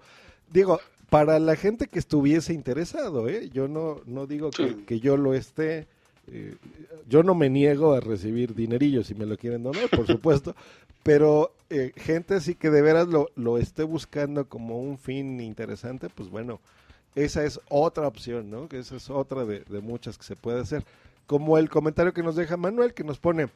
Digo, 0.52 0.78
para 1.10 1.40
la 1.40 1.56
gente 1.56 1.88
que 1.88 1.98
estuviese 1.98 2.52
interesado, 2.52 3.28
¿eh? 3.28 3.50
Yo 3.52 3.66
no, 3.66 4.02
no 4.06 4.28
digo 4.28 4.50
que, 4.50 4.84
que 4.84 5.00
yo 5.00 5.16
lo 5.16 5.34
esté 5.34 5.88
eh, 6.28 6.56
yo 7.08 7.22
no 7.22 7.34
me 7.34 7.50
niego 7.50 7.92
a 7.92 8.00
recibir 8.00 8.54
dinerillo 8.54 9.04
si 9.04 9.14
me 9.14 9.26
lo 9.26 9.36
quieren 9.36 9.62
donar, 9.62 9.88
por 9.90 10.06
supuesto, 10.06 10.54
pero 11.02 11.52
eh, 11.70 11.92
gente 11.96 12.34
así 12.34 12.54
que 12.54 12.70
de 12.70 12.82
veras 12.82 13.08
lo, 13.08 13.30
lo 13.36 13.58
esté 13.58 13.84
buscando 13.84 14.48
como 14.48 14.80
un 14.80 14.98
fin 14.98 15.40
interesante, 15.40 16.08
pues 16.08 16.28
bueno, 16.30 16.60
esa 17.14 17.44
es 17.44 17.60
otra 17.68 18.06
opción, 18.06 18.50
¿no? 18.50 18.68
Que 18.68 18.78
esa 18.78 18.96
es 18.96 19.08
otra 19.08 19.44
de, 19.44 19.60
de 19.60 19.80
muchas 19.80 20.18
que 20.18 20.24
se 20.24 20.36
puede 20.36 20.60
hacer. 20.60 20.84
Como 21.26 21.58
el 21.58 21.68
comentario 21.70 22.12
que 22.12 22.22
nos 22.22 22.36
deja 22.36 22.56
Manuel, 22.56 22.94
que 22.94 23.04
nos 23.04 23.18
pone, 23.18 23.48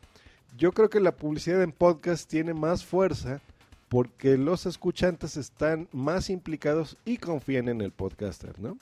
yo 0.56 0.72
creo 0.72 0.90
que 0.90 1.00
la 1.00 1.14
publicidad 1.14 1.62
en 1.62 1.72
podcast 1.72 2.28
tiene 2.28 2.54
más 2.54 2.84
fuerza 2.84 3.40
porque 3.88 4.38
los 4.38 4.66
escuchantes 4.66 5.36
están 5.36 5.88
más 5.92 6.30
implicados 6.30 6.96
y 7.04 7.16
confían 7.16 7.68
en 7.68 7.80
el 7.80 7.90
podcaster, 7.90 8.58
¿no? 8.60 8.78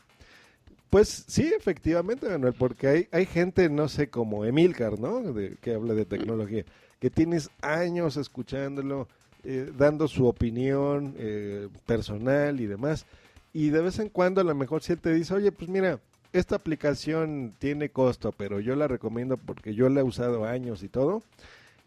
Pues 0.90 1.24
sí, 1.26 1.52
efectivamente, 1.54 2.28
Manuel, 2.28 2.54
porque 2.54 2.88
hay, 2.88 3.08
hay 3.12 3.26
gente, 3.26 3.68
no 3.68 3.88
sé, 3.88 4.08
como 4.08 4.44
Emilcar, 4.46 4.98
¿no? 4.98 5.20
De, 5.32 5.56
que 5.60 5.74
habla 5.74 5.92
de 5.94 6.06
tecnología, 6.06 6.64
que 6.98 7.10
tienes 7.10 7.50
años 7.60 8.16
escuchándolo, 8.16 9.06
eh, 9.44 9.70
dando 9.76 10.08
su 10.08 10.26
opinión 10.26 11.14
eh, 11.18 11.68
personal 11.84 12.60
y 12.60 12.66
demás, 12.66 13.04
y 13.52 13.68
de 13.68 13.82
vez 13.82 13.98
en 13.98 14.08
cuando 14.08 14.40
a 14.40 14.44
lo 14.44 14.54
mejor 14.54 14.82
si 14.82 14.92
él 14.92 14.98
te 14.98 15.12
dice, 15.12 15.34
oye, 15.34 15.52
pues 15.52 15.68
mira, 15.68 16.00
esta 16.32 16.56
aplicación 16.56 17.54
tiene 17.58 17.90
costo, 17.90 18.32
pero 18.32 18.60
yo 18.60 18.74
la 18.74 18.88
recomiendo 18.88 19.36
porque 19.36 19.74
yo 19.74 19.88
la 19.90 20.00
he 20.00 20.04
usado 20.04 20.46
años 20.46 20.82
y 20.82 20.88
todo, 20.88 21.22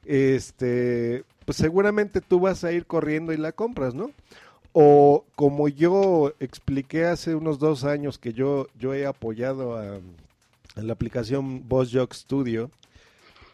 este, 0.06 1.24
pues 1.46 1.58
seguramente 1.58 2.22
tú 2.22 2.40
vas 2.40 2.64
a 2.64 2.72
ir 2.72 2.86
corriendo 2.86 3.34
y 3.34 3.38
la 3.38 3.52
compras, 3.52 3.96
¿no? 3.96 4.12
O 4.74 5.26
como 5.36 5.68
yo 5.68 6.34
expliqué 6.40 7.06
hace 7.06 7.36
unos 7.36 7.60
dos 7.60 7.84
años 7.84 8.18
que 8.18 8.34
yo, 8.34 8.68
yo 8.80 8.94
he 8.94 9.06
apoyado 9.06 9.78
a, 9.78 10.00
la 10.76 10.94
aplicación 10.94 11.68
BossJock 11.68 12.14
Studio 12.14 12.72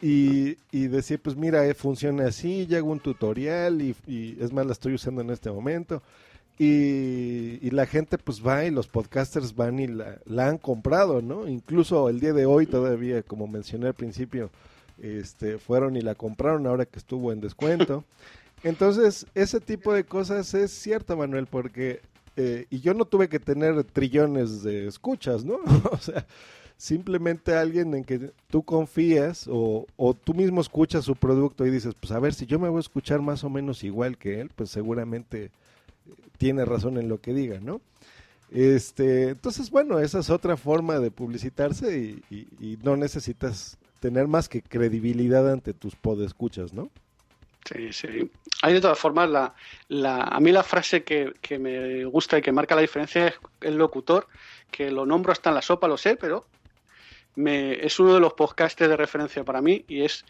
y, 0.00 0.56
y 0.70 0.86
decir, 0.86 1.20
pues 1.20 1.34
mira, 1.34 1.66
eh, 1.66 1.74
funciona 1.74 2.28
así, 2.28 2.66
ya 2.66 2.80
un 2.82 3.00
tutorial 3.00 3.82
y, 3.82 3.96
y, 4.06 4.36
es 4.40 4.52
más, 4.52 4.66
la 4.66 4.72
estoy 4.72 4.94
usando 4.94 5.20
en 5.22 5.30
este 5.30 5.50
momento. 5.50 6.02
Y, 6.60 7.58
y, 7.62 7.70
la 7.70 7.86
gente 7.86 8.18
pues 8.18 8.44
va 8.44 8.64
y 8.64 8.70
los 8.70 8.88
podcasters 8.88 9.54
van 9.54 9.78
y 9.78 9.86
la, 9.86 10.18
la, 10.24 10.48
han 10.48 10.58
comprado, 10.58 11.22
¿no? 11.22 11.48
Incluso 11.48 12.08
el 12.08 12.18
día 12.18 12.32
de 12.32 12.46
hoy 12.46 12.66
todavía, 12.66 13.22
como 13.22 13.46
mencioné 13.46 13.86
al 13.86 13.94
principio, 13.94 14.50
este, 15.00 15.58
fueron 15.58 15.96
y 15.96 16.00
la 16.00 16.16
compraron 16.16 16.66
ahora 16.66 16.84
que 16.84 16.98
estuvo 16.98 17.32
en 17.32 17.40
descuento. 17.40 18.04
Entonces, 18.62 19.26
ese 19.34 19.60
tipo 19.60 19.92
de 19.92 20.04
cosas 20.04 20.52
es 20.54 20.70
cierto, 20.72 21.16
Manuel, 21.16 21.46
porque, 21.46 22.00
eh, 22.36 22.66
y 22.70 22.80
yo 22.80 22.94
no 22.94 23.04
tuve 23.04 23.28
que 23.28 23.38
tener 23.38 23.84
trillones 23.84 24.62
de 24.62 24.86
escuchas, 24.86 25.44
¿no? 25.44 25.58
o 25.92 25.98
sea, 25.98 26.26
simplemente 26.76 27.54
alguien 27.54 27.94
en 27.94 28.04
que 28.04 28.32
tú 28.50 28.62
confías 28.62 29.46
o, 29.48 29.86
o, 29.96 30.14
tú 30.14 30.34
mismo 30.34 30.60
escuchas 30.60 31.04
su 31.04 31.16
producto 31.16 31.66
y 31.66 31.70
dices, 31.70 31.94
pues 31.98 32.12
a 32.12 32.20
ver, 32.20 32.34
si 32.34 32.46
yo 32.46 32.58
me 32.58 32.68
voy 32.68 32.78
a 32.78 32.80
escuchar 32.80 33.20
más 33.20 33.44
o 33.44 33.50
menos 33.50 33.84
igual 33.84 34.16
que 34.18 34.40
él, 34.40 34.50
pues 34.54 34.70
seguramente 34.70 35.50
tiene 36.36 36.64
razón 36.64 36.98
en 36.98 37.08
lo 37.08 37.20
que 37.20 37.34
diga, 37.34 37.60
¿no? 37.60 37.80
Este, 38.50 39.30
entonces, 39.30 39.70
bueno, 39.70 39.98
esa 39.98 40.20
es 40.20 40.30
otra 40.30 40.56
forma 40.56 41.00
de 41.00 41.10
publicitarse 41.10 41.98
y, 41.98 42.22
y, 42.30 42.46
y 42.60 42.78
no 42.82 42.96
necesitas 42.96 43.76
tener 44.00 44.26
más 44.26 44.48
que 44.48 44.62
credibilidad 44.62 45.52
ante 45.52 45.74
tus 45.74 45.96
podescuchas, 45.96 46.72
¿no? 46.72 46.90
Sí, 47.68 47.92
sí. 47.92 48.30
Hay 48.62 48.72
de 48.72 48.80
todas 48.80 48.98
formas, 48.98 49.28
la, 49.28 49.54
la, 49.88 50.22
a 50.22 50.40
mí 50.40 50.52
la 50.52 50.62
frase 50.62 51.04
que, 51.04 51.34
que, 51.42 51.58
me 51.58 52.04
gusta 52.06 52.38
y 52.38 52.42
que 52.42 52.50
marca 52.52 52.74
la 52.74 52.80
diferencia 52.80 53.26
es 53.26 53.34
el 53.60 53.76
locutor, 53.76 54.26
que 54.70 54.90
lo 54.90 55.04
nombro 55.04 55.32
hasta 55.32 55.50
en 55.50 55.56
la 55.56 55.62
sopa, 55.62 55.86
lo 55.86 55.98
sé, 55.98 56.16
pero 56.16 56.46
me, 57.36 57.72
es 57.84 58.00
uno 58.00 58.14
de 58.14 58.20
los 58.20 58.32
podcasts 58.32 58.78
de 58.78 58.96
referencia 58.96 59.44
para 59.44 59.60
mí 59.60 59.84
y 59.86 60.02
es 60.02 60.24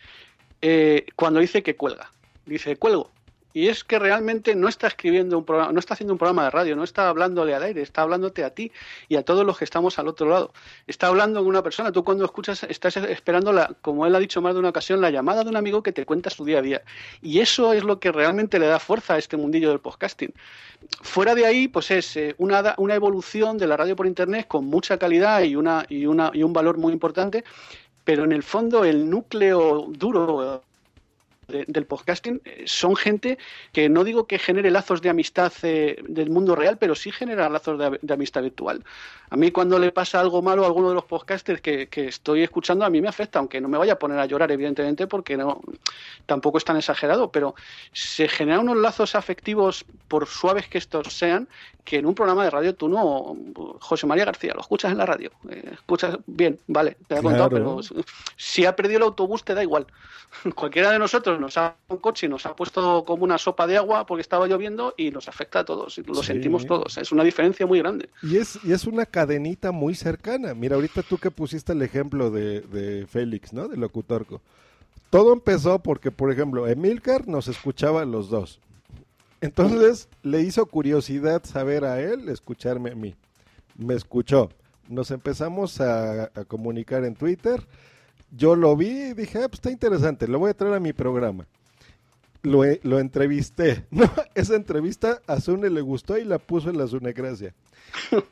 eh, 0.62 1.06
cuando 1.14 1.38
dice 1.38 1.62
que 1.62 1.76
cuelga. 1.76 2.10
Dice, 2.44 2.76
cuelgo. 2.76 3.12
Y 3.54 3.68
es 3.68 3.82
que 3.82 3.98
realmente 3.98 4.54
no 4.54 4.68
está 4.68 4.86
escribiendo 4.86 5.38
un 5.38 5.44
programa, 5.44 5.72
no 5.72 5.80
está 5.80 5.94
haciendo 5.94 6.12
un 6.12 6.18
programa 6.18 6.44
de 6.44 6.50
radio, 6.50 6.76
no 6.76 6.84
está 6.84 7.08
hablándole 7.08 7.54
al 7.54 7.62
aire, 7.62 7.82
está 7.82 8.02
hablándote 8.02 8.44
a 8.44 8.50
ti 8.50 8.70
y 9.08 9.16
a 9.16 9.22
todos 9.22 9.44
los 9.44 9.58
que 9.58 9.64
estamos 9.64 9.98
al 9.98 10.08
otro 10.08 10.28
lado. 10.28 10.52
Está 10.86 11.06
hablando 11.06 11.40
con 11.40 11.48
una 11.48 11.62
persona. 11.62 11.90
Tú 11.90 12.04
cuando 12.04 12.24
escuchas 12.24 12.64
estás 12.64 12.96
esperando, 12.96 13.52
la, 13.52 13.74
como 13.80 14.06
él 14.06 14.14
ha 14.14 14.18
dicho 14.18 14.42
más 14.42 14.54
de 14.54 14.60
una 14.60 14.68
ocasión, 14.68 15.00
la 15.00 15.10
llamada 15.10 15.44
de 15.44 15.50
un 15.50 15.56
amigo 15.56 15.82
que 15.82 15.92
te 15.92 16.04
cuenta 16.04 16.30
su 16.30 16.44
día 16.44 16.58
a 16.58 16.62
día. 16.62 16.82
Y 17.22 17.40
eso 17.40 17.72
es 17.72 17.84
lo 17.84 17.98
que 17.98 18.12
realmente 18.12 18.58
le 18.58 18.66
da 18.66 18.78
fuerza 18.78 19.14
a 19.14 19.18
este 19.18 19.36
mundillo 19.36 19.70
del 19.70 19.80
podcasting. 19.80 20.32
Fuera 21.02 21.34
de 21.34 21.46
ahí, 21.46 21.68
pues 21.68 21.90
es 21.90 22.16
eh, 22.16 22.34
una, 22.38 22.74
una 22.76 22.94
evolución 22.94 23.58
de 23.58 23.66
la 23.66 23.76
radio 23.76 23.96
por 23.96 24.06
internet 24.06 24.46
con 24.46 24.66
mucha 24.66 24.98
calidad 24.98 25.42
y, 25.42 25.56
una, 25.56 25.84
y, 25.88 26.06
una, 26.06 26.30
y 26.34 26.42
un 26.42 26.52
valor 26.52 26.78
muy 26.78 26.92
importante, 26.92 27.44
pero 28.04 28.24
en 28.24 28.32
el 28.32 28.42
fondo 28.42 28.84
el 28.84 29.08
núcleo 29.08 29.86
duro 29.88 30.62
de, 31.48 31.64
del 31.66 31.86
podcasting 31.86 32.40
eh, 32.44 32.64
son 32.66 32.94
gente 32.94 33.38
que 33.72 33.88
no 33.88 34.04
digo 34.04 34.26
que 34.26 34.38
genere 34.38 34.70
lazos 34.70 35.02
de 35.02 35.08
amistad 35.08 35.52
eh, 35.62 36.02
del 36.06 36.30
mundo 36.30 36.54
real, 36.54 36.78
pero 36.78 36.94
sí 36.94 37.10
genera 37.10 37.48
lazos 37.48 37.78
de, 38.00 38.14
amistad 38.14 38.42
virtual. 38.42 38.84
A 39.30 39.36
mí 39.36 39.50
cuando 39.50 39.78
le 39.78 39.92
pasa 39.92 40.20
algo 40.20 40.40
malo 40.42 40.64
a 40.64 40.66
alguno 40.66 40.90
de 40.90 40.94
los 40.94 41.04
podcasters 41.04 41.60
que, 41.60 41.88
que, 41.88 42.06
estoy 42.06 42.42
escuchando, 42.42 42.84
a 42.84 42.90
mí 42.90 43.00
me 43.00 43.08
afecta, 43.08 43.38
aunque 43.38 43.60
no 43.60 43.68
me 43.68 43.78
vaya 43.78 43.94
a 43.94 43.98
poner 43.98 44.18
a 44.18 44.26
llorar, 44.26 44.50
evidentemente, 44.52 45.06
porque 45.06 45.36
no 45.36 45.60
tampoco 46.26 46.58
es 46.58 46.64
tan 46.64 46.76
exagerado, 46.76 47.30
pero 47.32 47.54
se 47.92 48.28
generan 48.28 48.60
unos 48.60 48.76
lazos 48.76 49.14
afectivos, 49.14 49.84
por 50.08 50.26
suaves 50.26 50.68
que 50.68 50.78
estos 50.78 51.12
sean, 51.12 51.48
que 51.88 51.96
en 51.96 52.04
un 52.04 52.14
programa 52.14 52.44
de 52.44 52.50
radio 52.50 52.74
tú 52.74 52.86
no, 52.86 53.34
José 53.80 54.06
María 54.06 54.26
García, 54.26 54.52
lo 54.52 54.60
escuchas 54.60 54.92
en 54.92 54.98
la 54.98 55.06
radio, 55.06 55.30
eh, 55.48 55.70
escuchas 55.72 56.18
bien, 56.26 56.58
vale, 56.66 56.98
te 57.06 57.16
he 57.16 57.22
contado, 57.22 57.48
pero 57.48 57.80
si 58.36 58.66
ha 58.66 58.76
perdido 58.76 58.98
el 58.98 59.04
autobús 59.04 59.42
te 59.42 59.54
da 59.54 59.62
igual. 59.62 59.86
Cualquiera 60.54 60.90
de 60.90 60.98
nosotros 60.98 61.40
nos 61.40 61.56
ha 61.56 61.76
un 61.88 61.96
coche 61.96 62.26
y 62.26 62.28
nos 62.28 62.44
ha 62.44 62.54
puesto 62.54 63.06
como 63.06 63.24
una 63.24 63.38
sopa 63.38 63.66
de 63.66 63.78
agua 63.78 64.04
porque 64.04 64.20
estaba 64.20 64.46
lloviendo 64.46 64.92
y 64.98 65.10
nos 65.10 65.28
afecta 65.28 65.60
a 65.60 65.64
todos, 65.64 65.96
lo 66.06 66.16
sí. 66.16 66.26
sentimos 66.26 66.66
todos, 66.66 66.98
es 66.98 67.10
una 67.10 67.24
diferencia 67.24 67.66
muy 67.66 67.78
grande. 67.78 68.10
Y 68.22 68.36
es, 68.36 68.58
y 68.62 68.72
es 68.72 68.84
una 68.84 69.06
cadenita 69.06 69.72
muy 69.72 69.94
cercana. 69.94 70.52
Mira, 70.52 70.74
ahorita 70.74 71.02
tú 71.02 71.16
que 71.16 71.30
pusiste 71.30 71.72
el 71.72 71.80
ejemplo 71.80 72.30
de, 72.30 72.60
de 72.60 73.06
Félix, 73.06 73.54
¿no? 73.54 73.66
De 73.66 73.78
Locutorco. 73.78 74.42
Todo 75.08 75.32
empezó 75.32 75.78
porque, 75.78 76.10
por 76.10 76.30
ejemplo, 76.30 76.68
Emilcar 76.68 77.26
nos 77.28 77.48
escuchaba 77.48 78.04
los 78.04 78.28
dos. 78.28 78.60
Entonces 79.40 80.08
le 80.22 80.40
hizo 80.42 80.66
curiosidad 80.66 81.44
saber 81.44 81.84
a 81.84 82.00
él, 82.00 82.28
escucharme 82.28 82.90
a 82.90 82.94
mí. 82.94 83.14
Me 83.76 83.94
escuchó. 83.94 84.50
Nos 84.88 85.10
empezamos 85.10 85.80
a, 85.80 86.24
a 86.24 86.44
comunicar 86.44 87.04
en 87.04 87.14
Twitter. 87.14 87.66
Yo 88.30 88.56
lo 88.56 88.76
vi 88.76 88.88
y 88.88 89.14
dije, 89.14 89.38
ah, 89.38 89.48
pues 89.48 89.54
está 89.54 89.70
interesante, 89.70 90.28
lo 90.28 90.38
voy 90.38 90.50
a 90.50 90.54
traer 90.54 90.74
a 90.74 90.80
mi 90.80 90.92
programa. 90.92 91.46
Lo, 92.42 92.62
lo 92.82 92.98
entrevisté. 92.98 93.86
¿no? 93.90 94.10
Esa 94.34 94.56
entrevista 94.56 95.20
a 95.26 95.40
Zune 95.40 95.70
le 95.70 95.80
gustó 95.80 96.18
y 96.18 96.24
la 96.24 96.38
puso 96.38 96.70
en 96.70 96.78
la 96.78 96.86
Zunecracia. 96.86 97.54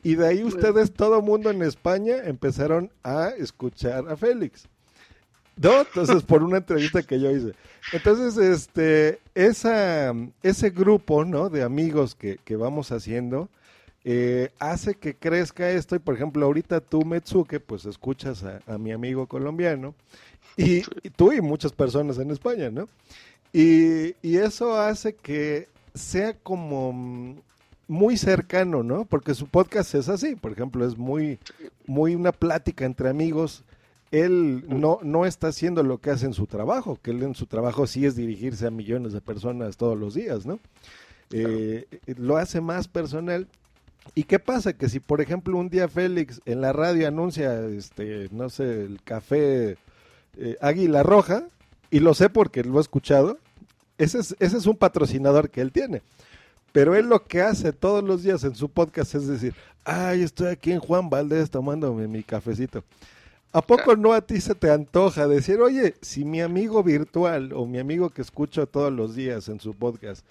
Y 0.03 0.15
de 0.17 0.27
ahí 0.27 0.45
ustedes, 0.45 0.93
todo 0.93 1.23
mundo 1.23 1.51
en 1.51 1.63
España, 1.63 2.17
empezaron 2.25 2.91
a 3.03 3.29
escuchar 3.29 4.09
a 4.09 4.17
Félix. 4.17 4.69
¿No? 5.57 5.81
Entonces, 5.81 6.23
por 6.23 6.43
una 6.43 6.59
entrevista 6.59 7.03
que 7.03 7.19
yo 7.19 7.31
hice. 7.31 7.55
Entonces, 7.93 8.37
este, 8.37 9.21
esa, 9.35 10.13
ese 10.43 10.71
grupo, 10.71 11.25
¿no? 11.25 11.49
De 11.49 11.63
amigos 11.63 12.15
que, 12.15 12.39
que 12.45 12.57
vamos 12.57 12.93
haciendo, 12.93 13.49
eh, 14.05 14.51
hace 14.59 14.95
que 14.95 15.15
crezca 15.15 15.71
esto. 15.71 15.97
Y, 15.97 15.99
por 15.99 16.15
ejemplo, 16.15 16.45
ahorita 16.45 16.81
tú, 16.81 17.05
Metsuke, 17.05 17.59
pues 17.59 17.87
escuchas 17.87 18.45
a, 18.45 18.61
a 18.67 18.77
mi 18.77 18.93
amigo 18.93 19.27
colombiano. 19.27 19.95
Y, 20.57 20.79
y, 21.03 21.11
tú 21.11 21.33
y 21.33 21.41
muchas 21.41 21.73
personas 21.73 22.19
en 22.19 22.31
España, 22.31 22.71
¿no? 22.71 22.89
Y, 23.53 24.15
y 24.23 24.37
eso 24.37 24.79
hace 24.79 25.15
que 25.15 25.69
sea 25.95 26.35
como 26.35 27.43
muy 27.89 28.17
cercano, 28.17 28.83
¿no? 28.83 29.05
Porque 29.05 29.35
su 29.35 29.47
podcast 29.47 29.95
es 29.95 30.09
así, 30.09 30.35
por 30.35 30.53
ejemplo, 30.53 30.87
es 30.87 30.97
muy, 30.97 31.39
muy 31.87 32.15
una 32.15 32.33
plática 32.33 32.85
entre 32.85 33.09
amigos 33.09 33.65
él 34.11 34.65
no, 34.69 34.99
no 35.03 35.27
está 35.27 35.49
haciendo 35.49 35.83
lo 35.83 35.99
que 35.99 36.11
hace 36.11 36.27
en 36.27 36.35
su 36.35 36.47
trabajo, 36.47 36.99
que 37.03 37.11
él 37.11 37.23
en 37.23 37.35
su 37.35 37.47
trabajo 37.47 37.87
sí 37.87 38.07
es 38.07 38.17
dirigirse 38.17 38.67
a 38.67 38.71
millones 38.71 39.13
de 39.13 39.21
personas 39.21 39.77
todos 39.77 39.99
los 39.99 40.15
días, 40.15 40.47
¿no? 40.47 40.61
Eh, 41.33 41.87
lo 42.17 42.37
hace 42.37 42.61
más 42.61 42.89
personal. 42.89 43.49
¿Y 44.15 44.25
qué 44.25 44.39
pasa? 44.39 44.73
Que 44.73 44.89
si, 44.89 45.01
por 45.01 45.21
ejemplo, 45.21 45.59
un 45.59 45.69
día 45.69 45.89
Félix 45.89 46.41
en 46.45 46.61
la 46.61 46.73
radio 46.73 47.09
anuncia, 47.09 47.67
este, 47.67 48.29
no 48.31 48.49
sé, 48.49 48.85
el 48.85 49.03
café 49.03 49.77
eh, 50.37 50.57
Águila 50.61 51.03
Roja, 51.03 51.45
y 51.91 51.99
lo 51.99 52.15
sé 52.15 52.29
porque 52.29 52.63
lo 52.63 52.79
he 52.79 52.81
escuchado, 52.81 53.39
ese 53.99 54.19
es, 54.19 54.37
ese 54.39 54.59
es 54.59 54.67
un 54.67 54.77
patrocinador 54.77 55.51
que 55.51 55.61
él 55.61 55.73
tiene. 55.73 56.03
Pero 56.73 56.95
él 56.95 57.07
lo 57.07 57.25
que 57.25 57.43
hace 57.43 57.73
todos 57.73 58.05
los 58.05 58.23
días 58.23 58.45
en 58.45 58.55
su 58.55 58.69
podcast 58.69 59.15
es 59.15 59.27
decir, 59.27 59.55
ay, 59.85 60.23
estoy 60.23 60.49
aquí 60.49 60.73
en 60.73 60.81
Juan 60.81 61.09
Valdés 61.09 61.51
tomándome 61.51 62.07
mi 62.07 62.23
cafecito. 62.23 62.85
¿A 63.53 63.63
poco 63.63 63.97
no 63.97 64.13
a 64.13 64.21
ti 64.21 64.41
se 64.41 64.55
te 64.55 64.71
antoja 64.71 65.27
decir, 65.27 65.61
oye, 65.61 65.95
si 66.03 66.25
mi 66.25 66.41
amigo 66.41 66.83
virtual 66.83 67.53
o 67.55 67.67
mi 67.67 67.79
amigo 67.79 68.11
que 68.11 68.23
escucho 68.23 68.67
todos 68.67 68.93
los 68.93 69.15
días 69.15 69.49
en 69.49 69.61
su 69.61 69.75
podcast 69.75 70.27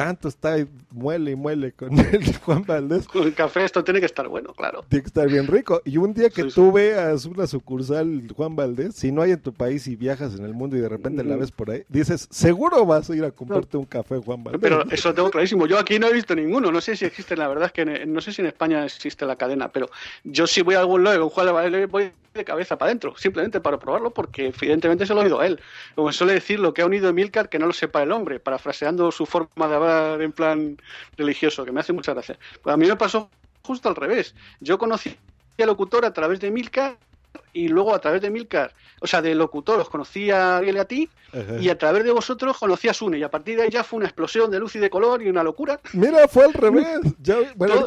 tanto 0.00 0.28
está 0.28 0.58
y 0.58 0.66
muele 0.92 1.32
y 1.32 1.36
muele 1.36 1.72
con 1.72 1.98
el 1.98 2.34
Juan 2.38 2.64
Valdés. 2.66 3.06
Con 3.06 3.24
el 3.24 3.34
café 3.34 3.64
esto 3.64 3.84
tiene 3.84 4.00
que 4.00 4.06
estar 4.06 4.26
bueno, 4.28 4.54
claro. 4.54 4.82
Tiene 4.88 5.02
que 5.02 5.08
estar 5.08 5.28
bien 5.28 5.46
rico. 5.46 5.82
Y 5.84 5.98
un 5.98 6.14
día 6.14 6.30
que 6.30 6.44
sí, 6.44 6.52
tú 6.54 6.68
sí. 6.68 6.70
veas 6.72 7.26
una 7.26 7.46
sucursal 7.46 8.26
Juan 8.34 8.56
Valdés, 8.56 8.94
si 8.94 9.12
no 9.12 9.20
hay 9.20 9.32
en 9.32 9.40
tu 9.40 9.52
país 9.52 9.86
y 9.88 9.96
viajas 9.96 10.34
en 10.38 10.46
el 10.46 10.54
mundo 10.54 10.74
y 10.78 10.80
de 10.80 10.88
repente 10.88 11.22
mm. 11.22 11.28
la 11.28 11.36
ves 11.36 11.50
por 11.50 11.70
ahí, 11.70 11.84
dices, 11.90 12.28
seguro 12.30 12.86
vas 12.86 13.10
a 13.10 13.14
ir 13.14 13.24
a 13.24 13.30
comprarte 13.30 13.68
no. 13.74 13.80
un 13.80 13.84
café 13.84 14.16
Juan 14.16 14.42
Valdés. 14.42 14.62
Pero 14.62 14.90
eso 14.90 15.12
tengo 15.12 15.30
clarísimo. 15.30 15.66
Yo 15.66 15.78
aquí 15.78 15.98
no 15.98 16.06
he 16.06 16.14
visto 16.14 16.34
ninguno. 16.34 16.72
No 16.72 16.80
sé 16.80 16.96
si 16.96 17.04
existe, 17.04 17.36
la 17.36 17.48
verdad 17.48 17.66
es 17.66 17.72
que 17.72 18.06
no 18.06 18.22
sé 18.22 18.32
si 18.32 18.40
en 18.40 18.46
España 18.48 18.82
existe 18.86 19.26
la 19.26 19.36
cadena, 19.36 19.68
pero 19.68 19.90
yo 20.24 20.46
si 20.46 20.62
voy 20.62 20.76
a 20.76 20.80
algún 20.80 21.04
lado 21.04 21.20
con 21.20 21.28
Juan 21.28 21.52
Valdés 21.52 21.90
voy 21.90 22.10
de 22.34 22.44
cabeza 22.44 22.78
para 22.78 22.90
adentro, 22.90 23.14
simplemente 23.16 23.60
para 23.60 23.78
probarlo, 23.78 24.10
porque 24.12 24.46
evidentemente 24.46 25.04
se 25.04 25.14
lo 25.14 25.20
ha 25.20 25.24
oído 25.24 25.40
a 25.40 25.46
él. 25.46 25.60
Como 25.94 26.12
suele 26.12 26.34
decir, 26.34 26.60
lo 26.60 26.72
que 26.72 26.82
ha 26.82 26.86
unido 26.86 27.08
Emilcar, 27.08 27.48
que 27.48 27.58
no 27.58 27.66
lo 27.66 27.72
sepa 27.72 28.02
el 28.02 28.12
hombre, 28.12 28.38
parafraseando 28.38 29.10
su 29.10 29.26
forma 29.26 29.68
de 29.68 29.74
hablar 29.74 29.89
en 30.18 30.32
plan 30.32 30.76
religioso, 31.16 31.64
que 31.64 31.72
me 31.72 31.80
hace 31.80 31.92
mucha 31.92 32.12
gracia. 32.12 32.38
Pues 32.62 32.72
a 32.72 32.76
mí 32.76 32.86
me 32.86 32.96
pasó 32.96 33.30
justo 33.62 33.88
al 33.88 33.96
revés. 33.96 34.34
Yo 34.60 34.78
conocí 34.78 35.16
al 35.58 35.66
locutor 35.66 36.04
a 36.04 36.12
través 36.12 36.40
de 36.40 36.48
Emilcar 36.48 36.96
y 37.52 37.68
luego 37.68 37.94
a 37.94 38.00
través 38.00 38.22
de 38.22 38.30
Milcar, 38.30 38.74
o 39.00 39.06
sea, 39.06 39.22
de 39.22 39.34
locutor, 39.34 39.80
os 39.80 39.88
conocí 39.88 40.30
a 40.30 40.58
Ariel 40.58 40.76
y 40.76 40.78
a 40.78 40.84
ti, 40.84 41.10
y 41.60 41.68
a 41.68 41.78
través 41.78 42.04
de 42.04 42.10
vosotros 42.10 42.58
conocí 42.58 42.88
a 42.88 42.94
Sune, 42.94 43.18
y 43.18 43.22
a 43.22 43.30
partir 43.30 43.56
de 43.56 43.62
ahí 43.62 43.70
ya 43.70 43.84
fue 43.84 43.98
una 43.98 44.06
explosión 44.06 44.50
de 44.50 44.58
luz 44.58 44.74
y 44.76 44.78
de 44.78 44.90
color 44.90 45.22
y 45.22 45.28
una 45.28 45.42
locura. 45.42 45.80
Mira, 45.92 46.26
fue 46.28 46.44
al 46.44 46.52
revés. 46.52 46.86
Ya, 47.22 47.36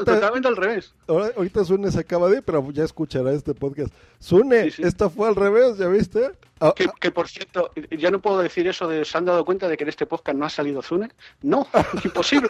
totalmente 0.06 0.48
al 0.48 0.56
revés. 0.56 0.94
ahorita 1.08 1.66
Sune 1.66 1.92
se 1.92 2.00
acaba 2.00 2.30
de 2.30 2.38
ir, 2.38 2.44
pero 2.44 2.72
ya 2.72 2.84
escuchará 2.84 3.32
este 3.32 3.54
podcast. 3.54 3.94
Sune, 4.20 4.68
esto 4.78 5.10
fue 5.10 5.28
al 5.28 5.36
revés, 5.36 5.78
¿ya 5.78 5.88
viste? 5.88 6.32
Ah, 6.60 6.74
que, 6.76 6.88
que, 7.00 7.12
por 7.12 7.28
cierto, 7.28 7.72
ya 7.92 8.10
no 8.10 8.22
puedo 8.22 8.40
decir 8.40 8.68
eso 8.68 8.88
de 8.88 9.04
se 9.04 9.18
han 9.18 9.26
dado 9.26 9.44
cuenta 9.44 9.68
de 9.68 9.76
que 9.76 9.84
en 9.84 9.90
este 9.90 10.06
podcast 10.06 10.38
no 10.38 10.46
ha 10.46 10.50
salido 10.50 10.82
Zune. 10.82 11.10
No, 11.42 11.68
imposible. 12.06 12.50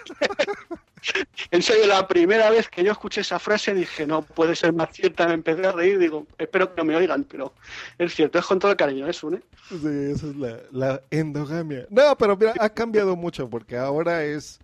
en 1.52 1.62
serio, 1.64 1.88
la 1.88 2.08
primera 2.08 2.50
vez 2.50 2.70
que 2.70 2.84
yo 2.84 2.92
escuché 2.92 3.22
esa 3.22 3.40
frase 3.40 3.74
dije, 3.74 4.06
no 4.06 4.22
puede 4.22 4.56
ser 4.56 4.74
más 4.74 4.94
cierta, 4.94 5.28
me 5.28 5.34
empecé 5.34 5.66
a 5.66 5.72
reír, 5.72 5.98
digo, 5.98 6.28
espero 6.38 6.70
que 6.74 6.82
no 6.82 6.86
me 6.86 6.94
oigan, 7.04 7.24
pero 7.24 7.54
es 7.98 8.14
cierto, 8.14 8.40
es 8.40 8.46
con 8.46 8.60
todo 8.60 8.72
el 8.72 8.78
cariño, 8.78 9.08
¿es 9.08 9.18
¿eh, 9.18 9.20
Sune? 9.20 9.42
Sí, 9.70 9.88
esa 10.12 10.28
es 10.28 10.36
la, 10.36 10.60
la, 10.72 11.02
endogamia. 11.12 11.86
No, 11.90 12.18
pero 12.18 12.36
mira, 12.36 12.54
ha 12.60 12.70
cambiado 12.70 13.16
mucho 13.16 13.50
porque 13.50 13.78
ahora 13.78 14.24
es, 14.24 14.60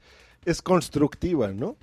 es 0.46 0.62
constructiva, 0.62 1.50
¿no? 1.50 1.76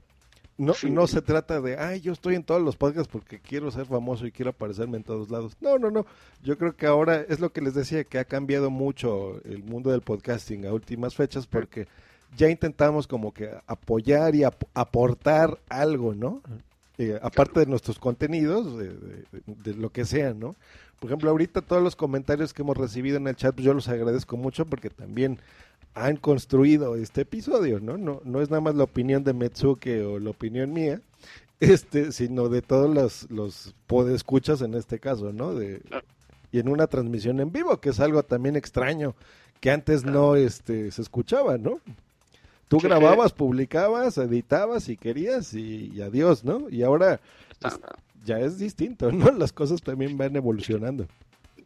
No, 0.59 0.73
no 0.89 1.07
se 1.07 1.21
trata 1.21 1.61
de, 1.61 1.77
ay, 1.77 2.01
yo 2.01 2.13
estoy 2.13 2.35
en 2.35 2.43
todos 2.43 2.63
los 2.63 2.77
podcasts 2.77 3.11
porque 3.13 3.39
quiero 3.39 3.71
ser 3.71 3.85
famoso 3.85 4.27
y 4.27 4.33
quiero 4.33 4.53
aparecerme 4.53 4.97
en 4.97 5.03
todos 5.05 5.31
lados. 5.31 5.55
No, 5.61 5.79
no, 5.79 5.91
no. 5.91 6.07
Yo 6.43 6.57
creo 6.57 6.75
que 6.75 6.87
ahora 6.87 7.27
es 7.29 7.41
lo 7.41 7.53
que 7.53 7.61
les 7.61 7.75
decía, 7.75 8.05
que 8.05 8.19
ha 8.19 8.25
cambiado 8.25 8.71
mucho 8.71 9.39
el 9.45 9.63
mundo 9.63 9.91
del 9.91 10.01
podcasting 10.01 10.65
a 10.65 10.73
últimas 10.73 11.15
fechas 11.15 11.47
porque 11.47 11.87
ya 12.39 12.49
intentamos 12.49 13.07
como 13.07 13.35
que 13.35 13.51
apoyar 13.67 14.35
y 14.35 14.45
aportar 14.45 15.59
algo, 15.69 16.15
¿no? 16.15 16.41
Eh, 16.99 17.19
aparte 17.23 17.61
de 17.61 17.67
nuestros 17.67 17.99
contenidos, 17.99 18.79
de, 18.79 19.75
lo 19.75 19.91
que 19.91 20.07
sea, 20.07 20.33
¿no? 20.33 20.57
Por 20.99 21.11
ejemplo, 21.11 21.29
ahorita 21.29 21.61
todos 21.61 21.83
los 21.83 21.95
comentarios 21.95 22.55
que 22.55 22.63
hemos 22.63 22.77
recibido 22.77 23.19
en 23.19 23.29
el 23.29 23.37
chat, 23.37 23.55
pues 23.55 23.67
yo 23.67 23.75
los 23.75 23.89
agradezco 23.89 24.39
mucho 24.39 24.65
porque 24.65 24.89
también 24.89 25.39
han 25.93 26.17
construido 26.17 26.97
este 26.97 27.23
episodio, 27.23 27.81
¿no? 27.81 27.99
No, 27.99 28.23
no 28.25 28.41
es 28.41 28.49
nada 28.49 28.63
más 28.63 28.75
la 28.75 28.85
opinión 28.85 29.25
de 29.25 29.35
Metsuke 29.35 30.05
o 30.07 30.19
la 30.19 30.31
opinión 30.31 30.73
mía, 30.73 31.03
este, 31.61 32.13
sino 32.13 32.49
de 32.49 32.63
todos 32.63 32.95
los, 32.95 33.31
los 33.31 33.75
podescuchas 33.87 34.63
en 34.63 34.73
este 34.73 34.99
caso, 34.99 35.33
¿no? 35.35 35.55
De, 35.55 35.83
y 36.51 36.61
en 36.61 36.69
una 36.69 36.87
transmisión 36.87 37.41
en 37.41 37.53
vivo, 37.53 37.79
que 37.79 37.91
es 37.91 38.01
algo 38.01 38.23
también 38.23 38.57
extraño, 38.57 39.15
que 39.61 39.71
antes 39.71 40.05
no 40.05 40.37
este, 40.37 40.91
se 40.91 41.03
escuchaba, 41.03 41.59
¿no? 41.59 41.81
Tú 42.69 42.79
grababas, 42.79 43.33
publicabas, 43.33 44.19
editabas 44.19 44.85
si 44.85 44.97
querías 44.97 45.55
y, 45.55 46.01
adiós, 46.03 46.45
¿no? 46.45 46.69
Y 46.69 46.83
ahora 46.83 47.21
pues, 47.61 47.79
ya 48.25 48.41
es 48.41 48.59
distinto, 48.59 49.13
¿no? 49.13 49.31
Las 49.31 49.53
cosas 49.53 49.83
también 49.83 50.19
van 50.19 50.35
evolucionando. 50.37 51.07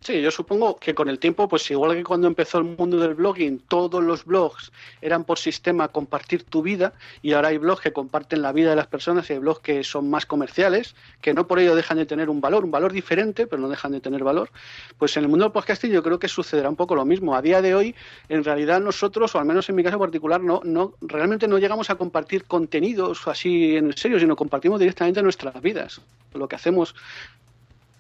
Sí, 0.03 0.22
yo 0.22 0.30
supongo 0.30 0.76
que 0.76 0.94
con 0.94 1.11
el 1.11 1.18
tiempo, 1.18 1.46
pues 1.46 1.70
igual 1.70 1.94
que 1.94 2.05
cuando 2.05 2.26
empezó 2.26 2.57
el 2.57 2.64
mundo 2.64 2.96
del 2.96 3.12
blogging, 3.12 3.59
todos 3.59 4.03
los 4.03 4.24
blogs 4.24 4.72
eran 5.03 5.24
por 5.24 5.38
sistema 5.38 5.88
compartir 5.88 6.42
tu 6.44 6.62
vida 6.62 6.94
y 7.20 7.34
ahora 7.34 7.48
hay 7.48 7.59
blogs 7.59 7.82
que 7.82 7.92
comparten 7.92 8.40
la 8.40 8.53
vida 8.53 8.70
de 8.70 8.76
las 8.76 8.86
personas 8.86 9.28
y 9.28 9.34
hay 9.34 9.40
blogs 9.40 9.61
que 9.61 9.84
son 9.84 10.09
más 10.09 10.24
comerciales, 10.24 10.94
que 11.20 11.34
no 11.34 11.46
por 11.46 11.59
ello 11.59 11.74
dejan 11.76 11.98
de 11.98 12.07
tener 12.07 12.30
un 12.30 12.40
valor, 12.40 12.64
un 12.64 12.70
valor 12.70 12.94
diferente, 12.94 13.46
pero 13.46 13.61
no 13.61 13.68
dejan 13.68 13.92
de 13.92 14.01
tener 14.01 14.24
valor. 14.24 14.48
Pues 14.96 15.14
en 15.18 15.24
el 15.24 15.28
mundo 15.28 15.44
del 15.44 15.53
podcasting 15.53 15.92
yo 15.92 16.03
creo 16.03 16.18
que 16.18 16.28
sucederá 16.28 16.70
un 16.70 16.76
poco 16.76 16.94
lo 16.94 17.05
mismo. 17.05 17.34
A 17.34 17.42
día 17.42 17.61
de 17.61 17.74
hoy, 17.74 17.94
en 18.30 18.42
realidad 18.42 18.80
nosotros, 18.80 19.34
o 19.34 19.38
al 19.38 19.44
menos 19.44 19.68
en 19.68 19.74
mi 19.74 19.84
caso 19.84 19.98
particular, 19.98 20.40
no, 20.40 20.62
no 20.64 20.94
realmente 21.03 21.46
no 21.46 21.59
llegamos 21.59 21.90
a 21.90 21.96
compartir 21.96 22.44
contenidos 22.44 23.28
así 23.28 23.76
en 23.76 23.94
serio, 23.94 24.18
sino 24.18 24.34
compartimos 24.34 24.80
directamente 24.80 25.22
nuestras 25.22 25.61
vidas. 25.61 26.01
Lo 26.32 26.48
que 26.48 26.57
hacemos 26.57 26.94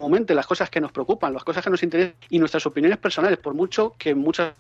momento 0.00 0.34
las 0.34 0.46
cosas 0.46 0.70
que 0.70 0.80
nos 0.80 0.92
preocupan, 0.92 1.32
las 1.32 1.44
cosas 1.44 1.62
que 1.62 1.70
nos 1.70 1.82
interesan 1.82 2.14
y 2.28 2.38
nuestras 2.38 2.66
opiniones 2.66 2.98
personales, 2.98 3.38
por 3.38 3.54
mucho 3.54 3.94
que 3.98 4.14
muchas 4.14 4.52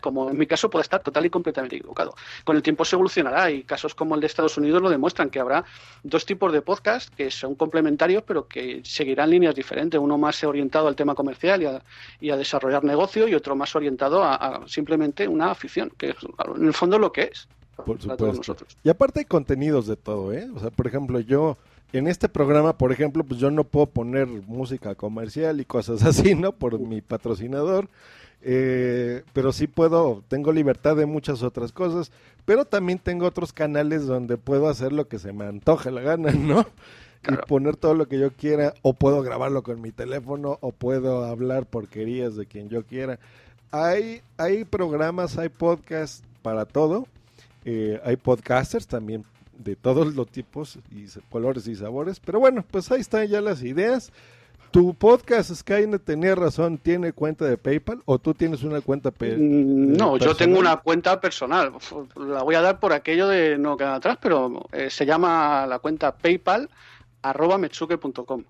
como 0.00 0.30
en 0.30 0.38
mi 0.38 0.46
caso 0.46 0.70
puede 0.70 0.82
estar 0.82 1.02
total 1.02 1.26
y 1.26 1.30
completamente 1.30 1.76
equivocado. 1.76 2.14
Con 2.44 2.56
el 2.56 2.62
tiempo 2.62 2.84
se 2.84 2.96
evolucionará 2.96 3.50
y 3.50 3.64
casos 3.64 3.94
como 3.94 4.14
el 4.14 4.20
de 4.20 4.26
Estados 4.26 4.56
Unidos 4.56 4.80
lo 4.80 4.88
demuestran 4.88 5.30
que 5.30 5.40
habrá 5.40 5.64
dos 6.02 6.24
tipos 6.24 6.52
de 6.52 6.62
podcast 6.62 7.14
que 7.14 7.30
son 7.30 7.54
complementarios 7.54 8.22
pero 8.26 8.46
que 8.48 8.80
seguirán 8.84 9.30
líneas 9.30 9.54
diferentes, 9.54 10.00
uno 10.00 10.16
más 10.16 10.42
orientado 10.44 10.88
al 10.88 10.96
tema 10.96 11.14
comercial 11.14 11.82
y 12.20 12.30
a, 12.30 12.36
desarrollar 12.36 12.84
negocio 12.84 13.28
y 13.28 13.34
otro 13.34 13.54
más 13.56 13.74
orientado 13.76 14.24
a, 14.24 14.62
simplemente 14.66 15.28
una 15.28 15.50
afición, 15.50 15.92
que 15.96 16.10
es 16.10 16.16
en 16.56 16.66
el 16.66 16.74
fondo 16.74 16.98
lo 16.98 17.12
que 17.12 17.30
es. 17.32 17.48
Por 17.76 18.00
supuesto. 18.00 18.32
Nosotros. 18.32 18.76
Y 18.84 18.88
aparte 18.88 19.20
hay 19.20 19.24
contenidos 19.24 19.86
de 19.86 19.96
todo, 19.96 20.32
¿eh? 20.32 20.48
O 20.54 20.60
sea, 20.60 20.70
por 20.70 20.86
ejemplo, 20.86 21.18
yo 21.20 21.56
en 21.94 22.08
este 22.08 22.28
programa, 22.28 22.76
por 22.76 22.90
ejemplo, 22.90 23.22
pues 23.22 23.38
yo 23.38 23.52
no 23.52 23.62
puedo 23.62 23.86
poner 23.86 24.26
música 24.26 24.96
comercial 24.96 25.60
y 25.60 25.64
cosas 25.64 26.02
así, 26.04 26.34
¿no? 26.34 26.52
Por 26.52 26.78
mi 26.80 27.00
patrocinador. 27.00 27.88
Eh, 28.42 29.22
pero 29.32 29.52
sí 29.52 29.68
puedo, 29.68 30.22
tengo 30.28 30.52
libertad 30.52 30.96
de 30.96 31.06
muchas 31.06 31.42
otras 31.42 31.72
cosas, 31.72 32.10
pero 32.44 32.64
también 32.66 32.98
tengo 32.98 33.26
otros 33.26 33.52
canales 33.52 34.06
donde 34.06 34.36
puedo 34.36 34.68
hacer 34.68 34.92
lo 34.92 35.08
que 35.08 35.18
se 35.18 35.32
me 35.32 35.46
antoje 35.46 35.90
la 35.90 36.02
gana, 36.02 36.32
¿no? 36.38 36.66
Y 37.26 37.36
poner 37.46 37.76
todo 37.76 37.94
lo 37.94 38.06
que 38.06 38.18
yo 38.18 38.32
quiera, 38.32 38.74
o 38.82 38.92
puedo 38.92 39.22
grabarlo 39.22 39.62
con 39.62 39.80
mi 39.80 39.92
teléfono, 39.92 40.58
o 40.60 40.72
puedo 40.72 41.24
hablar 41.24 41.64
porquerías 41.64 42.36
de 42.36 42.44
quien 42.44 42.68
yo 42.68 42.84
quiera. 42.84 43.18
Hay, 43.70 44.20
hay 44.36 44.64
programas, 44.64 45.38
hay 45.38 45.48
podcasts 45.48 46.22
para 46.42 46.66
todo. 46.66 47.06
Eh, 47.64 47.98
hay 48.04 48.16
podcasters 48.16 48.86
también 48.86 49.24
de 49.58 49.76
todos 49.76 50.14
los 50.14 50.28
tipos 50.28 50.78
y 50.90 51.06
colores 51.30 51.66
y 51.66 51.74
sabores. 51.74 52.20
Pero 52.20 52.40
bueno, 52.40 52.64
pues 52.70 52.90
ahí 52.90 53.00
están 53.00 53.26
ya 53.26 53.40
las 53.40 53.62
ideas. 53.62 54.12
¿Tu 54.70 54.92
podcast 54.92 55.54
Skynet 55.54 56.04
tenía 56.04 56.34
razón? 56.34 56.78
¿Tiene 56.78 57.12
cuenta 57.12 57.44
de 57.44 57.56
PayPal 57.56 58.02
o 58.06 58.18
tú 58.18 58.34
tienes 58.34 58.64
una 58.64 58.80
cuenta 58.80 59.10
mm, 59.10 59.96
No, 59.96 60.16
yo 60.16 60.34
tengo 60.34 60.58
una 60.58 60.78
cuenta 60.78 61.20
personal. 61.20 61.72
La 62.16 62.42
voy 62.42 62.56
a 62.56 62.60
dar 62.60 62.80
por 62.80 62.92
aquello 62.92 63.28
de 63.28 63.56
no 63.56 63.76
quedar 63.76 63.94
atrás, 63.94 64.18
pero 64.20 64.66
eh, 64.72 64.90
se 64.90 65.06
llama 65.06 65.64
la 65.68 65.78
cuenta 65.78 66.16
PayPal 66.16 66.68
arroba 67.22 67.56
metsuke.com. 67.56 68.44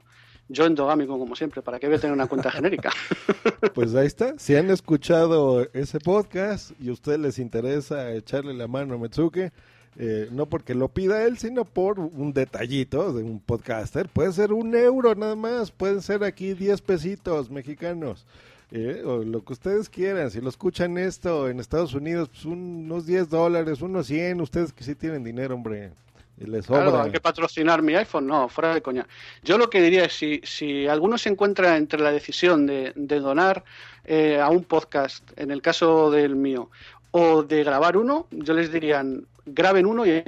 Yo 0.49 0.67
endogámico, 0.67 1.19
como 1.19 1.37
siempre, 1.37 1.63
¿para 1.63 1.79
qué 1.79 1.87
voy 1.87 1.97
a 1.97 1.99
tener 1.99 2.15
una 2.15 2.27
cuenta 2.27 2.51
genérica? 2.51 2.91
Pues 3.75 3.95
ahí 3.95 4.07
está. 4.07 4.35
Si 4.39 4.55
han 4.55 4.71
escuchado 4.71 5.67
ese 5.73 5.99
podcast 5.99 6.73
y 6.81 6.91
a 6.91 6.93
ustedes 6.93 7.19
les 7.19 7.39
interesa 7.39 8.13
echarle 8.13 8.55
la 8.55 8.69
mano 8.69 8.95
a 8.95 8.99
Metsuke, 8.99 9.53
eh, 9.97 10.29
no 10.33 10.47
porque 10.47 10.75
lo 10.75 10.89
pida 10.89 11.25
él, 11.25 11.39
sino 11.39 11.65
por 11.65 12.01
un 12.01 12.33
detallito 12.33 13.13
de 13.13 13.23
un 13.23 13.39
podcaster. 13.39 14.09
Puede 14.09 14.33
ser 14.33 14.53
un 14.53 14.75
euro 14.75 15.15
nada 15.15 15.37
más, 15.37 15.71
pueden 15.71 16.03
ser 16.03 16.25
aquí 16.25 16.55
10 16.55 16.81
pesitos 16.83 17.51
mexicanos. 17.51 18.27
Eh, 18.73 19.03
o 19.05 19.19
lo 19.19 19.45
que 19.45 19.53
ustedes 19.53 19.89
quieran, 19.89 20.33
si 20.33 20.41
lo 20.41 20.49
escuchan 20.49 20.99
esto 20.99 21.49
en 21.49 21.61
Estados 21.61 21.95
Unidos, 21.95 22.29
pues 22.29 22.45
unos 22.45 23.07
10 23.07 23.31
dólares, 23.31 23.83
unos 23.83 24.09
100, 24.09 24.41
ustedes 24.41 24.73
que 24.73 24.83
sí 24.83 24.97
tienen 24.97 25.23
dinero, 25.23 25.55
hombre, 25.55 25.93
y 26.39 26.47
les 26.47 26.67
sobra. 26.67 26.83
Claro, 26.83 27.03
hay 27.03 27.13
que 27.13 27.21
patrocinar 27.21 27.83
mi 27.83 27.95
iPhone, 27.95 28.27
no, 28.27 28.49
fuera 28.49 28.75
de 28.75 28.83
coña. 28.83 29.07
Yo 29.45 29.59
lo 29.59 29.71
que 29.71 29.81
diría 29.81 30.07
es, 30.07 30.15
si, 30.15 30.41
si 30.43 30.89
alguno 30.89 31.19
se 31.19 31.29
encuentra 31.29 31.77
entre 31.77 32.01
la 32.01 32.11
decisión 32.11 32.67
de, 32.67 32.93
donar 32.97 33.63
eh, 34.05 34.41
a 34.41 34.49
un 34.49 34.65
podcast, 34.65 35.23
en 35.37 35.53
el 35.53 35.63
caso 35.63 36.11
del 36.11 36.35
mío, 36.35 36.71
o 37.13 37.45
de 37.45 37.63
grabar 37.63 37.97
uno, 37.97 38.27
yo 38.33 38.55
les 38.55 38.73
dirían, 38.73 39.27
graben 39.47 39.87
uno 39.87 40.07
y... 40.07 40.23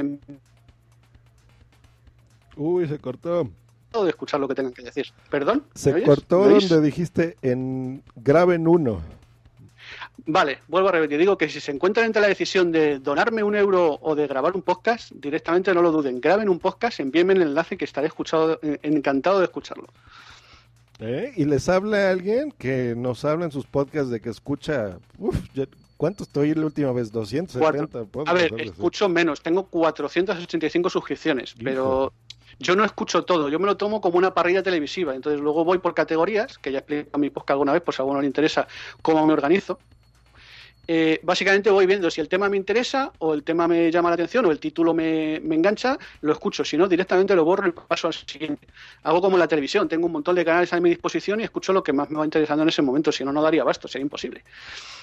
Uy, 2.57 2.89
se 2.89 2.99
cortó. 2.99 3.51
De 3.93 4.11
escuchar 4.11 4.41
lo 4.41 4.49
que 4.49 4.55
tengan 4.55 4.75
que 4.75 4.83
decir. 4.83 5.07
¿Perdón? 5.31 5.65
Se 5.75 6.03
cortó 6.03 6.49
donde 6.49 6.81
dijiste 6.83 7.37
en 7.41 8.03
graben 8.15 8.69
uno. 8.69 9.01
Vale, 10.27 10.59
vuelvo 10.69 10.89
a 10.89 10.93
repetir. 10.93 11.19
Digo 11.19 11.39
que 11.39 11.49
si 11.49 11.61
se 11.61 11.73
encuentran 11.73 12.07
entre 12.07 12.21
la 12.21 12.29
decisión 12.29 12.73
de 12.73 12.99
donarme 12.99 13.43
un 13.43 13.55
euro 13.55 13.99
o 14.03 14.15
de 14.15 14.27
grabar 14.27 14.55
un 14.55 14.63
podcast, 14.63 15.13
directamente 15.13 15.73
no 15.73 15.83
lo 15.83 15.93
duden. 15.93 16.21
Graben 16.21 16.49
un 16.49 16.59
podcast, 16.59 17.01
envíenme 17.01 17.35
el 17.35 17.43
enlace 17.43 17.77
que 17.77 17.85
estaré 17.85 18.09
escuchado, 18.09 18.59
encantado 18.83 19.39
de 19.39 19.45
escucharlo. 19.45 19.87
¿Eh? 20.99 21.33
Y 21.37 21.45
les 21.45 21.69
habla 21.69 22.11
alguien 22.11 22.53
que 22.53 22.95
nos 22.97 23.25
habla 23.25 23.45
en 23.45 23.53
sus 23.53 23.67
podcasts 23.67 24.11
de 24.11 24.21
que 24.21 24.31
escucha, 24.31 24.99
uf, 25.19 25.37
¿Cuánto 25.97 26.25
estoy 26.25 26.55
la 26.55 26.67
última 26.67 26.93
vez? 26.93 27.11
270. 27.11 28.07
A 28.27 28.33
ver, 28.33 28.53
escucho 28.61 29.09
menos. 29.09 29.41
Tengo 29.41 29.67
485 29.67 30.91
suscripciones, 30.91 31.55
pero 31.63 32.13
yo 32.59 32.77
no 32.77 32.85
escucho 32.85 33.25
todo. 33.25 33.49
Yo 33.49 33.59
me 33.59 33.67
lo 33.67 33.77
tomo 33.77 34.01
como 34.01 34.19
una 34.19 34.35
parrilla 34.35 34.63
televisiva. 34.63 35.15
Entonces 35.15 35.41
luego 35.41 35.65
voy 35.65 35.79
por 35.79 35.95
categorías, 35.95 36.59
que 36.59 36.73
ya 36.73 36.79
explico 36.79 37.11
en 37.15 37.21
mi 37.21 37.31
podcast 37.31 37.53
alguna 37.53 37.73
vez, 37.73 37.83
por 37.83 37.95
si 37.95 38.01
a 38.01 38.03
alguno 38.03 38.21
le 38.21 38.27
interesa 38.27 38.67
cómo 39.03 39.27
me 39.27 39.33
organizo. 39.33 39.79
Eh, 40.89 41.21
básicamente 41.23 41.71
voy 41.71 41.87
viendo 41.87 42.11
si 42.11 42.21
el 42.21 42.29
tema 42.29 42.49
me 42.49 42.57
interesa 42.57 43.13
o 43.19 43.35
el 43.35 43.43
tema 43.43 43.67
me 43.67 43.91
llama 43.91 44.11
la 44.11 44.15
atención 44.15 44.47
o 44.47 44.53
el 44.53 44.61
título 44.61 44.95
me, 44.95 45.37
engancha, 45.37 45.99
lo 46.21 46.33
escucho. 46.33 46.65
Si 46.65 46.77
no, 46.77 46.87
directamente 46.87 47.35
lo 47.35 47.45
borro 47.45 47.69
y 47.69 47.73
paso 47.73 48.07
al 48.07 48.15
siguiente. 48.15 48.67
Hago 49.03 49.21
como 49.21 49.37
la 49.37 49.49
televisión, 49.49 49.89
tengo 49.89 50.07
un 50.07 50.13
montón 50.13 50.37
de 50.37 50.45
canales 50.45 50.73
a 50.73 50.81
mi 50.81 50.91
disposición 50.91 51.41
y 51.41 51.45
escucho 51.45 51.73
lo 51.73 51.83
que 51.83 51.93
más 51.93 52.11
me 52.11 52.19
va 52.19 52.25
interesando 52.25 52.63
en 52.63 52.69
ese 52.69 52.83
momento. 52.83 53.11
Si 53.11 53.25
no, 53.25 53.33
no 53.33 53.43
daría 53.43 53.65
basto, 53.65 53.89
sería 53.89 54.05
imposible. 54.05 54.45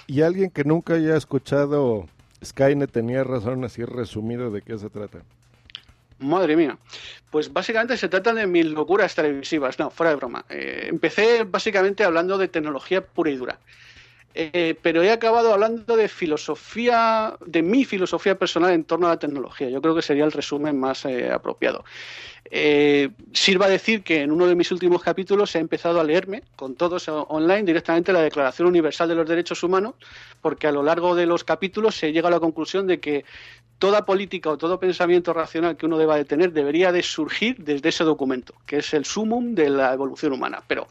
Y 0.07 0.21
alguien 0.21 0.49
que 0.49 0.63
nunca 0.63 0.95
haya 0.95 1.17
escuchado 1.17 2.07
Skynet 2.43 2.91
tenía 2.91 3.23
razón 3.23 3.63
así 3.63 3.83
resumido 3.83 4.51
de 4.51 4.61
qué 4.61 4.77
se 4.77 4.89
trata. 4.89 5.19
Madre 6.19 6.55
mía. 6.55 6.77
Pues 7.31 7.51
básicamente 7.51 7.97
se 7.97 8.07
trata 8.07 8.33
de 8.33 8.47
mis 8.47 8.65
locuras 8.65 9.13
televisivas. 9.15 9.77
No, 9.79 9.89
fuera 9.89 10.11
de 10.11 10.15
broma. 10.15 10.45
Eh, 10.49 10.87
empecé 10.89 11.43
básicamente 11.43 12.03
hablando 12.03 12.37
de 12.37 12.47
tecnología 12.47 13.05
pura 13.05 13.31
y 13.31 13.35
dura. 13.35 13.59
Eh, 14.35 14.75
pero 14.81 15.03
he 15.03 15.11
acabado 15.11 15.53
hablando 15.53 15.95
de 15.95 16.07
filosofía, 16.07 17.35
de 17.45 17.61
mi 17.61 17.85
filosofía 17.85 18.37
personal 18.37 18.71
en 18.71 18.83
torno 18.83 19.07
a 19.07 19.11
la 19.11 19.19
tecnología. 19.19 19.69
Yo 19.69 19.81
creo 19.81 19.93
que 19.95 20.01
sería 20.01 20.25
el 20.25 20.31
resumen 20.31 20.79
más 20.79 21.05
eh, 21.05 21.31
apropiado. 21.31 21.83
Eh, 22.49 23.09
sirva 23.31 23.67
decir 23.67 24.03
que 24.03 24.21
en 24.21 24.31
uno 24.31 24.47
de 24.47 24.55
mis 24.55 24.71
últimos 24.71 25.01
capítulos 25.01 25.55
he 25.55 25.59
empezado 25.59 25.99
a 25.99 26.03
leerme 26.03 26.43
con 26.55 26.75
todos 26.75 27.07
online 27.07 27.63
directamente 27.63 28.11
la 28.11 28.21
Declaración 28.21 28.67
Universal 28.67 29.07
de 29.07 29.15
los 29.15 29.27
Derechos 29.27 29.63
Humanos, 29.63 29.95
porque 30.41 30.67
a 30.67 30.71
lo 30.71 30.83
largo 30.83 31.15
de 31.15 31.25
los 31.25 31.43
capítulos 31.43 31.95
se 31.95 32.11
llega 32.11 32.27
a 32.27 32.31
la 32.31 32.39
conclusión 32.39 32.87
de 32.87 32.99
que 32.99 33.23
toda 33.77 34.05
política 34.05 34.49
o 34.49 34.57
todo 34.57 34.79
pensamiento 34.79 35.33
racional 35.33 35.77
que 35.77 35.85
uno 35.85 35.97
deba 35.97 36.15
de 36.15 36.25
tener 36.25 36.53
debería 36.53 36.91
de 36.91 37.03
surgir 37.03 37.57
desde 37.59 37.89
ese 37.89 38.03
documento, 38.03 38.53
que 38.65 38.77
es 38.77 38.93
el 38.93 39.05
sumum 39.05 39.55
de 39.55 39.69
la 39.69 39.93
evolución 39.93 40.33
humana. 40.33 40.63
Pero 40.67 40.87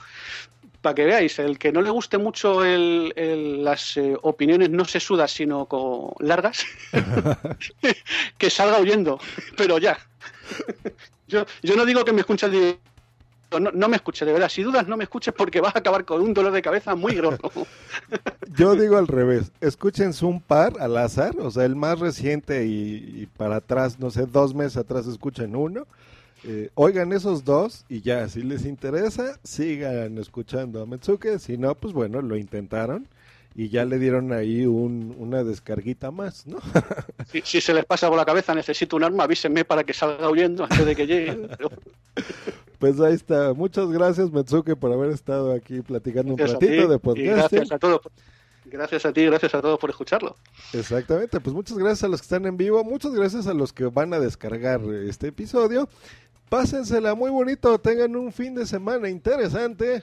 para 0.82 0.94
que 0.96 1.04
veáis, 1.04 1.38
el 1.38 1.58
que 1.58 1.72
no 1.72 1.80
le 1.80 1.90
guste 1.90 2.18
mucho 2.18 2.62
las 2.64 3.96
eh, 3.96 4.16
opiniones 4.22 4.68
no 4.70 4.84
se 4.84 4.98
sudas, 4.98 5.30
sino 5.30 5.66
con 5.66 6.10
largas, 6.18 6.66
que 8.38 8.50
salga 8.50 8.80
huyendo, 8.80 9.20
pero 9.56 9.78
ya. 9.78 9.96
yo, 11.28 11.46
yo 11.62 11.76
no 11.76 11.86
digo 11.86 12.04
que 12.04 12.12
me 12.12 12.20
escuche 12.20 12.78
no, 13.60 13.70
no, 13.70 13.88
me 13.88 13.96
escuche, 13.96 14.24
de 14.24 14.32
verdad. 14.32 14.48
Si 14.48 14.62
dudas, 14.62 14.88
no 14.88 14.96
me 14.96 15.04
escuches 15.04 15.34
porque 15.34 15.60
vas 15.60 15.76
a 15.76 15.80
acabar 15.80 16.06
con 16.06 16.22
un 16.22 16.32
dolor 16.32 16.52
de 16.52 16.62
cabeza 16.62 16.94
muy 16.94 17.14
grosso. 17.14 17.50
Yo 18.56 18.74
digo 18.74 18.96
al 18.96 19.06
revés. 19.06 19.52
Escúchense 19.60 20.24
un 20.24 20.40
par 20.40 20.72
al 20.80 20.96
azar, 20.96 21.36
o 21.38 21.50
sea, 21.50 21.66
el 21.66 21.76
más 21.76 21.98
reciente 21.98 22.64
y, 22.64 23.22
y 23.22 23.26
para 23.26 23.56
atrás, 23.56 23.98
no 23.98 24.10
sé, 24.10 24.24
dos 24.24 24.54
meses 24.54 24.78
atrás 24.78 25.06
escuchen 25.06 25.54
uno 25.54 25.86
eh, 26.44 26.70
oigan 26.74 27.12
esos 27.12 27.44
dos 27.44 27.84
y 27.88 28.00
ya, 28.00 28.28
si 28.28 28.42
les 28.42 28.64
interesa, 28.64 29.38
sigan 29.44 30.18
escuchando 30.18 30.82
a 30.82 30.86
Metsuke. 30.86 31.38
Si 31.38 31.56
no, 31.56 31.74
pues 31.74 31.92
bueno, 31.92 32.20
lo 32.20 32.36
intentaron 32.36 33.08
y 33.54 33.68
ya 33.68 33.84
le 33.84 33.98
dieron 33.98 34.32
ahí 34.32 34.66
una 34.66 35.44
descarguita 35.44 36.10
más, 36.10 36.46
¿no? 36.46 36.58
si, 37.44 37.60
se 37.60 37.74
les 37.74 37.84
pasa 37.84 38.08
por 38.08 38.16
la 38.16 38.24
cabeza, 38.24 38.54
necesito 38.54 38.96
un 38.96 39.04
arma, 39.04 39.24
avísenme 39.24 39.64
para 39.64 39.84
que 39.84 39.92
salga 39.92 40.28
huyendo 40.28 40.64
antes 40.64 40.84
de 40.84 40.96
que 40.96 41.06
lleguen. 41.06 41.48
pues 42.78 42.98
ahí 43.00 43.14
está. 43.14 43.54
Muchas 43.54 43.88
gracias, 43.90 44.32
Metsuke, 44.32 44.74
por 44.74 44.92
haber 44.92 45.10
estado 45.10 45.52
aquí 45.52 45.80
platicando 45.80 46.32
un 46.32 46.38
ratito 46.38 46.88
de 46.88 46.98
podcast. 46.98 47.52
Gracias 47.52 47.72
a 47.72 47.78
todos. 47.78 48.00
Gracias 48.64 49.04
a 49.04 49.12
ti, 49.12 49.26
gracias 49.26 49.54
a 49.54 49.60
todos 49.60 49.78
por 49.78 49.90
escucharlo. 49.90 50.34
Exactamente, 50.72 51.38
pues 51.40 51.54
muchas 51.54 51.76
gracias 51.76 52.04
a 52.04 52.08
los 52.08 52.20
que 52.20 52.24
están 52.24 52.46
en 52.46 52.56
vivo, 52.56 52.82
muchas 52.82 53.12
gracias 53.12 53.46
a 53.46 53.52
los 53.52 53.72
que 53.72 53.84
van 53.84 54.14
a 54.14 54.18
descargar 54.20 54.80
este 55.06 55.28
episodio 55.28 55.88
Pásensela 56.52 57.14
muy 57.14 57.30
bonito, 57.30 57.78
tengan 57.78 58.14
un 58.14 58.30
fin 58.30 58.54
de 58.54 58.66
semana 58.66 59.08
interesante. 59.08 60.02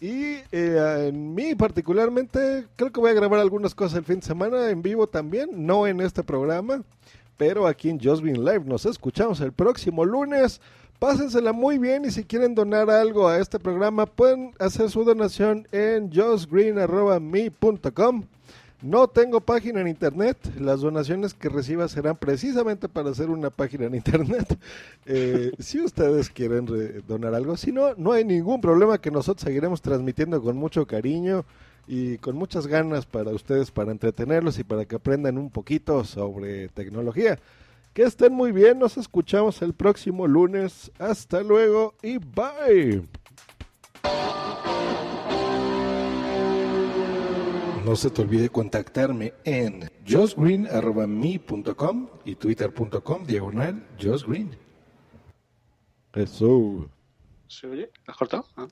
Y 0.00 0.36
eh, 0.50 1.08
en 1.08 1.34
mí 1.34 1.54
particularmente, 1.54 2.66
creo 2.74 2.90
que 2.90 3.00
voy 3.00 3.10
a 3.10 3.12
grabar 3.12 3.38
algunas 3.38 3.74
cosas 3.74 3.98
el 3.98 4.06
fin 4.06 4.20
de 4.20 4.26
semana 4.26 4.70
en 4.70 4.80
vivo 4.80 5.06
también, 5.06 5.66
no 5.66 5.86
en 5.86 6.00
este 6.00 6.22
programa, 6.22 6.82
pero 7.36 7.66
aquí 7.66 7.90
en 7.90 8.00
Just 8.00 8.22
Green 8.22 8.42
Live. 8.42 8.64
Nos 8.64 8.86
escuchamos 8.86 9.42
el 9.42 9.52
próximo 9.52 10.06
lunes. 10.06 10.62
Pásensela 10.98 11.52
muy 11.52 11.76
bien 11.76 12.06
y 12.06 12.10
si 12.10 12.24
quieren 12.24 12.54
donar 12.54 12.88
algo 12.88 13.28
a 13.28 13.36
este 13.36 13.58
programa, 13.58 14.06
pueden 14.06 14.54
hacer 14.58 14.88
su 14.88 15.04
donación 15.04 15.68
en 15.70 16.10
justgreen.me.com. 16.10 18.24
No 18.82 19.08
tengo 19.08 19.40
página 19.40 19.82
en 19.82 19.88
internet. 19.88 20.38
Las 20.58 20.80
donaciones 20.80 21.34
que 21.34 21.50
reciba 21.50 21.86
serán 21.88 22.16
precisamente 22.16 22.88
para 22.88 23.10
hacer 23.10 23.28
una 23.28 23.50
página 23.50 23.86
en 23.86 23.94
internet. 23.94 24.58
Eh, 25.06 25.50
si 25.58 25.80
ustedes 25.80 26.30
quieren 26.30 26.66
donar 27.08 27.34
algo, 27.34 27.56
si 27.56 27.72
no, 27.72 27.94
no 27.96 28.12
hay 28.12 28.24
ningún 28.24 28.60
problema 28.60 29.00
que 29.00 29.10
nosotros 29.10 29.42
seguiremos 29.42 29.82
transmitiendo 29.82 30.40
con 30.40 30.56
mucho 30.56 30.86
cariño 30.86 31.44
y 31.88 32.18
con 32.18 32.36
muchas 32.36 32.68
ganas 32.68 33.06
para 33.06 33.32
ustedes, 33.32 33.72
para 33.72 33.90
entretenerlos 33.90 34.58
y 34.58 34.64
para 34.64 34.84
que 34.84 34.96
aprendan 34.96 35.36
un 35.36 35.50
poquito 35.50 36.04
sobre 36.04 36.68
tecnología. 36.68 37.38
Que 37.92 38.02
estén 38.02 38.32
muy 38.32 38.52
bien, 38.52 38.78
nos 38.78 38.98
escuchamos 38.98 39.62
el 39.62 39.74
próximo 39.74 40.28
lunes. 40.28 40.92
Hasta 40.98 41.42
luego 41.42 41.94
y 42.02 42.18
bye. 42.18 43.02
No 47.84 47.96
se 47.96 48.10
te 48.10 48.22
olvide 48.22 48.50
contactarme 48.50 49.32
en 49.44 49.90
josgreen.me.com 50.06 52.08
y 52.24 52.34
twitter.com 52.34 53.24
diagonal 53.24 53.86
josgreen. 54.00 54.56
Eso. 56.12 56.88
¿Se 57.46 57.66
oye? 57.66 57.90
¿Has 58.06 58.16
cortado? 58.16 58.46
Ah. 58.56 58.68